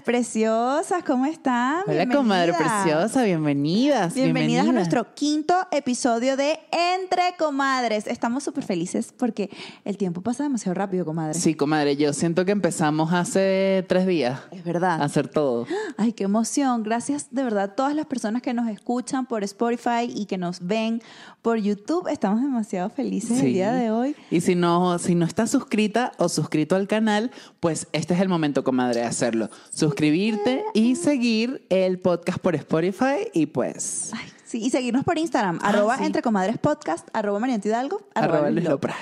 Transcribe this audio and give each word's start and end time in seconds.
comadres 0.00 0.02
preciosas, 0.02 1.04
¿cómo 1.04 1.26
están? 1.26 1.82
Hola, 1.86 2.08
comadre 2.08 2.52
preciosa, 2.52 3.22
bienvenidas. 3.24 4.14
Bienvenidas 4.14 4.68
a 4.68 4.72
nuestro 4.72 5.14
quinto 5.14 5.54
episodio 5.70 6.36
de 6.36 6.58
Entre 6.72 7.22
Comadres. 7.38 8.06
Estamos 8.06 8.44
súper 8.44 8.64
felices 8.64 9.12
porque 9.16 9.50
el 9.84 9.96
tiempo 9.96 10.20
pasa 10.22 10.42
demasiado 10.42 10.74
rápido, 10.74 11.04
comadre. 11.04 11.34
Sí, 11.34 11.54
comadre, 11.54 11.96
yo 11.96 12.12
siento 12.12 12.44
que 12.44 12.52
empezamos 12.52 13.12
hace 13.12 13.84
tres 13.88 14.06
días 14.06 14.40
Es 14.52 14.60
a 14.60 14.64
verdad. 14.64 15.02
hacer 15.02 15.28
todo. 15.28 15.66
Ay, 15.96 16.12
qué 16.12 16.24
emoción. 16.24 16.82
Gracias 16.82 17.28
de 17.30 17.42
verdad 17.42 17.64
a 17.64 17.74
todas 17.74 17.94
las 17.94 18.06
personas 18.06 18.42
que 18.42 18.54
nos 18.54 18.68
escuchan 18.68 19.26
por 19.26 19.44
Spotify 19.44 20.04
y 20.14 20.26
que 20.26 20.38
nos 20.38 20.60
ven 20.60 21.02
por 21.42 21.58
YouTube. 21.58 22.08
Estamos 22.08 22.42
demasiado 22.42 22.90
felices 22.90 23.40
el 23.40 23.52
día 23.52 23.72
de 23.72 23.90
hoy. 23.90 24.16
Y 24.30 24.40
si 24.40 24.54
no, 24.54 24.98
si 24.98 25.14
no 25.14 25.24
estás 25.24 25.50
suscrita 25.50 26.12
o 26.18 26.28
suscrito 26.28 26.76
al 26.76 26.86
canal, 26.86 27.30
pues 27.60 27.88
este 27.92 28.14
es 28.14 28.20
el 28.20 28.28
momento, 28.28 28.64
comadre, 28.64 29.00
de 29.00 29.06
hacerlo. 29.06 29.48
Suscribirte 29.90 30.64
y 30.72 30.94
seguir 30.94 31.66
el 31.68 31.98
podcast 31.98 32.38
por 32.38 32.54
Spotify 32.54 33.26
y 33.34 33.46
pues 33.46 34.12
Ay, 34.12 34.28
sí, 34.44 34.58
y 34.58 34.70
seguirnos 34.70 35.02
por 35.02 35.18
Instagram, 35.18 35.58
arroba 35.64 35.98
sí. 35.98 36.04
entre 36.04 36.22
comadres 36.22 36.58
podcast, 36.58 37.08
arroba 37.12 37.40
Hidalgo, 37.48 38.00
Arroba 38.14 38.50
Luis 38.50 38.66
Lopra. 38.66 38.94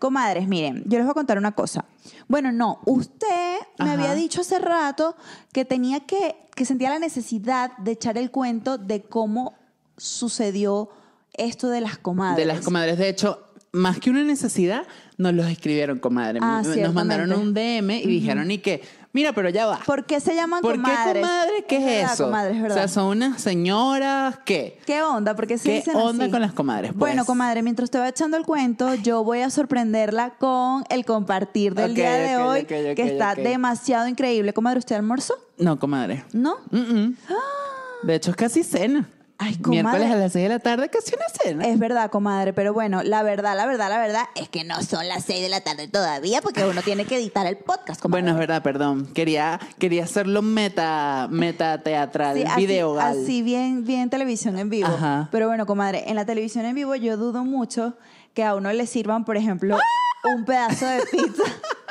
Comadres, 0.00 0.48
miren, 0.48 0.82
yo 0.86 0.98
les 0.98 1.06
voy 1.06 1.12
a 1.12 1.14
contar 1.14 1.38
una 1.38 1.52
cosa. 1.52 1.84
Bueno, 2.26 2.50
no, 2.50 2.80
usted 2.86 3.60
me 3.78 3.84
Ajá. 3.84 3.92
había 3.92 4.14
dicho 4.16 4.40
hace 4.40 4.58
rato 4.58 5.14
que 5.52 5.64
tenía 5.64 6.00
que, 6.00 6.34
que 6.56 6.64
sentía 6.64 6.90
la 6.90 6.98
necesidad 6.98 7.76
de 7.78 7.92
echar 7.92 8.18
el 8.18 8.32
cuento 8.32 8.78
de 8.78 9.02
cómo 9.02 9.54
sucedió 9.96 10.90
esto 11.34 11.68
de 11.68 11.82
las 11.82 11.98
comadres. 11.98 12.44
de 12.44 12.52
las 12.52 12.64
comadres. 12.64 12.98
De 12.98 13.08
hecho, 13.08 13.46
más 13.70 14.00
que 14.00 14.10
una 14.10 14.24
necesidad, 14.24 14.86
nos 15.18 15.34
los 15.34 15.46
escribieron, 15.46 15.98
comadre. 15.98 16.40
Ah, 16.42 16.62
nos 16.64 16.94
mandaron 16.94 17.32
un 17.32 17.54
DM 17.54 17.90
y 17.92 18.06
dijeron 18.06 18.50
y 18.50 18.58
que, 18.58 18.82
mira, 19.12 19.32
pero 19.32 19.48
ya 19.50 19.66
va. 19.66 19.78
¿Por 19.86 20.04
qué 20.06 20.20
se 20.20 20.34
llaman 20.34 20.60
¿Por 20.62 20.72
qué 20.74 20.80
comadres? 20.82 21.22
comadre? 21.22 21.64
¿Qué 21.68 21.76
es, 21.78 21.84
verdad, 21.84 22.12
eso? 22.14 22.24
comadres, 22.24 22.54
es 22.56 22.60
o 22.60 22.62
verdad. 22.62 22.76
sea, 22.76 22.88
son 22.88 23.04
unas 23.08 23.40
señoras, 23.40 24.38
¿qué? 24.44 24.78
¿Qué 24.86 25.02
onda? 25.02 25.34
¿Por 25.36 25.46
qué 25.46 25.58
se 25.58 25.64
¿Qué 25.68 25.76
dicen 25.76 25.96
onda 25.96 26.24
así? 26.24 26.32
con 26.32 26.40
las 26.40 26.52
comadres? 26.52 26.90
Pues? 26.92 26.98
Bueno, 26.98 27.24
comadre, 27.24 27.62
mientras 27.62 27.86
usted 27.86 28.00
va 28.00 28.08
echando 28.08 28.36
el 28.36 28.44
cuento, 28.44 28.94
yo 28.94 29.22
voy 29.24 29.40
a 29.40 29.50
sorprenderla 29.50 30.30
con 30.38 30.84
el 30.88 31.04
compartir 31.04 31.74
del 31.74 31.94
día 31.94 32.12
de 32.14 32.36
ok, 32.36 32.42
hoy, 32.46 32.60
ok, 32.60 32.64
ok, 32.90 32.96
que 32.96 33.02
está 33.02 33.34
demasiado 33.34 34.08
increíble. 34.08 34.52
Comadre, 34.52 34.78
¿usted 34.78 34.96
almorzó? 34.96 35.34
No, 35.58 35.78
comadre. 35.78 36.24
¿No? 36.32 36.56
De 38.02 38.14
hecho, 38.16 38.30
es 38.30 38.36
casi 38.36 38.64
cena. 38.64 39.08
Ay, 39.44 39.56
comadre. 39.56 39.82
Miércoles 39.82 40.10
a 40.12 40.16
las 40.16 40.32
6 40.32 40.42
de 40.44 40.48
la 40.48 40.58
tarde, 40.60 40.88
casi 40.88 41.14
una 41.16 41.24
cena. 41.28 41.66
Es 41.66 41.76
verdad, 41.76 42.10
comadre, 42.10 42.52
pero 42.52 42.72
bueno, 42.72 43.02
la 43.02 43.24
verdad, 43.24 43.56
la 43.56 43.66
verdad, 43.66 43.88
la 43.88 43.98
verdad 43.98 44.22
es 44.36 44.48
que 44.48 44.62
no 44.62 44.80
son 44.82 45.08
las 45.08 45.24
6 45.24 45.42
de 45.42 45.48
la 45.48 45.60
tarde 45.62 45.88
todavía 45.88 46.40
porque 46.40 46.64
uno 46.64 46.80
tiene 46.82 47.06
que 47.06 47.16
editar 47.16 47.44
el 47.46 47.56
podcast, 47.56 48.00
comadre. 48.00 48.22
Bueno, 48.22 48.36
es 48.36 48.38
verdad, 48.38 48.62
perdón. 48.62 49.06
Quería, 49.12 49.58
quería 49.78 50.04
hacerlo 50.04 50.42
meta, 50.42 51.26
meta 51.28 51.82
teatral, 51.82 52.36
Sí, 52.36 52.44
así, 52.44 52.60
video 52.60 53.00
así 53.00 53.42
bien, 53.42 53.84
bien 53.84 54.10
televisión 54.10 54.58
en 54.58 54.70
vivo. 54.70 54.88
Ajá. 54.88 55.28
Pero 55.32 55.48
bueno, 55.48 55.66
comadre, 55.66 56.04
en 56.08 56.14
la 56.14 56.24
televisión 56.24 56.64
en 56.64 56.76
vivo 56.76 56.94
yo 56.94 57.16
dudo 57.16 57.44
mucho 57.44 57.94
que 58.34 58.44
a 58.44 58.54
uno 58.54 58.72
le 58.72 58.86
sirvan, 58.86 59.24
por 59.24 59.36
ejemplo, 59.36 59.76
un 60.24 60.44
pedazo 60.44 60.86
de 60.86 61.00
pizza. 61.10 61.42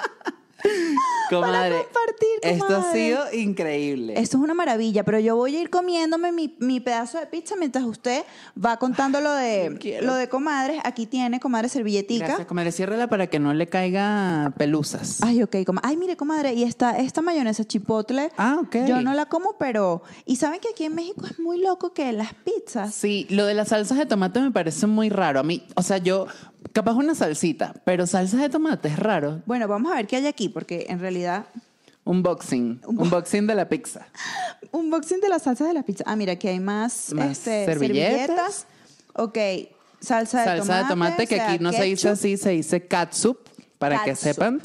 Comadre, 1.29 1.83
compartir, 1.83 2.27
esto 2.41 2.65
ha 2.65 2.67
comadre. 2.81 2.99
sido 3.07 3.33
increíble. 3.33 4.13
Esto 4.19 4.35
es 4.37 4.43
una 4.43 4.53
maravilla, 4.53 5.03
pero 5.05 5.17
yo 5.19 5.37
voy 5.37 5.55
a 5.55 5.61
ir 5.61 5.69
comiéndome 5.69 6.33
mi, 6.33 6.53
mi 6.59 6.81
pedazo 6.81 7.19
de 7.19 7.25
pizza 7.25 7.55
mientras 7.55 7.85
usted 7.85 8.23
va 8.63 8.75
contando 8.77 9.21
lo 9.21 9.31
de, 9.33 9.99
lo 10.01 10.15
de 10.15 10.27
comadres. 10.27 10.81
Aquí 10.83 11.05
tiene, 11.05 11.39
comadre, 11.39 11.69
servilletica. 11.69 12.25
Gracias, 12.25 12.47
comadre. 12.47 12.73
Ciérrala 12.73 13.07
para 13.07 13.27
que 13.27 13.39
no 13.39 13.53
le 13.53 13.67
caiga 13.67 14.53
pelusas. 14.57 15.19
Ay, 15.23 15.41
ok, 15.41 15.55
comadre. 15.65 15.87
Ay, 15.89 15.95
mire, 15.95 16.17
comadre, 16.17 16.53
y 16.53 16.63
esta, 16.63 16.97
esta 16.97 17.21
mayonesa 17.21 17.63
chipotle, 17.63 18.29
Ah, 18.37 18.57
ok. 18.61 18.75
yo 18.85 19.01
no 19.01 19.13
la 19.13 19.27
como, 19.27 19.57
pero... 19.57 20.03
Y 20.25 20.35
saben 20.35 20.59
que 20.59 20.67
aquí 20.69 20.83
en 20.83 20.95
México 20.95 21.25
es 21.25 21.39
muy 21.39 21.61
loco 21.61 21.93
que 21.93 22.11
las 22.11 22.33
pizzas... 22.33 22.93
Sí, 22.93 23.25
lo 23.29 23.45
de 23.45 23.53
las 23.53 23.69
salsas 23.69 23.97
de 23.97 24.05
tomate 24.05 24.41
me 24.41 24.51
parece 24.51 24.85
muy 24.85 25.07
raro. 25.09 25.39
A 25.39 25.43
mí, 25.43 25.63
o 25.75 25.81
sea, 25.81 25.97
yo, 25.97 26.27
capaz 26.73 26.93
una 26.93 27.15
salsita, 27.15 27.73
pero 27.85 28.05
salsas 28.07 28.39
de 28.41 28.49
tomate 28.49 28.87
es 28.89 28.97
raro. 28.99 29.41
Bueno, 29.45 29.67
vamos 29.67 29.91
a 29.91 29.95
ver 29.95 30.07
qué 30.07 30.17
hay 30.17 30.27
aquí, 30.27 30.49
porque 30.49 30.85
en 30.89 30.99
realidad... 30.99 31.45
Unboxing. 32.03 32.81
Unboxing 32.87 33.45
de 33.47 33.55
la 33.55 33.69
pizza. 33.69 34.07
Unboxing 34.71 35.21
de 35.21 35.29
las 35.29 35.43
salsas 35.43 35.67
de 35.67 35.73
la 35.73 35.83
pizza. 35.83 36.03
Ah, 36.07 36.15
mira, 36.15 36.33
aquí 36.33 36.47
hay 36.47 36.59
más, 36.59 37.13
Más 37.13 37.31
este, 37.31 37.65
servilletas. 37.65 38.65
Ok, 39.13 39.37
salsa 39.99 40.39
de 40.39 40.45
Salsa 40.45 40.63
tomate. 40.63 40.83
de 40.83 40.89
tomate, 40.89 41.27
que 41.27 41.35
o 41.35 41.37
sea, 41.37 41.51
aquí 41.51 41.63
no 41.63 41.71
se 41.71 41.83
dice 41.83 42.07
ketchup. 42.07 42.11
así, 42.13 42.37
se 42.37 42.49
dice 42.51 42.87
catsup, 42.87 43.37
para 43.77 44.03
que 44.03 44.11
Catsup. 44.11 44.23
sepan. 44.33 44.61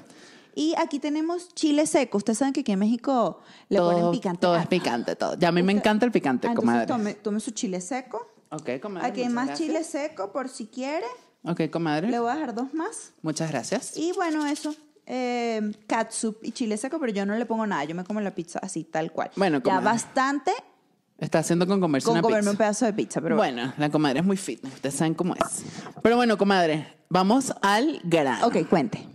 Y 0.54 0.74
aquí 0.78 0.98
tenemos 0.98 1.52
chile 1.54 1.84
seco. 1.86 2.16
Ustedes 2.16 2.38
saben 2.38 2.54
que 2.54 2.60
aquí 2.60 2.72
en 2.72 2.78
México 2.78 3.40
le 3.68 3.78
ponen 3.78 4.00
Todo, 4.00 4.10
picante. 4.12 4.40
todo 4.40 4.54
a- 4.54 4.62
es 4.62 4.66
picante, 4.68 5.14
todo. 5.16 5.34
Ya 5.38 5.48
a 5.48 5.52
mí 5.52 5.62
me 5.62 5.72
Usted- 5.74 5.80
encanta 5.82 6.06
el 6.06 6.12
picante, 6.12 6.48
Ah, 6.48 6.54
comadre. 6.54 6.86
tome, 6.86 7.12
tome 7.14 7.40
su 7.40 7.50
chile 7.50 7.82
seco. 7.82 8.26
Ok, 8.50 8.80
comadre. 8.80 9.08
Aquí 9.08 9.20
hay 9.22 9.28
más 9.28 9.48
gracias. 9.48 9.66
chile 9.68 9.84
seco 9.84 10.32
por 10.32 10.48
si 10.48 10.66
quiere. 10.68 11.04
Ok, 11.46 11.70
comadre. 11.70 12.08
Le 12.10 12.18
voy 12.18 12.30
a 12.30 12.34
dejar 12.34 12.54
dos 12.54 12.74
más. 12.74 13.12
Muchas 13.22 13.50
gracias. 13.50 13.96
Y 13.96 14.12
bueno, 14.12 14.46
eso. 14.46 14.74
Eh, 15.08 15.72
catsup 15.86 16.38
y 16.42 16.50
chile 16.50 16.76
seco, 16.76 16.98
pero 16.98 17.12
yo 17.12 17.24
no 17.24 17.36
le 17.36 17.46
pongo 17.46 17.66
nada. 17.66 17.84
Yo 17.84 17.94
me 17.94 18.02
como 18.02 18.20
la 18.20 18.34
pizza 18.34 18.58
así, 18.60 18.82
tal 18.84 19.12
cual. 19.12 19.30
Bueno, 19.36 19.58
ya 19.58 19.62
comadre. 19.62 19.84
bastante 19.84 20.52
Está 21.18 21.38
haciendo 21.38 21.66
con 21.66 21.80
comerse 21.80 22.04
con 22.04 22.14
una 22.14 22.22
comerme 22.22 22.42
pizza. 22.42 22.50
un 22.50 22.56
pedazo 22.58 22.84
de 22.86 22.92
pizza. 22.92 23.20
Pero 23.22 23.36
bueno. 23.36 23.62
bueno, 23.62 23.74
la 23.78 23.90
comadre 23.90 24.20
es 24.20 24.26
muy 24.26 24.36
fitness, 24.36 24.74
ustedes 24.74 24.96
saben 24.96 25.14
cómo 25.14 25.34
es. 25.34 25.64
Pero 26.02 26.16
bueno, 26.16 26.36
comadre, 26.36 26.86
vamos 27.08 27.54
al 27.62 28.00
grano. 28.04 28.46
Ok, 28.46 28.66
cuente. 28.68 29.06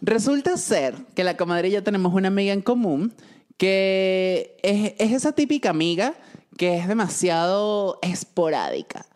Resulta 0.00 0.56
ser 0.56 0.94
que 1.14 1.22
la 1.22 1.36
comadre 1.36 1.68
y 1.68 1.72
yo 1.72 1.84
tenemos 1.84 2.12
una 2.14 2.28
amiga 2.28 2.52
en 2.52 2.62
común 2.62 3.14
que 3.58 4.56
es, 4.62 4.94
es 4.98 5.12
esa 5.12 5.32
típica 5.32 5.70
amiga 5.70 6.14
que 6.56 6.78
es 6.78 6.88
demasiado 6.88 7.98
esporádica. 8.02 9.06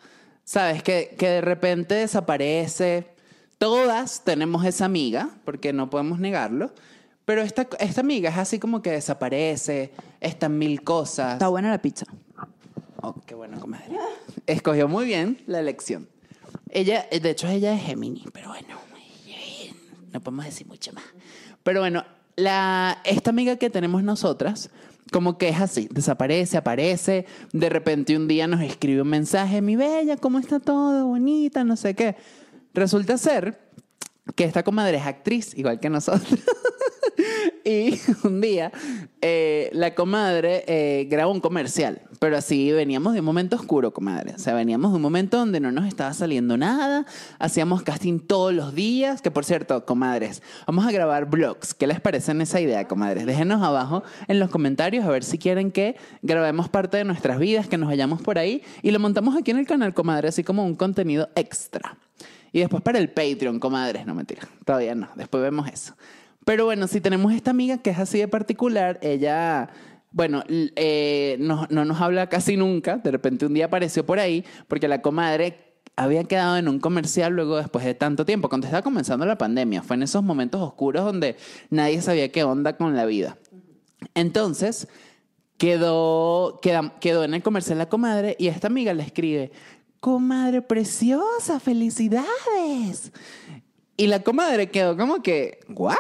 ¿Sabes? 0.45 0.83
Que, 0.83 1.15
que 1.19 1.29
de 1.29 1.41
repente 1.41 1.95
desaparece. 1.95 3.07
Todas 3.59 4.25
tenemos 4.25 4.65
esa 4.65 4.85
amiga, 4.85 5.31
porque 5.45 5.73
no 5.73 5.91
podemos 5.91 6.19
negarlo. 6.19 6.73
Pero 7.25 7.41
esta, 7.43 7.67
esta 7.81 8.03
amiga 8.03 8.31
es 8.31 8.37
así 8.37 8.59
como 8.59 8.83
que 8.83 8.91
desaparece, 8.91 9.93
está 10.21 10.47
en 10.47 10.59
mil 10.59 10.83
cosas. 10.85 11.35
Está 11.35 11.49
buena 11.49 11.71
la 11.71 11.81
pizza. 11.81 12.07
Oh, 13.01 13.15
qué 13.27 13.35
bueno, 13.35 13.59
comadre. 13.59 13.97
Escogió 14.47 14.89
muy 14.89 15.07
bien 15.07 15.43
la 15.47 15.61
elección. 15.61 16.09
Ella, 16.71 17.07
de 17.11 17.31
hecho, 17.31 17.49
ella 17.49 17.73
es 17.75 17.83
Gemini, 17.83 18.25
pero 18.33 18.49
bueno, 18.49 18.77
no 20.13 20.21
podemos 20.23 20.45
decir 20.45 20.67
mucho 20.67 20.93
más. 20.93 21.05
Pero 21.63 21.81
bueno, 21.81 22.05
la, 22.37 23.01
esta 23.05 23.31
amiga 23.31 23.57
que 23.57 23.71
tenemos 23.71 24.03
nosotras, 24.03 24.71
como 25.15 25.39
que 25.39 25.49
es 25.49 25.61
así, 25.61 25.89
desaparece, 25.93 26.57
aparece, 26.57 27.25
de 27.53 27.69
repente 27.69 28.17
un 28.17 28.27
día 28.27 28.49
nos 28.49 28.63
escribe 28.63 29.03
un 29.03 29.11
mensaje, 29.11 29.63
mi 29.63 29.77
bella, 29.77 30.17
¿cómo 30.17 30.41
está 30.41 30.59
todo? 30.59 31.07
Bonita, 31.07 31.63
no 31.63 31.77
sé 31.77 31.95
qué. 31.95 32.17
Resulta 32.73 33.17
ser 33.17 33.61
que 34.35 34.43
esta 34.43 34.65
comadre 34.65 34.97
es 34.97 35.07
actriz, 35.07 35.57
igual 35.57 35.79
que 35.79 35.89
nosotros. 35.89 36.41
Y 37.65 37.99
un 38.25 38.41
día 38.41 38.71
eh, 39.21 39.71
la 39.73 39.95
comadre 39.95 40.65
eh, 40.67 41.07
grabó 41.11 41.33
un 41.33 41.41
comercial, 41.41 42.03
pero 42.19 42.37
así 42.37 42.71
veníamos 42.73 43.15
de 43.15 43.21
un 43.21 43.27
momento 43.27 43.57
oscuro, 43.57 43.93
comadre. 43.93 44.35
O 44.35 44.39
sea, 44.39 44.55
veníamos 44.55 44.93
de 44.93 44.97
un 44.97 45.03
momento 45.03 45.39
donde 45.39 45.61
no 45.61 45.73
nos 45.73 45.87
estaba 45.87 46.13
saliendo 46.13 46.57
nada, 46.59 47.07
hacíamos 47.39 47.83
casting 47.83 48.19
todos 48.19 48.53
los 48.53 48.75
días, 48.75 49.23
que 49.23 49.31
por 49.31 49.47
cierto, 49.47 49.87
comadres, 49.87 50.43
vamos 50.67 50.87
a 50.87 50.93
grabar 50.93 51.31
vlogs. 51.31 51.73
¿Qué 51.73 51.87
les 51.87 52.01
parece 52.01 52.33
en 52.33 52.43
esa 52.43 52.61
idea, 52.61 52.87
comadres? 52.87 53.25
Déjenos 53.25 53.63
abajo 53.63 54.03
en 54.29 54.39
los 54.39 54.51
comentarios 54.51 55.07
a 55.07 55.11
ver 55.11 55.25
si 55.25 55.39
quieren 55.39 55.73
que 55.73 55.97
grabemos 56.21 56.69
parte 56.69 56.99
de 56.99 57.05
nuestras 57.05 57.39
vidas, 57.39 57.67
que 57.67 57.79
nos 57.79 57.89
vayamos 57.89 58.21
por 58.21 58.39
ahí 58.39 58.63
y 58.83 58.91
lo 58.91 59.01
montamos 59.01 59.37
aquí 59.37 59.53
en 59.53 59.59
el 59.59 59.67
canal, 59.67 59.95
comadre, 59.95 60.29
así 60.29 60.45
como 60.45 60.67
un 60.67 60.75
contenido 60.75 61.31
extra. 61.35 61.97
Y 62.55 62.61
después 62.61 62.85
para 62.85 63.01
el 63.01 63.11
Patreon, 63.11 63.59
comadres. 63.59 64.07
No, 64.07 64.15
mentira. 64.15 64.43
Todavía 64.65 64.95
no. 64.95 65.09
Después 65.17 65.43
vemos 65.43 65.69
eso. 65.69 65.97
Pero 66.45 66.65
bueno, 66.67 66.87
si 66.89 67.01
tenemos 67.01 67.33
esta 67.33 67.51
amiga 67.51 67.79
que 67.79 67.91
es 67.91 67.99
así 67.99 68.19
de 68.19 68.29
particular, 68.29 68.99
ella, 69.03 69.71
bueno, 70.11 70.43
eh, 70.49 71.37
no, 71.41 71.67
no 71.71 71.85
nos 71.85 72.01
habla 72.01 72.29
casi 72.29 72.57
nunca. 72.57 72.99
De 72.99 73.11
repente 73.11 73.47
un 73.47 73.55
día 73.55 73.67
apareció 73.67 74.05
por 74.05 74.19
ahí 74.19 74.45
porque 74.69 74.89
la 74.89 75.01
comadre 75.01 75.59
había 75.97 76.25
quedado 76.25 76.57
en 76.57 76.69
un 76.69 76.81
comercial 76.81 77.33
luego 77.35 77.57
después 77.57 77.85
de 77.85 77.95
tanto 77.95 78.25
tiempo, 78.27 78.49
cuando 78.49 78.67
estaba 78.67 78.83
comenzando 78.83 79.25
la 79.27 79.39
pandemia. 79.39 79.83
Fue 79.83 79.97
en 79.97 80.03
esos 80.03 80.23
momentos 80.23 80.61
oscuros 80.61 81.05
donde 81.05 81.37
nadie 81.71 82.03
sabía 82.03 82.31
qué 82.33 82.43
onda 82.45 82.77
con 82.77 82.95
la 82.97 83.07
vida. 83.07 83.39
Entonces, 84.15 84.89
quedó, 85.57 86.59
queda- 86.61 86.95
quedó 87.01 87.25
en 87.25 87.35
el 87.35 87.43
comercial 87.43 87.79
la 87.79 87.89
comadre 87.89 88.37
y 88.39 88.49
esta 88.49 88.67
amiga 88.67 88.93
le 88.93 89.03
escribe, 89.05 89.53
comadre 90.01 90.63
preciosa, 90.63 91.61
felicidades. 91.61 93.13
Y 93.97 94.09
la 94.09 94.21
comadre 94.23 94.71
quedó 94.71 94.97
como 94.97 95.23
que, 95.23 95.61
¿what? 95.69 95.97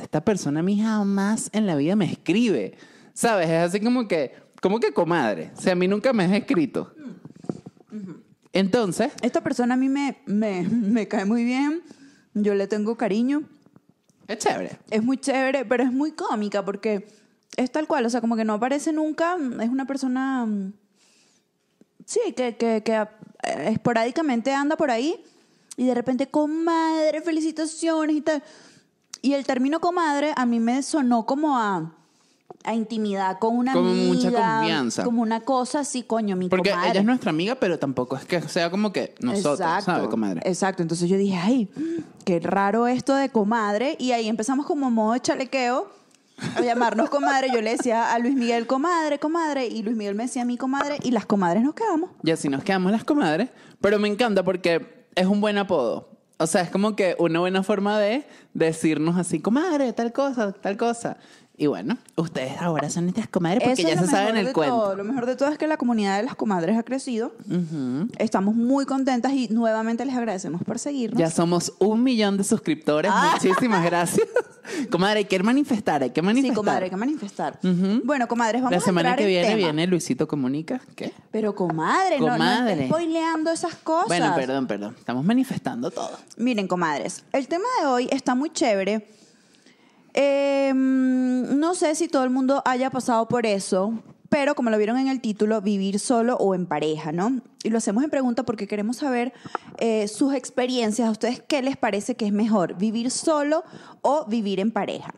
Esta 0.00 0.24
persona 0.24 0.60
a 0.60 0.62
mí 0.62 0.80
jamás 0.80 1.50
en 1.52 1.66
la 1.66 1.76
vida 1.76 1.96
me 1.96 2.06
escribe. 2.10 2.76
¿Sabes? 3.12 3.48
Es 3.48 3.68
así 3.68 3.80
como 3.80 4.08
que, 4.08 4.34
como 4.60 4.80
que 4.80 4.92
comadre. 4.92 5.52
O 5.56 5.60
sea, 5.60 5.72
a 5.72 5.76
mí 5.76 5.86
nunca 5.86 6.12
me 6.12 6.24
has 6.24 6.32
escrito. 6.32 6.92
Entonces, 8.52 9.12
Esta 9.22 9.42
persona 9.42 9.74
a 9.74 9.76
mí 9.76 9.88
me, 9.88 10.16
me, 10.26 10.62
me 10.62 11.06
cae 11.08 11.24
muy 11.24 11.44
bien. 11.44 11.82
Yo 12.34 12.54
le 12.54 12.66
tengo 12.66 12.96
cariño. 12.96 13.42
es 14.26 14.38
chévere. 14.38 14.78
Es 14.90 15.02
muy 15.02 15.18
chévere, 15.18 15.64
pero 15.64 15.84
es 15.84 15.92
muy 15.92 16.12
cómica 16.12 16.64
porque 16.64 17.06
es 17.56 17.70
tal 17.70 17.86
cual, 17.86 18.06
o 18.06 18.10
sea, 18.10 18.20
como 18.20 18.36
que 18.36 18.44
no 18.44 18.54
aparece 18.54 18.92
nunca, 18.92 19.36
es 19.60 19.68
una 19.68 19.86
persona, 19.86 20.46
sí, 22.04 22.20
que, 22.36 22.56
que, 22.56 22.82
que 22.84 23.06
esporádicamente 23.66 24.52
anda 24.52 24.76
por 24.76 24.90
ahí 24.90 25.22
y 25.76 25.86
de 25.86 25.94
repente, 25.94 26.28
comadre, 26.28 27.20
felicitaciones 27.20 28.16
y 28.16 28.20
tal. 28.22 28.42
Y 29.24 29.32
el 29.32 29.46
término 29.46 29.80
comadre 29.80 30.32
a 30.36 30.44
mí 30.44 30.60
me 30.60 30.82
sonó 30.82 31.24
como 31.24 31.56
a, 31.58 31.92
a 32.62 32.74
intimidad 32.74 33.38
con 33.38 33.56
una 33.56 33.72
Como 33.72 33.88
amiga. 33.90 34.12
mucha 34.14 34.30
confianza. 34.32 35.02
Como 35.02 35.22
una 35.22 35.40
cosa 35.40 35.80
así, 35.80 36.02
coño, 36.02 36.36
mi 36.36 36.50
Porque 36.50 36.70
comadre. 36.70 36.90
ella 36.90 37.00
es 37.00 37.06
nuestra 37.06 37.30
amiga, 37.30 37.54
pero 37.54 37.78
tampoco 37.78 38.16
es 38.16 38.26
que 38.26 38.42
sea 38.42 38.70
como 38.70 38.92
que 38.92 39.14
nosotros, 39.20 39.60
Exacto, 39.60 39.84
¿sabes, 39.92 40.08
comadre? 40.08 40.40
Exacto. 40.44 40.82
Entonces 40.82 41.08
yo 41.08 41.16
dije, 41.16 41.36
ay, 41.38 41.70
qué 42.26 42.38
raro 42.38 42.86
esto 42.86 43.14
de 43.14 43.30
comadre. 43.30 43.96
Y 43.98 44.12
ahí 44.12 44.28
empezamos 44.28 44.66
como 44.66 44.90
modo 44.90 45.14
de 45.14 45.20
chalequeo 45.20 45.88
a 46.56 46.60
llamarnos 46.60 47.08
comadre. 47.08 47.48
Yo 47.50 47.62
le 47.62 47.70
decía 47.70 48.12
a 48.12 48.18
Luis 48.18 48.34
Miguel, 48.34 48.66
comadre, 48.66 49.18
comadre. 49.18 49.66
Y 49.66 49.82
Luis 49.82 49.96
Miguel 49.96 50.14
me 50.16 50.24
decía 50.24 50.42
a 50.42 50.44
mí, 50.44 50.58
comadre. 50.58 50.98
Y 51.02 51.12
las 51.12 51.24
comadres 51.24 51.62
nos 51.62 51.74
quedamos. 51.74 52.10
Y 52.22 52.30
así 52.30 52.50
nos 52.50 52.62
quedamos 52.62 52.92
las 52.92 53.04
comadres. 53.04 53.48
Pero 53.80 53.98
me 53.98 54.08
encanta 54.08 54.42
porque 54.44 55.06
es 55.14 55.26
un 55.26 55.40
buen 55.40 55.56
apodo. 55.56 56.10
O 56.38 56.46
sea, 56.46 56.62
es 56.62 56.70
como 56.70 56.96
que 56.96 57.14
una 57.18 57.38
buena 57.38 57.62
forma 57.62 57.98
de 57.98 58.24
decirnos 58.54 59.16
así, 59.16 59.40
comadre, 59.40 59.92
tal 59.92 60.12
cosa, 60.12 60.52
tal 60.52 60.76
cosa. 60.76 61.16
Y 61.56 61.68
bueno, 61.68 61.96
ustedes 62.16 62.60
ahora 62.60 62.90
son 62.90 63.06
estas 63.08 63.28
comadres 63.28 63.62
porque 63.62 63.82
Eso 63.82 63.88
ya 63.88 64.00
se 64.00 64.08
saben 64.08 64.36
el 64.36 64.52
cuento. 64.52 64.74
todo. 64.76 64.96
Lo 64.96 65.04
mejor 65.04 65.24
de 65.24 65.36
todo 65.36 65.50
es 65.50 65.56
que 65.58 65.68
la 65.68 65.76
comunidad 65.76 66.16
de 66.16 66.24
las 66.24 66.34
comadres 66.34 66.76
ha 66.76 66.82
crecido. 66.82 67.32
Ujú. 67.48 68.08
Estamos 68.18 68.56
muy 68.56 68.86
contentas 68.86 69.32
y 69.34 69.46
nuevamente 69.48 70.04
les 70.04 70.16
agradecemos 70.16 70.62
por 70.64 70.80
seguirnos. 70.80 71.16
Ya 71.20 71.30
somos 71.30 71.72
un 71.78 72.02
millón 72.02 72.36
de 72.38 72.42
suscriptores. 72.42 73.08
Ah. 73.14 73.38
Muchísimas 73.40 73.84
gracias. 73.86 74.26
comadre, 74.90 75.18
hay 75.20 75.24
que 75.26 75.40
manifestar, 75.44 76.02
hay 76.02 76.10
que 76.10 76.22
manifestar. 76.22 76.50
Sí, 76.54 76.56
comadre, 76.56 76.84
hay 76.86 76.90
que 76.90 76.96
manifestar. 76.96 77.60
Ujú. 77.62 78.00
Bueno, 78.04 78.26
comadres, 78.26 78.60
vamos 78.60 78.76
La 78.76 78.80
semana 78.84 79.12
a 79.12 79.16
que 79.16 79.22
en 79.22 79.28
viene 79.28 79.46
tema. 79.46 79.56
viene 79.58 79.86
Luisito 79.86 80.26
Comunica. 80.26 80.80
¿Qué? 80.96 81.12
Pero 81.30 81.54
comadre, 81.54 82.18
no- 82.18 82.26
no, 82.26 82.32
Comadre. 82.32 82.72
estés 82.72 82.88
spoileando 82.88 83.52
esas 83.52 83.76
cosas. 83.76 84.08
Bueno, 84.08 84.34
perdón, 84.34 84.66
perdón. 84.66 84.96
Estamos 84.98 85.24
manifestando 85.24 85.92
todo. 85.92 86.10
Miren, 86.36 86.66
comadres, 86.66 87.22
el 87.32 87.46
tema 87.46 87.66
de 87.80 87.86
hoy 87.86 88.08
está 88.10 88.34
muy 88.34 88.50
chévere. 88.50 89.06
Eh, 90.14 90.72
no 90.74 91.74
sé 91.74 91.94
si 91.94 92.08
todo 92.08 92.24
el 92.24 92.30
mundo 92.30 92.62
haya 92.64 92.90
pasado 92.90 93.28
por 93.28 93.46
eso, 93.46 94.02
pero 94.28 94.54
como 94.54 94.70
lo 94.70 94.78
vieron 94.78 94.98
en 94.98 95.08
el 95.08 95.20
título, 95.20 95.60
vivir 95.60 95.98
solo 95.98 96.36
o 96.36 96.54
en 96.54 96.66
pareja, 96.66 97.12
¿no? 97.12 97.40
Y 97.62 97.70
lo 97.70 97.78
hacemos 97.78 98.02
en 98.02 98.10
pregunta 98.10 98.44
porque 98.44 98.66
queremos 98.66 98.96
saber 98.96 99.32
eh, 99.78 100.08
sus 100.08 100.34
experiencias. 100.34 101.08
¿A 101.08 101.10
ustedes 101.10 101.42
qué 101.46 101.62
les 101.62 101.76
parece 101.76 102.16
que 102.16 102.26
es 102.26 102.32
mejor, 102.32 102.76
vivir 102.76 103.10
solo 103.10 103.64
o 104.02 104.26
vivir 104.26 104.60
en 104.60 104.70
pareja? 104.70 105.14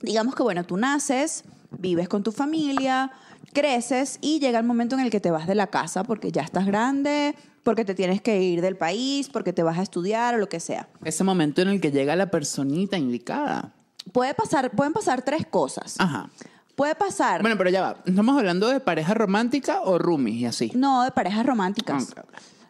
Digamos 0.00 0.34
que, 0.34 0.42
bueno, 0.42 0.64
tú 0.64 0.76
naces, 0.76 1.44
vives 1.78 2.08
con 2.08 2.22
tu 2.22 2.32
familia, 2.32 3.10
creces 3.52 4.18
y 4.20 4.40
llega 4.40 4.58
el 4.58 4.64
momento 4.64 4.94
en 4.94 5.02
el 5.02 5.10
que 5.10 5.20
te 5.20 5.30
vas 5.30 5.46
de 5.46 5.54
la 5.54 5.66
casa 5.66 6.04
porque 6.04 6.32
ya 6.32 6.42
estás 6.42 6.66
grande, 6.66 7.34
porque 7.62 7.84
te 7.84 7.94
tienes 7.94 8.22
que 8.22 8.40
ir 8.42 8.62
del 8.62 8.76
país, 8.76 9.28
porque 9.28 9.52
te 9.52 9.62
vas 9.62 9.78
a 9.78 9.82
estudiar 9.82 10.34
o 10.34 10.38
lo 10.38 10.48
que 10.48 10.60
sea. 10.60 10.88
Ese 11.04 11.24
momento 11.24 11.60
en 11.60 11.68
el 11.68 11.80
que 11.80 11.90
llega 11.90 12.16
la 12.16 12.30
personita 12.30 12.96
indicada. 12.96 13.74
Puede 14.12 14.34
pasar, 14.34 14.70
pueden 14.70 14.92
pasar 14.92 15.22
tres 15.22 15.46
cosas. 15.46 15.96
Ajá. 15.98 16.28
Puede 16.76 16.94
pasar, 16.94 17.40
Bueno, 17.42 17.56
pero 17.58 17.70
ya 17.70 17.80
va. 17.82 17.96
¿Estamos 18.06 18.38
hablando 18.38 18.68
de 18.68 18.78
pareja 18.78 19.12
romántica 19.14 19.80
o 19.82 19.98
roomies 19.98 20.36
y 20.36 20.46
así? 20.46 20.72
no 20.74 21.02
de 21.02 21.10
parejas 21.10 21.44
románticas. 21.44 22.14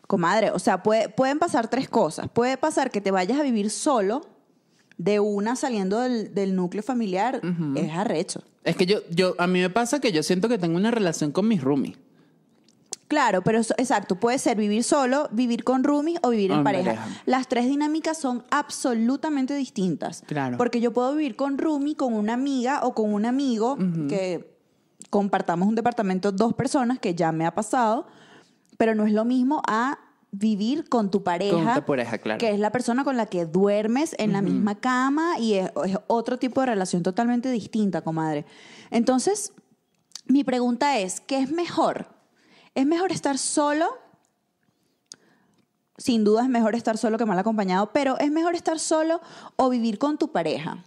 Comadre, 0.07 0.51
o 0.53 0.59
sea, 0.59 0.83
puede- 0.83 1.11
pueden 1.11 1.39
pasar 1.39 1.69
tres 1.69 1.89
cosas. 1.91 2.29
Puede 2.33 2.57
pasar 2.57 2.91
que 2.91 3.03
te 3.03 3.11
vayas 3.11 3.39
a 3.39 3.43
vivir 3.43 3.69
solo, 3.71 4.23
de 4.97 5.21
una 5.21 5.55
saliendo 5.57 6.01
del, 6.01 6.35
del 6.35 6.57
núcleo 6.57 6.83
familiar, 6.83 7.41
es 7.77 7.93
arrecho. 7.93 8.43
Es 8.65 8.75
que 8.77 8.87
yo, 8.87 8.99
yo, 9.11 9.35
a 9.39 9.47
mí 9.47 9.61
me 9.61 9.71
pasa 9.71 10.01
que 10.01 10.11
yo 10.11 10.23
siento 10.23 10.49
que 10.49 10.59
tengo 10.59 10.77
una 10.77 10.91
relación 10.91 11.31
con 11.31 11.47
mis 11.47 11.63
roomies. 11.63 11.97
Claro, 13.09 13.43
pero 13.43 13.59
eso- 13.59 13.75
exacto, 13.79 14.17
puede 14.17 14.39
ser 14.39 14.57
vivir 14.59 14.85
solo, 14.85 15.29
vivir 15.33 15.65
con 15.65 15.83
roomies 15.83 16.19
o 16.23 16.29
vivir 16.31 16.53
en 16.53 16.63
pareja. 16.63 17.07
Las 17.25 17.49
tres 17.49 17.65
dinámicas 17.67 18.19
son 18.19 18.45
absolutamente 18.51 19.55
distintas. 19.55 20.23
Claro. 20.27 20.59
Porque 20.59 20.81
yo 20.81 20.93
puedo 20.93 21.15
vivir 21.15 21.35
con 21.35 21.57
roomie, 21.59 21.97
con 21.97 22.13
una 22.15 22.35
amiga 22.35 22.81
o 22.85 22.95
con 22.95 23.13
un 23.13 23.25
amigo 23.25 23.77
que 24.09 24.59
compartamos 25.11 25.69
un 25.69 25.75
departamento 25.75 26.33
dos 26.33 26.53
personas, 26.55 26.99
que 26.99 27.15
ya 27.15 27.33
me 27.33 27.47
ha 27.47 27.55
pasado, 27.55 28.07
pero 28.77 28.95
no 28.95 29.07
es 29.07 29.13
lo 29.13 29.25
mismo 29.25 29.63
a 29.67 29.99
vivir 30.31 30.87
con 30.91 31.11
tu 31.11 31.23
pareja. 31.23 31.57
Con 31.57 31.75
tu 31.75 31.87
pareja, 31.87 32.19
claro. 32.19 32.39
Que 32.39 32.51
es 32.51 32.59
la 32.61 32.71
persona 32.71 33.05
con 33.05 33.17
la 33.17 33.25
que 33.25 33.47
duermes 33.47 34.15
en 34.19 34.33
la 34.35 34.43
misma 34.43 34.75
cama 34.75 35.39
y 35.39 35.55
es, 35.55 35.71
es 35.87 35.97
otro 36.09 36.39
tipo 36.39 36.61
de 36.61 36.67
relación 36.67 37.03
totalmente 37.03 37.51
distinta, 37.51 38.03
comadre. 38.03 38.45
Entonces, 38.91 39.55
mi 40.27 40.45
pregunta 40.45 40.99
es, 40.99 41.21
¿qué 41.23 41.39
es 41.39 41.51
mejor? 41.51 42.18
¿Es 42.79 42.87
mejor 42.87 43.11
estar 43.11 43.37
solo? 43.39 43.87
Sin 45.97 46.23
duda 46.23 46.45
es 46.45 46.49
mejor 46.49 46.77
estar 46.77 46.97
solo 46.97 47.19
que 47.19 47.25
mal 47.25 47.37
acompañado, 47.37 47.91
pero 47.93 48.17
¿es 48.21 48.31
mejor 48.31 48.55
estar 48.55 48.79
solo 48.79 49.21
o 49.57 49.69
vivir 49.69 49.99
con 49.99 50.17
tu 50.17 50.31
pareja? 50.31 50.85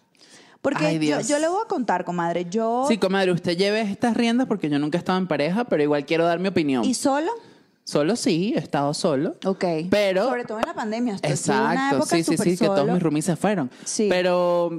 Porque 0.61 0.85
Ay, 0.85 1.05
yo, 1.05 1.19
yo 1.19 1.37
le 1.37 1.49
voy 1.49 1.59
a 1.61 1.67
contar, 1.67 2.05
comadre, 2.05 2.45
yo... 2.49 2.85
Sí, 2.87 2.97
comadre, 2.97 3.33
usted 3.33 3.57
lleve 3.57 3.81
estas 3.81 4.15
riendas 4.15 4.47
porque 4.47 4.69
yo 4.69 4.79
nunca 4.79 4.97
he 4.97 4.99
estado 4.99 5.17
en 5.17 5.27
pareja, 5.27 5.65
pero 5.65 5.83
igual 5.83 6.05
quiero 6.05 6.23
dar 6.23 6.39
mi 6.39 6.47
opinión. 6.47 6.85
¿Y 6.85 6.93
solo? 6.93 7.29
Solo 7.83 8.15
sí, 8.15 8.53
he 8.55 8.59
estado 8.59 8.93
solo. 8.93 9.35
Ok. 9.43 9.65
Pero- 9.89 10.29
Sobre 10.29 10.45
todo 10.45 10.59
en 10.59 10.65
la 10.67 10.73
pandemia. 10.73 11.15
una 11.21 11.29
Exacto, 11.29 11.95
época 11.97 12.15
sí, 12.15 12.23
sí, 12.23 12.37
sí, 12.37 12.57
que 12.57 12.67
todos 12.67 12.89
mis 12.89 13.03
roomies 13.03 13.25
se 13.25 13.35
fueron. 13.35 13.69
Sí. 13.83 14.07
Pero, 14.09 14.71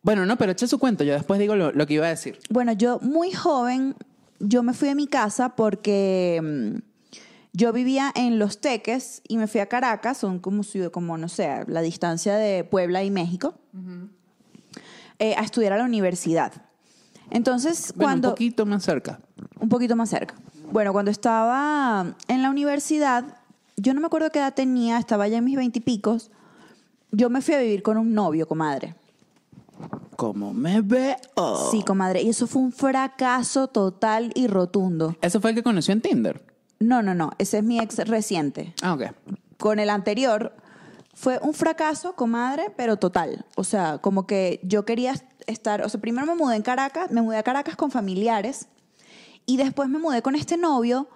bueno, 0.00 0.24
no, 0.26 0.36
pero 0.38 0.52
eche 0.52 0.68
su 0.68 0.78
cuento, 0.78 1.02
yo 1.02 1.14
después 1.14 1.40
digo 1.40 1.56
lo, 1.56 1.72
lo 1.72 1.86
que 1.88 1.94
iba 1.94 2.06
a 2.06 2.10
decir. 2.10 2.38
Bueno, 2.50 2.70
yo 2.70 3.00
muy 3.00 3.32
joven, 3.32 3.96
yo 4.40 4.62
me 4.62 4.72
fui 4.72 4.88
de 4.88 4.94
mi 4.94 5.06
casa 5.06 5.56
porque 5.56 6.40
mm, 6.42 6.78
yo 7.52 7.72
vivía 7.72 8.12
en 8.14 8.38
Los 8.38 8.60
Teques 8.60 9.22
y 9.28 9.38
me 9.38 9.46
fui 9.46 9.60
a 9.60 9.66
Caracas, 9.66 10.18
son 10.18 10.38
como, 10.38 10.62
como 10.92 11.16
no 11.18 11.28
sé, 11.28 11.64
la 11.68 11.80
distancia 11.80 12.36
de 12.36 12.64
Puebla 12.64 13.02
y 13.02 13.10
México, 13.10 13.54
eh, 15.18 15.34
a 15.36 15.42
estudiar 15.42 15.72
a 15.72 15.78
la 15.78 15.84
universidad. 15.84 16.52
Entonces, 17.30 17.92
Bueno, 17.96 18.10
cuando... 18.10 18.28
un 18.28 18.34
poquito 18.34 18.66
más 18.66 18.82
cerca. 18.84 19.20
un 19.58 19.68
poquito 19.68 19.96
más 19.96 20.10
cerca. 20.10 20.34
Bueno, 20.70 20.92
cuando 20.92 21.10
estaba 21.10 22.14
en 22.28 22.42
la 22.42 22.50
universidad, 22.50 23.24
yo 23.76 23.94
no 23.94 24.00
me 24.00 24.06
acuerdo 24.06 24.30
qué 24.30 24.38
edad 24.38 24.54
tenía, 24.54 24.98
estaba 24.98 25.26
ya 25.28 25.38
en 25.38 25.44
mis 25.44 25.56
veintipicos, 25.56 26.30
yo 27.10 27.30
me 27.30 27.40
fui 27.40 27.54
a 27.54 27.60
vivir 27.60 27.82
con 27.82 27.96
un 27.96 28.12
novio, 28.12 28.46
comadre. 28.46 28.94
¿Cómo 30.16 30.54
me 30.54 30.80
veo? 30.80 31.16
Sí, 31.70 31.82
comadre. 31.82 32.22
Y 32.22 32.30
eso 32.30 32.46
fue 32.46 32.62
un 32.62 32.72
fracaso 32.72 33.68
total 33.68 34.32
y 34.34 34.46
rotundo. 34.46 35.16
Eso 35.20 35.40
fue 35.40 35.50
el 35.50 35.56
que 35.56 35.62
conoció 35.62 35.92
en 35.92 36.00
Tinder. 36.00 36.42
No, 36.78 37.02
no, 37.02 37.14
no. 37.14 37.32
Ese 37.38 37.58
es 37.58 37.64
mi 37.64 37.78
ex 37.78 37.98
reciente. 38.08 38.74
Ah, 38.82 38.94
ok. 38.94 39.02
Con 39.58 39.78
el 39.78 39.90
anterior 39.90 40.54
fue 41.14 41.38
un 41.42 41.54
fracaso, 41.54 42.14
comadre, 42.14 42.72
pero 42.76 42.96
total. 42.96 43.44
O 43.56 43.64
sea, 43.64 43.98
como 43.98 44.26
que 44.26 44.60
yo 44.62 44.84
quería 44.84 45.14
estar. 45.46 45.82
O 45.82 45.88
sea, 45.88 46.00
primero 46.00 46.26
me 46.26 46.34
mudé 46.34 46.56
en 46.56 46.62
Caracas, 46.62 47.10
me 47.10 47.20
mudé 47.20 47.36
a 47.36 47.42
Caracas 47.42 47.76
con 47.76 47.90
familiares. 47.90 48.68
Y 49.44 49.58
después 49.58 49.88
me 49.88 49.98
mudé 49.98 50.22
con 50.22 50.34
este 50.34 50.56
novio 50.56 51.08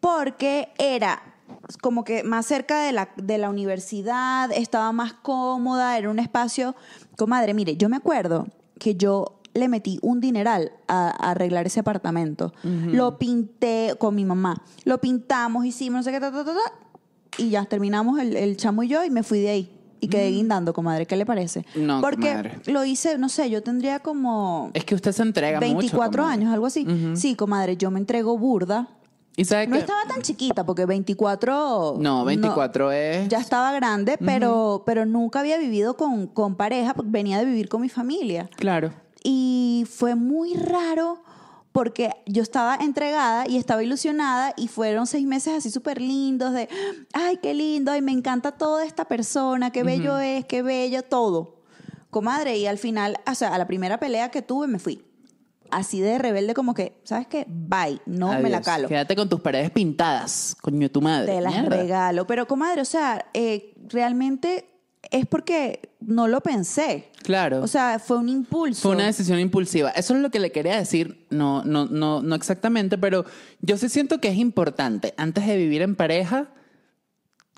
porque 0.00 0.72
era 0.78 1.29
como 1.76 2.04
que 2.04 2.22
más 2.24 2.46
cerca 2.46 2.82
de 2.82 2.92
la, 2.92 3.10
de 3.16 3.38
la 3.38 3.50
universidad, 3.50 4.50
estaba 4.52 4.92
más 4.92 5.12
cómoda, 5.14 5.96
era 5.98 6.10
un 6.10 6.18
espacio. 6.18 6.74
Comadre, 7.16 7.54
mire, 7.54 7.76
yo 7.76 7.88
me 7.88 7.96
acuerdo 7.96 8.46
que 8.78 8.94
yo 8.96 9.40
le 9.54 9.68
metí 9.68 9.98
un 10.02 10.20
dineral 10.20 10.72
a, 10.86 11.08
a 11.08 11.30
arreglar 11.32 11.66
ese 11.66 11.80
apartamento. 11.80 12.52
Lo 12.62 13.18
pinté 13.18 13.94
con 13.98 14.14
mi 14.14 14.24
mamá. 14.24 14.62
Lo 14.84 15.00
pintamos, 15.00 15.64
hicimos, 15.66 15.98
no 15.98 16.02
sé 16.04 16.12
qué, 16.12 16.20
ta, 16.20 16.30
ta, 16.30 16.44
ta, 16.44 16.52
ta, 16.54 16.72
y 17.38 17.50
ya 17.50 17.64
terminamos 17.64 18.18
el, 18.20 18.36
el 18.36 18.56
chamo 18.56 18.82
y 18.82 18.88
yo 18.88 19.04
y 19.04 19.10
me 19.10 19.22
fui 19.22 19.40
de 19.40 19.48
ahí. 19.50 19.76
Y 20.02 20.08
quedé 20.08 20.30
guindando, 20.30 20.72
comadre. 20.72 21.04
¿Qué 21.04 21.14
le 21.14 21.26
parece? 21.26 21.66
No, 21.74 22.00
Porque 22.00 22.30
comadre. 22.30 22.58
lo 22.66 22.84
hice, 22.86 23.18
no 23.18 23.28
sé, 23.28 23.50
yo 23.50 23.62
tendría 23.62 23.98
como 24.00 24.70
Es 24.72 24.84
que 24.86 24.94
usted 24.94 25.12
se 25.12 25.22
entrega 25.22 25.60
mucho. 25.60 25.74
24 25.76 26.22
comadre. 26.22 26.40
años, 26.40 26.54
algo 26.54 26.64
así. 26.66 26.86
Sí, 27.16 27.34
comadre, 27.34 27.76
yo 27.76 27.90
me 27.90 27.98
entrego 28.00 28.38
burda. 28.38 28.88
¿Y 29.36 29.44
sabe 29.44 29.66
No 29.66 29.76
estaba 29.76 30.02
tan 30.08 30.22
chiquita, 30.22 30.64
porque 30.64 30.86
24... 30.86 31.96
No, 31.98 32.24
24 32.24 32.92
es... 32.92 33.28
Ya 33.28 33.38
estaba 33.38 33.72
grande, 33.72 34.18
pero, 34.18 34.82
pero 34.84 35.06
nunca 35.06 35.40
había 35.40 35.56
vivido 35.58 35.96
con, 35.96 36.26
con 36.26 36.56
pareja, 36.56 36.94
porque 36.94 37.10
venía 37.10 37.38
de 37.38 37.44
vivir 37.44 37.68
con 37.68 37.80
mi 37.80 37.88
familia. 37.88 38.50
Claro. 38.56 38.92
Y 39.22 39.86
fue 39.88 40.14
muy 40.14 40.54
raro 40.54 41.22
porque 41.72 42.10
yo 42.26 42.42
estaba 42.42 42.76
entregada 42.76 43.48
y 43.48 43.56
estaba 43.56 43.82
ilusionada 43.82 44.54
y 44.56 44.68
fueron 44.68 45.06
seis 45.06 45.26
meses 45.26 45.54
así 45.54 45.70
súper 45.70 46.00
lindos 46.00 46.52
de, 46.52 46.68
ay, 47.12 47.36
qué 47.36 47.54
lindo, 47.54 47.92
ay, 47.92 48.02
me 48.02 48.12
encanta 48.12 48.52
toda 48.52 48.84
esta 48.84 49.04
persona, 49.04 49.70
qué 49.70 49.82
bello 49.82 50.18
es, 50.18 50.44
qué 50.46 50.62
bello, 50.62 51.02
todo. 51.02 51.60
Comadre, 52.10 52.58
y 52.58 52.66
al 52.66 52.78
final, 52.78 53.20
o 53.30 53.34
sea, 53.34 53.54
a 53.54 53.58
la 53.58 53.68
primera 53.68 54.00
pelea 54.00 54.30
que 54.30 54.42
tuve 54.42 54.66
me 54.66 54.80
fui. 54.80 55.04
Así 55.70 56.00
de 56.00 56.18
rebelde 56.18 56.54
como 56.54 56.74
que, 56.74 57.00
¿sabes 57.04 57.26
qué? 57.26 57.46
Bye, 57.48 58.00
no 58.06 58.38
me 58.40 58.50
la 58.50 58.60
calo. 58.60 58.88
Quédate 58.88 59.16
con 59.16 59.28
tus 59.28 59.40
paredes 59.40 59.70
pintadas, 59.70 60.56
coño 60.60 60.90
tu 60.90 61.00
madre. 61.00 61.32
Te 61.32 61.40
las 61.40 61.52
Mierda. 61.52 61.76
regalo. 61.76 62.26
Pero, 62.26 62.46
comadre, 62.46 62.80
o 62.80 62.84
sea, 62.84 63.26
eh, 63.34 63.74
realmente 63.88 64.66
es 65.10 65.26
porque 65.26 65.90
no 66.00 66.28
lo 66.28 66.40
pensé. 66.40 67.10
Claro. 67.22 67.62
O 67.62 67.66
sea, 67.66 67.98
fue 67.98 68.18
un 68.18 68.28
impulso. 68.28 68.82
Fue 68.82 68.92
una 68.92 69.06
decisión 69.06 69.38
impulsiva. 69.38 69.90
Eso 69.90 70.14
es 70.14 70.20
lo 70.20 70.30
que 70.30 70.38
le 70.38 70.52
quería 70.52 70.76
decir. 70.76 71.26
No, 71.30 71.64
no, 71.64 71.86
no, 71.86 72.22
no 72.22 72.34
exactamente, 72.34 72.98
pero 72.98 73.24
yo 73.60 73.76
sí 73.76 73.88
siento 73.88 74.20
que 74.20 74.28
es 74.28 74.36
importante, 74.36 75.14
antes 75.16 75.46
de 75.46 75.56
vivir 75.56 75.82
en 75.82 75.96
pareja, 75.96 76.48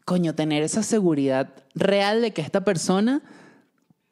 coño, 0.05 0.35
tener 0.35 0.63
esa 0.63 0.83
seguridad 0.83 1.51
real 1.75 2.23
de 2.23 2.33
que 2.33 2.43
esta 2.43 2.65
persona, 2.65 3.23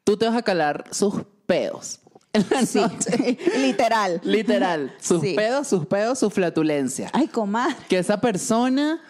tú 0.03 0.17
te 0.17 0.25
vas 0.25 0.35
a 0.35 0.41
calar 0.41 0.85
sus 0.91 1.23
pedos. 1.45 2.00
En 2.33 2.45
la 2.49 2.65
Sí, 2.65 2.79
noche. 2.79 3.37
literal. 3.61 4.21
Literal. 4.23 4.93
Sus 5.01 5.21
Sí. 5.21 5.33
pedos, 5.35 5.67
sus 5.67 5.85
pedos, 5.85 6.19
su 6.19 6.29
flatulencia. 6.29 7.09
Ay, 7.13 7.27
comadre. 7.27 7.75
Que 7.89 7.97
esa 7.99 8.21
persona 8.21 9.01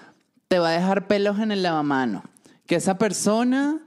te 0.47 0.59
va 0.59 0.69
a 0.69 0.71
dejar 0.71 1.07
pelos 1.07 1.39
en 1.39 1.51
el 1.51 1.61
lavamano. 1.63 2.23
Que 2.65 2.75
esa 2.75 2.97
persona 2.97 3.79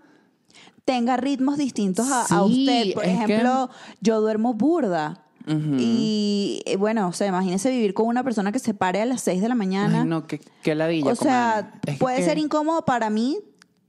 tenga 0.84 1.16
ritmos 1.16 1.56
distintos 1.56 2.06
a, 2.10 2.22
a 2.22 2.26
Sí, 2.26 2.34
usted. 2.62 2.94
Por 2.94 3.02
que- 3.04 3.10
ejemplo, 3.12 3.70
yo 4.00 4.20
duermo 4.20 4.54
burda. 4.54 5.20
Y 5.46 6.62
eh, 6.64 6.76
bueno, 6.76 7.08
o 7.08 7.12
sea, 7.12 7.26
imagínese 7.26 7.68
vivir 7.70 7.92
con 7.92 8.06
una 8.06 8.24
persona 8.24 8.50
que 8.50 8.58
se 8.58 8.72
pare 8.72 9.02
a 9.02 9.04
las 9.04 9.20
6 9.20 9.42
de 9.42 9.48
la 9.48 9.54
mañana. 9.54 10.00
Ay, 10.02 10.08
no, 10.08 10.26
qué, 10.26 10.40
qué 10.62 10.74
ladilla. 10.74 11.12
o 11.12 11.14
sea, 11.16 11.68
comadre. 11.70 11.98
Puede 11.98 12.16
que- 12.18 12.24
ser 12.24 12.38
incómodo 12.38 12.84
para 12.86 13.10
mí 13.10 13.38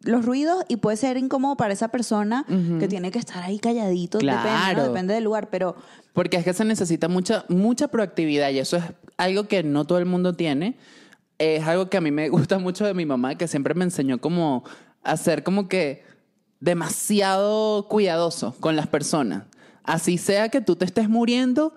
los 0.06 0.26
ruidos 0.26 0.64
y 0.68 0.78
puede 0.78 0.98
ser 0.98 1.18
incómodo 1.18 1.58
para 1.58 1.74
esa 1.74 1.90
persona 1.90 2.46
que 2.80 2.88
tiene 2.88 3.12
que 3.12 3.20
estar 3.20 3.44
ahí 3.44 3.60
calladito. 3.60 4.18
Depende, 4.20 4.42
Claro. 4.42 4.82
¿no? 4.84 4.88
depende 4.90 5.14
del 5.14 5.24
lugar, 5.24 5.50
pero 5.50 5.76
Porque 6.14 6.38
es 6.38 6.44
que 6.44 6.54
se 6.54 6.64
necesita 6.66 7.08
mucha, 7.08 7.46
mucha 7.50 7.88
proactividad 7.90 8.50
y 8.52 8.60
eso 8.60 8.78
es 8.78 8.84
algo 9.18 9.48
que 9.48 9.64
no 9.64 9.86
todo 9.86 9.98
el 9.98 10.06
mundo 10.06 10.34
tiene. 10.34 10.78
Es 11.38 11.66
algo 11.68 11.90
que 11.90 11.98
a 11.98 12.02
mí 12.02 12.12
me 12.12 12.30
gusta 12.30 12.60
mucho 12.60 12.86
de 12.86 12.94
mi 12.94 13.06
mamá, 13.06 13.36
que 13.36 13.48
siempre 13.48 13.74
me 13.74 13.84
enseñó 13.84 14.20
como 14.20 14.64
a 15.04 15.18
ser 15.18 15.44
como 15.44 15.68
que 15.68 16.04
demasiado 16.60 17.88
cuidadoso 17.88 18.56
con 18.60 18.76
las 18.76 18.88
personas. 18.88 19.44
Así 19.84 20.18
sea 20.18 20.50
que 20.50 20.62
tú 20.62 20.76
te 20.76 20.86
estés 20.86 21.10
muriendo, 21.10 21.74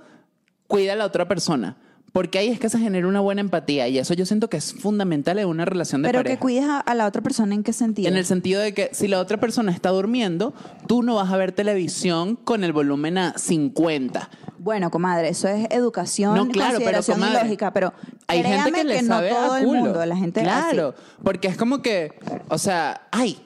cuida 0.67 0.95
a 0.95 0.97
la 0.97 1.05
otra 1.05 1.29
persona. 1.29 1.77
Porque 2.13 2.39
ahí 2.39 2.49
es 2.49 2.59
que 2.59 2.69
se 2.71 2.79
genera 2.79 3.07
una 3.07 3.21
buena 3.21 3.41
empatía 3.43 3.87
y 3.89 3.99
eso 3.99 4.15
yo 4.15 4.25
siento 4.27 4.49
que 4.49 4.57
es 4.57 4.73
fundamental 4.73 5.39
en 5.39 5.47
una 5.47 5.65
relación 5.65 6.03
de 6.03 6.09
pero 6.09 6.21
pareja. 6.21 6.37
que 6.37 6.41
cuides 6.41 6.65
a, 6.65 6.81
a 6.81 6.95
la 6.95 7.07
otra 7.07 7.23
persona 7.23 7.55
en 7.55 7.63
qué 7.63 7.73
sentido. 7.73 8.09
En 8.09 8.17
el 8.17 8.25
sentido 8.25 8.61
de 8.63 8.73
que 8.75 8.89
si 8.93 9.09
la 9.09 9.21
otra 9.21 9.39
persona 9.39 9.71
está 9.73 9.91
durmiendo, 9.91 10.55
tú 10.87 11.03
no 11.03 11.17
vas 11.17 11.31
a 11.31 11.37
ver 11.37 11.53
televisión 11.53 12.37
con 12.37 12.65
el 12.65 12.73
volumen 12.73 13.19
a 13.19 13.35
50. 13.37 14.31
Bueno, 14.59 14.91
comadre, 14.91 15.29
eso 15.29 15.49
es 15.49 15.67
educación, 15.71 16.35
No, 16.35 16.49
claro, 16.49 16.79
pero 16.79 16.85
consideración 16.99 17.19
y 17.19 17.21
comadre, 17.23 17.45
lógica, 17.45 17.73
pero 17.73 17.93
hay 18.27 18.43
gente 18.43 18.73
que 18.73 18.85
le 18.85 19.03
no 19.03 19.15
sabe 19.15 19.29
todo 19.31 19.53
a 19.53 19.59
el 19.61 19.65
culo. 19.67 19.81
mundo, 19.81 20.07
la 20.07 20.17
gente 20.17 20.43
Claro, 20.43 20.95
así. 20.97 21.07
porque 21.23 21.49
es 21.49 21.57
como 21.57 21.81
que, 21.81 22.13
o 22.49 22.59
sea, 22.59 23.03
ay, 23.13 23.39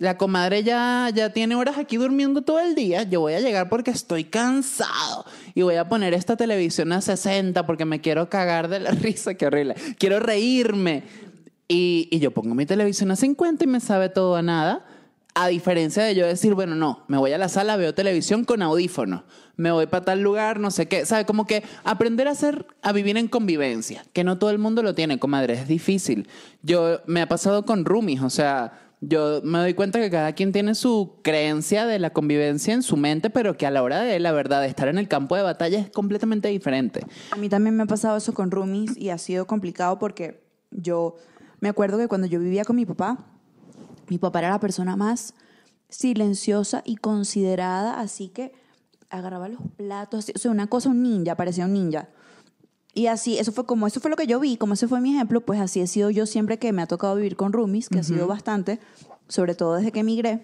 la 0.00 0.16
comadre 0.16 0.64
ya, 0.64 1.10
ya 1.14 1.28
tiene 1.30 1.54
horas 1.54 1.76
aquí 1.76 1.98
durmiendo 1.98 2.40
todo 2.40 2.58
el 2.58 2.74
día, 2.74 3.02
yo 3.02 3.20
voy 3.20 3.34
a 3.34 3.40
llegar 3.40 3.68
porque 3.68 3.90
estoy 3.90 4.24
cansado 4.24 5.26
y 5.54 5.60
voy 5.60 5.74
a 5.74 5.90
poner 5.90 6.14
esta 6.14 6.36
televisión 6.36 6.90
a 6.92 7.02
60 7.02 7.66
porque 7.66 7.84
me 7.84 8.00
quiero 8.00 8.30
cagar 8.30 8.68
de 8.68 8.80
la 8.80 8.90
risa, 9.02 9.34
qué 9.34 9.46
horrible, 9.46 9.74
quiero 9.98 10.18
reírme. 10.18 11.04
Y, 11.68 12.08
y 12.10 12.18
yo 12.18 12.32
pongo 12.32 12.54
mi 12.54 12.66
televisión 12.66 13.10
a 13.12 13.16
50 13.16 13.62
y 13.62 13.66
me 13.68 13.78
sabe 13.78 14.08
todo 14.08 14.34
a 14.34 14.42
nada. 14.42 14.86
A 15.34 15.46
diferencia 15.46 16.02
de 16.02 16.16
yo 16.16 16.26
decir, 16.26 16.54
bueno, 16.54 16.74
no, 16.74 17.04
me 17.06 17.16
voy 17.16 17.32
a 17.32 17.38
la 17.38 17.48
sala, 17.48 17.76
veo 17.76 17.94
televisión 17.94 18.44
con 18.44 18.62
audífonos, 18.62 19.22
me 19.56 19.70
voy 19.70 19.86
para 19.86 20.04
tal 20.04 20.22
lugar, 20.22 20.58
no 20.58 20.72
sé 20.72 20.88
qué. 20.88 21.06
¿Sabe? 21.06 21.26
Como 21.26 21.46
que 21.46 21.62
aprender 21.84 22.26
a 22.26 22.32
hacer, 22.32 22.66
a 22.82 22.92
vivir 22.92 23.16
en 23.16 23.28
convivencia, 23.28 24.04
que 24.12 24.24
no 24.24 24.38
todo 24.38 24.50
el 24.50 24.58
mundo 24.58 24.82
lo 24.82 24.94
tiene, 24.94 25.20
comadre, 25.20 25.52
es 25.52 25.68
difícil. 25.68 26.26
Yo, 26.62 27.02
me 27.06 27.22
ha 27.22 27.28
pasado 27.28 27.64
con 27.64 27.84
roomies, 27.84 28.22
o 28.22 28.30
sea, 28.30 28.72
yo 29.00 29.40
me 29.42 29.58
doy 29.58 29.74
cuenta 29.74 29.98
que 29.98 30.10
cada 30.10 30.34
quien 30.34 30.52
tiene 30.52 30.74
su 30.74 31.14
creencia 31.22 31.86
de 31.86 31.98
la 31.98 32.10
convivencia 32.10 32.74
en 32.74 32.82
su 32.82 32.96
mente, 32.96 33.30
pero 33.30 33.56
que 33.56 33.66
a 33.66 33.70
la 33.70 33.82
hora 33.82 34.00
de 34.00 34.18
la 34.20 34.32
verdad 34.32 34.60
de 34.60 34.68
estar 34.68 34.88
en 34.88 34.98
el 34.98 35.08
campo 35.08 35.36
de 35.36 35.42
batalla 35.42 35.78
es 35.78 35.90
completamente 35.90 36.48
diferente. 36.48 37.06
A 37.30 37.36
mí 37.36 37.48
también 37.48 37.76
me 37.76 37.84
ha 37.84 37.86
pasado 37.86 38.18
eso 38.18 38.34
con 38.34 38.50
roomies 38.50 38.96
y 38.96 39.08
ha 39.08 39.18
sido 39.18 39.46
complicado 39.46 39.98
porque 39.98 40.42
yo 40.70 41.16
me 41.60 41.70
acuerdo 41.70 41.96
que 41.98 42.08
cuando 42.08 42.26
yo 42.26 42.40
vivía 42.40 42.64
con 42.64 42.76
mi 42.76 42.84
papá, 42.84 43.18
mi 44.08 44.18
papá 44.18 44.40
era 44.40 44.50
la 44.50 44.60
persona 44.60 44.96
más 44.96 45.34
silenciosa 45.88 46.82
y 46.84 46.96
considerada, 46.96 48.00
así 48.00 48.28
que 48.28 48.52
agarraba 49.08 49.48
los 49.48 49.60
platos, 49.76 50.30
o 50.34 50.38
sea, 50.38 50.50
una 50.50 50.68
cosa, 50.68 50.90
un 50.90 51.02
ninja, 51.02 51.36
parecía 51.36 51.64
un 51.64 51.72
ninja. 51.72 52.08
Y 52.92 53.06
así, 53.06 53.38
eso 53.38 53.52
fue 53.52 53.66
como, 53.66 53.86
eso 53.86 54.00
fue 54.00 54.10
lo 54.10 54.16
que 54.16 54.26
yo 54.26 54.40
vi, 54.40 54.56
como 54.56 54.74
ese 54.74 54.88
fue 54.88 55.00
mi 55.00 55.14
ejemplo, 55.14 55.40
pues 55.40 55.60
así 55.60 55.80
he 55.80 55.86
sido 55.86 56.10
yo 56.10 56.26
siempre 56.26 56.58
que 56.58 56.72
me 56.72 56.82
ha 56.82 56.86
tocado 56.86 57.14
vivir 57.14 57.36
con 57.36 57.52
roomies, 57.52 57.88
que 57.88 58.00
ha 58.00 58.02
sido 58.02 58.26
bastante, 58.26 58.80
sobre 59.28 59.54
todo 59.54 59.76
desde 59.76 59.92
que 59.92 60.00
emigré. 60.00 60.42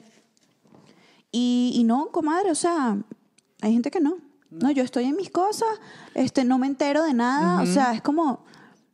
Y, 1.32 1.72
y 1.74 1.84
no, 1.84 2.10
comadre, 2.12 2.50
o 2.50 2.54
sea, 2.54 2.98
hay 3.60 3.72
gente 3.72 3.90
que 3.90 4.00
no. 4.00 4.18
No, 4.50 4.70
yo 4.70 4.84
estoy 4.84 5.04
en 5.04 5.16
mis 5.16 5.28
cosas, 5.28 5.68
este, 6.14 6.44
no 6.44 6.58
me 6.58 6.68
entero 6.68 7.02
de 7.02 7.14
nada, 7.14 7.62
o 7.62 7.66
sea, 7.66 7.92
es 7.94 8.02
como... 8.02 8.44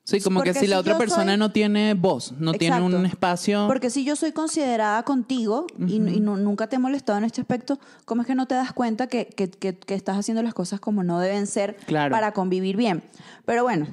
Sí, 0.05 0.21
como 0.21 0.43
que 0.43 0.51
Porque 0.51 0.61
si 0.61 0.67
la 0.67 0.77
si 0.77 0.81
otra 0.81 0.99
persona 0.99 1.33
soy- 1.33 1.39
no 1.39 1.53
tiene 1.53 1.95
voz, 1.95 2.33
no 2.33 2.53
tiene 2.55 2.77
Exacto. 2.77 2.97
un 2.97 3.07
espacio. 3.07 3.67
Porque 3.69 3.89
si 3.89 4.05
yo 4.05 4.17
soy 4.17 4.33
considerada 4.33 5.05
contigo 5.05 5.67
y, 5.79 5.95
y 5.97 6.19
no- 6.21 6.37
nunca 6.37 6.67
te 6.67 6.75
he 6.77 6.79
molestado 6.81 7.19
en 7.19 7.25
este 7.25 7.41
aspecto, 7.41 7.79
¿cómo 8.05 8.23
es 8.23 8.27
que 8.27 8.35
no 8.35 8.47
te 8.47 8.57
das 8.57 8.73
cuenta 8.73 9.07
que, 9.07 9.27
que- 9.27 9.49
que- 9.49 9.79
que 9.79 9.95
estás 9.95 10.17
haciendo 10.19 10.43
las 10.43 10.55
cosas 10.55 10.81
como 10.81 11.05
no 11.05 11.21
deben 11.21 11.47
ser 11.47 11.77
Claro. 11.87 12.11
para 12.11 12.33
convivir 12.33 12.77
bien? 12.77 13.05
Pero 13.45 13.63
bueno, 13.63 13.87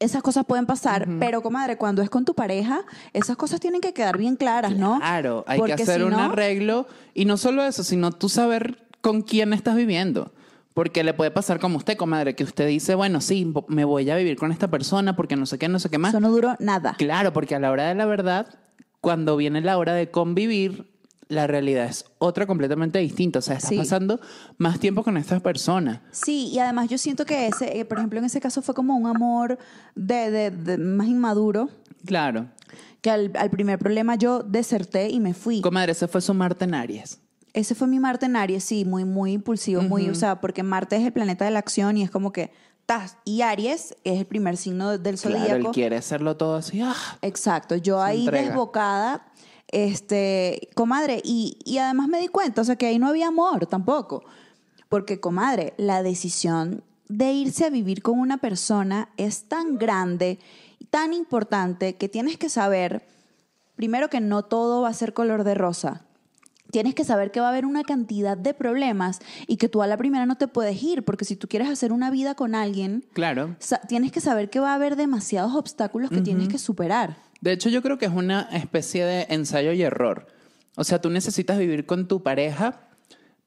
esas 0.00 0.22
cosas 0.22 0.44
pueden 0.44 0.66
pasar, 0.66 1.08
pero 1.18 1.42
comadre, 1.42 1.78
cuando 1.78 2.02
es 2.02 2.10
con 2.10 2.26
tu 2.26 2.34
pareja, 2.34 2.82
esas 3.14 3.36
cosas 3.38 3.58
tienen 3.58 3.80
que 3.80 3.94
quedar 3.94 4.18
bien 4.18 4.36
claras, 4.36 4.76
¿no? 4.76 4.98
Claro, 4.98 5.44
hay 5.46 5.58
Porque 5.60 5.76
que 5.76 5.82
hacer 5.84 6.00
si 6.00 6.02
un 6.02 6.10
no- 6.10 6.18
arreglo. 6.18 6.86
Y 7.14 7.24
no 7.24 7.38
solo 7.38 7.64
eso, 7.64 7.84
sino 7.84 8.12
tú 8.12 8.28
saber 8.28 8.86
con 9.00 9.22
quién 9.22 9.52
estás 9.54 9.76
viviendo. 9.76 10.32
Porque 10.74 11.04
le 11.04 11.12
puede 11.14 11.30
pasar 11.30 11.60
como 11.60 11.76
usted, 11.76 11.96
comadre, 11.96 12.34
que 12.34 12.44
usted 12.44 12.66
dice, 12.66 12.94
bueno, 12.94 13.20
sí, 13.20 13.52
me 13.68 13.84
voy 13.84 14.08
a 14.10 14.16
vivir 14.16 14.36
con 14.36 14.52
esta 14.52 14.68
persona 14.70 15.14
porque 15.16 15.36
no 15.36 15.44
sé 15.46 15.58
qué, 15.58 15.68
no 15.68 15.78
sé 15.78 15.90
qué 15.90 15.98
más. 15.98 16.10
Eso 16.14 16.20
no 16.20 16.30
duró 16.30 16.56
nada. 16.60 16.94
Claro, 16.98 17.32
porque 17.32 17.54
a 17.54 17.60
la 17.60 17.70
hora 17.70 17.88
de 17.88 17.94
la 17.94 18.06
verdad, 18.06 18.46
cuando 19.00 19.36
viene 19.36 19.60
la 19.60 19.76
hora 19.78 19.92
de 19.94 20.10
convivir, 20.10 20.90
la 21.28 21.46
realidad 21.46 21.86
es 21.86 22.04
otra 22.18 22.46
completamente 22.46 22.98
distinta. 22.98 23.38
O 23.38 23.42
sea, 23.42 23.56
estás 23.56 23.70
Sí. 23.70 23.76
pasando 23.76 24.20
más 24.58 24.78
tiempo 24.80 25.02
con 25.02 25.16
estas 25.16 25.40
personas. 25.40 26.00
Sí, 26.10 26.48
y 26.52 26.58
además 26.58 26.88
yo 26.90 26.98
siento 26.98 27.24
que 27.24 27.46
ese, 27.46 27.78
eh, 27.78 27.84
por 27.84 27.98
ejemplo, 27.98 28.18
en 28.18 28.26
ese 28.26 28.40
caso 28.40 28.60
fue 28.62 28.74
como 28.74 28.94
un 28.96 29.06
amor 29.06 29.58
de, 29.94 30.30
de- 30.30 30.50
de 30.50 30.78
más 30.78 31.06
inmaduro, 31.08 31.70
Claro. 32.06 32.48
que 33.00 33.10
al, 33.10 33.32
al 33.38 33.48
primer 33.50 33.78
problema 33.78 34.14
yo 34.16 34.42
deserté 34.42 35.08
y 35.10 35.20
me 35.20 35.32
fui. 35.34 35.60
Comadre, 35.62 35.92
ese 35.92 36.06
fue 36.08 36.20
su 36.20 36.34
Marte 36.34 36.64
en 36.64 36.74
Aries. 36.74 37.18
Ese 37.54 37.74
fue 37.74 37.86
mi 37.86 37.98
Marte 37.98 38.26
en 38.26 38.36
Aries, 38.36 38.64
sí, 38.64 38.84
muy, 38.84 39.04
muy 39.04 39.32
impulsivo, 39.32 39.82
muy, 39.82 40.08
o 40.08 40.14
sea, 40.14 40.40
porque 40.40 40.62
Marte 40.62 40.96
es 40.96 41.04
el 41.04 41.12
planeta 41.12 41.44
de 41.44 41.50
la 41.50 41.58
acción 41.58 41.96
y 41.98 42.02
es 42.02 42.10
como 42.10 42.32
que, 42.32 42.50
tas, 42.86 43.18
y 43.24 43.42
Aries 43.42 43.94
es 44.04 44.18
el 44.20 44.26
primer 44.26 44.56
signo 44.56 44.96
del 44.96 45.18
Claro, 45.18 45.36
él 45.36 45.42
zodíaco. 45.44 45.72
quiere 45.72 45.96
hacerlo 45.96 46.36
todo 46.36 46.56
así. 46.56 46.80
¡ah! 46.80 46.94
Exacto, 47.20 47.76
yo 47.76 48.00
ahí 48.00 48.24
entrega. 48.24 48.48
desbocada, 48.48 49.26
este, 49.68 50.70
comadre, 50.74 51.20
y, 51.24 51.58
y 51.64 51.78
además 51.78 52.08
me 52.08 52.20
di 52.20 52.28
cuenta, 52.28 52.62
o 52.62 52.64
sea, 52.64 52.76
que 52.76 52.86
ahí 52.86 52.98
no 52.98 53.08
había 53.08 53.28
amor 53.28 53.66
tampoco, 53.66 54.24
porque, 54.88 55.20
comadre, 55.20 55.74
la 55.76 56.02
decisión 56.02 56.82
de 57.08 57.32
irse 57.32 57.66
a 57.66 57.70
vivir 57.70 58.00
con 58.00 58.18
una 58.18 58.38
persona 58.38 59.10
es 59.18 59.44
tan 59.44 59.76
grande, 59.76 60.38
y 60.78 60.86
tan 60.86 61.12
importante, 61.12 61.96
que 61.96 62.08
tienes 62.08 62.38
que 62.38 62.48
saber, 62.48 63.06
primero 63.76 64.08
que 64.08 64.20
no 64.20 64.42
todo 64.42 64.80
va 64.80 64.88
a 64.88 64.94
ser 64.94 65.12
color 65.12 65.44
de 65.44 65.54
rosa. 65.54 66.06
Tienes 66.72 66.94
que 66.94 67.04
saber 67.04 67.30
que 67.30 67.38
va 67.38 67.46
a 67.46 67.50
haber 67.50 67.66
una 67.66 67.84
cantidad 67.84 68.34
de 68.36 68.54
problemas 68.54 69.20
y 69.46 69.58
que 69.58 69.68
tú 69.68 69.82
a 69.82 69.86
la 69.86 69.98
primera 69.98 70.24
no 70.24 70.36
te 70.36 70.48
puedes 70.48 70.82
ir, 70.82 71.04
porque 71.04 71.26
si 71.26 71.36
tú 71.36 71.46
quieres 71.46 71.68
hacer 71.68 71.92
una 71.92 72.10
vida 72.10 72.34
con 72.34 72.54
alguien, 72.54 73.04
Claro. 73.12 73.54
tienes 73.88 74.10
que 74.10 74.22
saber 74.22 74.48
que 74.48 74.58
va 74.58 74.72
a 74.72 74.74
haber 74.76 74.96
demasiados 74.96 75.54
obstáculos 75.54 76.10
que 76.10 76.22
tienes 76.22 76.48
que 76.48 76.56
superar. 76.58 77.16
De 77.42 77.52
hecho, 77.52 77.68
yo 77.68 77.82
creo 77.82 77.98
que 77.98 78.06
es 78.06 78.12
una 78.12 78.48
especie 78.52 79.04
de 79.04 79.26
ensayo 79.28 79.72
y 79.72 79.82
error. 79.82 80.26
O 80.76 80.84
sea, 80.84 80.98
tú 80.98 81.10
necesitas 81.10 81.58
vivir 81.58 81.84
con 81.84 82.08
tu 82.08 82.22
pareja 82.22 82.88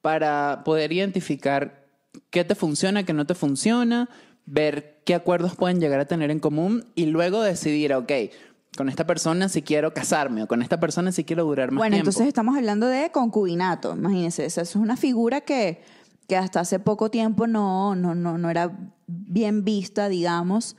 para 0.01 0.61
poder 0.63 0.91
identificar 0.93 1.87
qué 2.29 2.43
te 2.43 2.53
funciona, 2.53 3.03
qué 3.03 3.13
no 3.13 3.25
te 3.25 3.33
funciona, 3.33 4.07
ver 4.45 5.01
qué 5.03 5.15
acuerdos 5.15 5.55
pueden 5.55 5.79
llegar 5.79 5.99
a 5.99 6.05
tener 6.05 6.29
en 6.29 6.39
común 6.39 6.85
y 6.93 7.07
luego 7.07 7.41
decidir, 7.41 7.91
ok, 7.93 8.11
con 8.77 8.89
esta 8.89 9.05
persona 9.07 9.47
si 9.49 9.61
quiero 9.61 9.93
casarme 9.93 10.43
o 10.43 10.47
con 10.47 10.61
esta 10.61 10.79
persona 10.79 11.11
si 11.11 11.23
quiero 11.23 11.43
durar 11.45 11.71
más 11.71 11.79
Bueno, 11.79 11.95
tiempo. 11.95 12.09
entonces 12.09 12.27
estamos 12.27 12.55
hablando 12.57 12.87
de 12.87 13.09
concubinato, 13.11 13.95
imagínense, 13.95 14.45
esa 14.45 14.61
es 14.61 14.75
una 14.75 14.97
figura 14.97 15.41
que, 15.41 15.81
que 16.27 16.35
hasta 16.37 16.59
hace 16.59 16.79
poco 16.79 17.09
tiempo 17.09 17.47
no, 17.47 17.95
no, 17.95 18.15
no, 18.15 18.37
no 18.37 18.49
era 18.49 18.71
bien 19.07 19.63
vista, 19.63 20.09
digamos. 20.09 20.75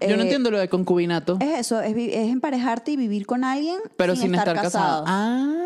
yo 0.00 0.08
no 0.16 0.22
Eh, 0.22 0.26
entiendo 0.26 0.50
lo 0.50 0.58
de 0.58 0.68
concubinato, 0.68 1.38
Es 1.40 1.60
eso, 1.60 1.80
es, 1.80 1.94
es 1.96 2.28
emparejarte 2.30 2.92
y 2.92 2.96
vivir 2.96 3.26
con 3.26 3.44
alguien 3.44 3.78
pero 3.96 4.14
sin, 4.16 4.34
estar, 4.34 4.54
casado. 4.54 5.04
Ah, 5.06 5.58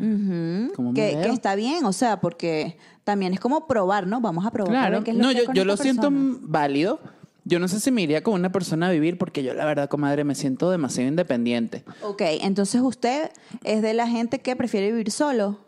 Ujú, 0.00 0.72
¿Cómo 0.74 0.92
me 0.92 0.94
que, 0.94 1.18
que 1.22 1.28
está 1.30 1.54
bien, 1.54 1.84
o 1.84 1.92
sea, 1.92 2.20
porque 2.20 2.76
también 3.04 3.32
es 3.32 3.40
como 3.40 3.66
probar, 3.66 4.06
¿no? 4.06 4.20
Vamos 4.20 4.44
a 4.46 4.50
probar. 4.50 4.72
Claro, 4.72 4.96
ver 4.96 5.04
qué 5.04 5.10
es 5.12 5.16
lo 5.16 5.22
no, 5.22 5.28
que 5.30 5.44
yo, 5.46 5.52
yo 5.52 5.64
lo 5.64 5.72
esta 5.74 5.82
siento 5.84 6.10
persona. 6.10 6.38
válido, 6.42 7.00
Yo 7.44 7.58
no 7.58 7.68
sé 7.68 7.78
si 7.80 7.90
me 7.90 8.02
iría 8.02 8.22
con 8.22 8.34
una 8.34 8.50
persona 8.50 8.88
a 8.88 8.90
vivir 8.90 9.18
porque 9.18 9.42
yo 9.42 9.52
la 9.54 9.66
verdad, 9.66 9.88
comadre, 9.88 10.24
me 10.24 10.34
siento 10.34 10.70
demasiado 10.70 11.08
independiente. 11.08 11.84
Ok, 12.02 12.22
entonces 12.40 12.80
usted 12.80 13.30
es 13.62 13.82
de 13.82 13.92
la 13.92 14.08
gente 14.08 14.40
que 14.40 14.56
prefiere 14.56 14.90
vivir 14.90 15.10
solo, 15.10 15.64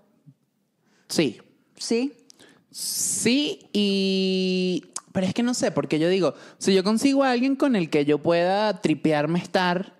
Sí, 1.08 1.40
¿sí? 1.76 2.12
Sí, 2.70 3.68
y... 3.72 4.84
Pero 5.12 5.26
es 5.26 5.32
que 5.32 5.42
no 5.42 5.54
sé, 5.54 5.70
porque 5.70 5.98
yo 5.98 6.10
digo, 6.10 6.34
si 6.58 6.74
yo 6.74 6.84
consigo 6.84 7.24
a 7.24 7.30
alguien 7.30 7.56
con 7.56 7.74
el 7.74 7.88
que 7.88 8.04
yo 8.04 8.18
pueda 8.18 8.82
tripearme 8.82 9.38
estar 9.38 9.94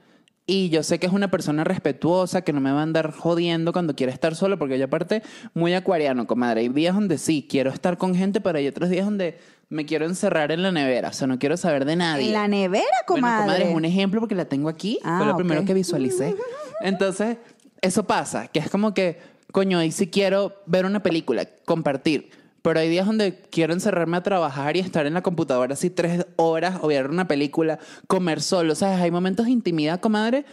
y 0.47 0.69
yo 0.69 0.83
sé 0.83 0.99
que 0.99 1.07
es 1.07 1.13
una 1.13 1.31
persona 1.31 1.65
respetuosa, 1.65 2.43
que 2.43 2.53
no 2.53 2.61
me 2.61 2.71
va 2.71 2.81
a 2.81 2.83
andar 2.83 3.13
jodiendo 3.13 3.73
cuando 3.73 3.97
quiera 3.97 4.13
estar 4.13 4.35
solo, 4.35 4.59
porque 4.59 4.79
yo 4.79 4.85
aparte 4.85 5.23
muy 5.55 5.73
acuariano, 5.73 6.27
comadre. 6.27 6.61
Hay 6.61 6.69
días 6.69 6.95
donde 6.95 7.17
sí, 7.17 7.47
quiero 7.49 7.71
estar 7.71 7.97
con 7.97 8.15
gente, 8.15 8.43
pero 8.43 8.59
hay 8.59 8.69
otros 8.69 8.91
días 8.91 9.07
donde 9.07 9.39
me 9.69 9.85
quiero 9.87 10.07
encerrar 10.07 10.53
en 10.53 10.63
la 10.63 10.71
nevera, 10.71 11.09
o 11.09 11.13
sea, 11.13 11.27
no 11.27 11.39
quiero 11.39 11.57
saber 11.57 11.85
de 11.85 11.97
nadie. 11.97 12.27
En 12.29 12.33
la 12.35 12.47
nevera, 12.49 12.85
Bueno, 13.07 13.21
comadre. 13.21 13.43
comadre, 13.47 13.69
es 13.71 13.75
un 13.75 13.85
ejemplo 13.85 14.21
porque 14.21 14.35
la 14.35 14.45
tengo 14.45 14.69
aquí. 14.69 14.99
Ah, 15.03 15.19
Fue 15.19 15.27
lo 15.27 15.37
primero 15.37 15.61
ok. 15.63 15.67
que 15.67 15.75
visualicé. 15.75 16.37
Entonces, 16.81 17.39
eso 17.81 18.05
pasa, 18.07 18.47
que 18.49 18.61
es 18.61 18.71
como 18.71 18.95
que, 18.95 19.19
coño, 19.53 19.79
ahí 19.79 19.91
sí 19.91 20.07
quiero 20.09 20.55
ver 20.67 20.87
una 20.87 21.03
película, 21.03 21.47
compartir. 21.65 22.31
Pero 22.63 22.81
hay 22.81 22.89
días 22.89 23.07
donde 23.07 23.43
quiero 23.51 23.73
encerrarme 23.73 24.17
a 24.17 24.23
trabajar 24.25 24.77
y 24.77 24.81
estar 24.81 25.07
en 25.07 25.15
la 25.15 25.23
computadora 25.23 25.75
así 25.75 25.89
tres 25.89 26.27
horas 26.37 26.79
o 26.83 26.89
ver 26.89 27.09
una 27.09 27.29
película, 27.29 27.79
comer 28.09 28.43
solo. 28.43 28.75
¿Sabes? 28.75 29.01
Hay 29.01 29.11
momentos 29.13 29.47
de 29.47 29.53
intimidad, 29.53 30.01
comadre, 30.01 30.45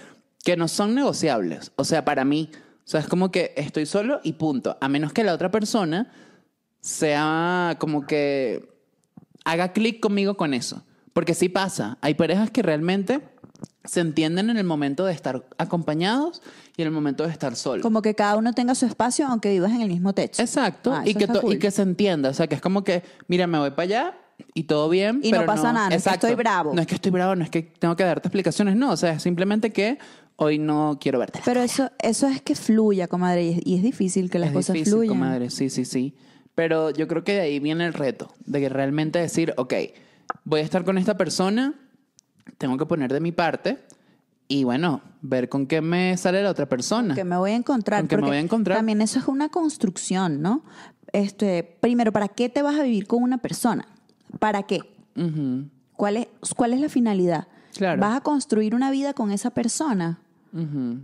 que 0.43 0.55
no 0.55 0.67
son 0.67 0.93
negociables. 0.93 1.71
O 1.75 1.83
sea, 1.83 2.05
para 2.05 2.23
mí. 2.23 2.51
O 2.85 2.87
sea, 2.87 2.99
es 2.99 3.07
como 3.07 3.31
que 3.31 3.53
estoy 3.57 3.85
solo 3.87 4.19
y 4.23 4.33
punto. 4.33 4.77
A 4.79 4.89
menos 4.89 5.11
que 5.11 5.23
la 5.23 5.33
otra 5.33 5.49
persona 5.49 6.11
sea 6.81 7.77
como 7.79 8.05
que 8.05 8.72
haga 9.43 9.73
clic 9.73 9.99
conmigo 9.99 10.35
con 10.35 10.53
eso. 10.53 10.83
Porque 11.13 11.33
sí 11.33 11.49
pasa. 11.49 11.97
Hay 12.01 12.15
parejas 12.15 12.49
que 12.49 12.61
realmente 12.61 13.21
se 13.85 13.99
entienden 13.99 14.49
en 14.49 14.57
el 14.57 14.63
momento 14.63 15.05
de 15.05 15.13
estar 15.13 15.45
acompañados 15.57 16.41
y 16.77 16.81
en 16.81 16.87
el 16.87 16.93
momento 16.93 17.23
de 17.23 17.31
estar 17.31 17.55
solos. 17.55 17.83
Como 17.83 18.01
que 18.01 18.15
cada 18.15 18.37
uno 18.37 18.53
tenga 18.53 18.75
su 18.75 18.85
espacio 18.85 19.27
aunque 19.27 19.49
vivas 19.51 19.71
en 19.71 19.81
el 19.81 19.89
mismo 19.89 20.13
techo. 20.13 20.41
Exacto. 20.41 20.93
Ah, 20.93 21.03
y, 21.05 21.13
que 21.13 21.67
y 21.67 21.71
se 21.71 21.81
entienda. 21.81 22.29
O 22.29 22.33
sea, 22.33 22.47
que 22.47 22.55
es 22.55 22.61
como 22.61 22.83
que, 22.83 23.03
mira, 23.27 23.45
me 23.45 23.59
voy 23.59 23.71
para 23.71 23.83
allá 23.83 24.17
y 24.53 24.63
todo 24.63 24.89
bien. 24.89 25.19
Y 25.21 25.31
no 25.31 25.39
pero 25.39 25.47
pasa 25.47 25.73
nada, 25.73 25.89
no 25.89 25.95
es 25.95 26.03
que 26.03 26.09
Exacto. 26.09 26.27
estoy 26.27 26.35
bravo. 26.35 26.73
No 26.73 26.81
es 26.81 26.87
que 26.87 26.95
estoy 26.95 27.11
bravo, 27.11 27.35
no 27.35 27.43
es 27.43 27.49
que 27.49 27.61
tengo 27.61 27.95
que 27.95 28.03
darte 28.03 28.27
explicaciones. 28.27 28.75
No, 28.75 28.91
o 28.91 28.97
sea, 28.97 29.13
es 29.13 29.23
simplemente 29.23 29.71
que 29.71 29.99
hoy 30.37 30.57
no 30.59 30.97
quiero 30.99 31.19
verte. 31.19 31.41
Pero 31.43 31.61
eso, 31.61 31.91
eso 31.99 32.27
es 32.27 32.41
que 32.41 32.55
fluya, 32.55 33.07
comadre, 33.07 33.43
y 33.43 33.51
es, 33.51 33.59
y 33.65 33.75
es 33.75 33.83
difícil 33.83 34.29
que 34.29 34.39
las 34.39 34.49
es 34.49 34.55
cosas 34.55 34.73
difícil, 34.73 34.93
fluyan. 34.93 35.09
comadre. 35.09 35.49
Sí, 35.49 35.69
sí, 35.69 35.85
sí. 35.85 36.15
Pero 36.55 36.91
yo 36.91 37.07
creo 37.07 37.23
que 37.23 37.33
de 37.33 37.41
ahí 37.41 37.59
viene 37.59 37.85
el 37.85 37.93
reto, 37.93 38.33
de 38.45 38.59
que 38.59 38.69
realmente 38.69 39.19
decir, 39.19 39.53
ok, 39.57 39.73
voy 40.43 40.61
a 40.61 40.63
estar 40.63 40.83
con 40.83 40.97
esta 40.97 41.17
persona, 41.17 41.73
tengo 42.57 42.77
que 42.77 42.85
poner 42.85 43.11
de 43.11 43.19
mi 43.19 43.31
parte 43.31 43.79
y 44.47 44.63
bueno, 44.63 45.01
ver 45.21 45.49
con 45.49 45.65
qué 45.65 45.81
me 45.81 46.15
sale 46.17 46.43
la 46.43 46.51
otra 46.51 46.67
persona. 46.67 47.15
que 47.15 47.23
me 47.23 47.37
voy 47.37 47.51
a 47.51 47.55
encontrar. 47.55 48.01
Con 48.01 48.07
que 48.07 48.17
me 48.17 48.27
voy 48.27 48.37
a 48.37 48.41
encontrar. 48.41 48.77
También 48.77 49.01
eso 49.01 49.17
es 49.19 49.27
una 49.27 49.49
construcción, 49.49 50.41
¿no? 50.41 50.63
Este, 51.11 51.63
primero, 51.63 52.11
¿para 52.11 52.27
qué 52.27 52.49
te 52.49 52.61
vas 52.61 52.79
a 52.79 52.83
vivir 52.83 53.07
con 53.07 53.23
una 53.23 53.37
persona? 53.39 53.87
¿Para 54.39 54.63
qué? 54.63 54.79
¿Cuál 55.95 56.17
es, 56.17 56.27
cuál 56.55 56.73
es 56.73 56.81
la 56.81 56.89
finalidad? 56.89 57.47
Claro. 57.75 58.01
¿Vas 58.01 58.17
a 58.17 58.21
construir 58.21 58.75
una 58.75 58.91
vida 58.91 59.13
con 59.13 59.31
esa 59.31 59.51
persona? 59.51 60.19
ujú. 60.53 60.99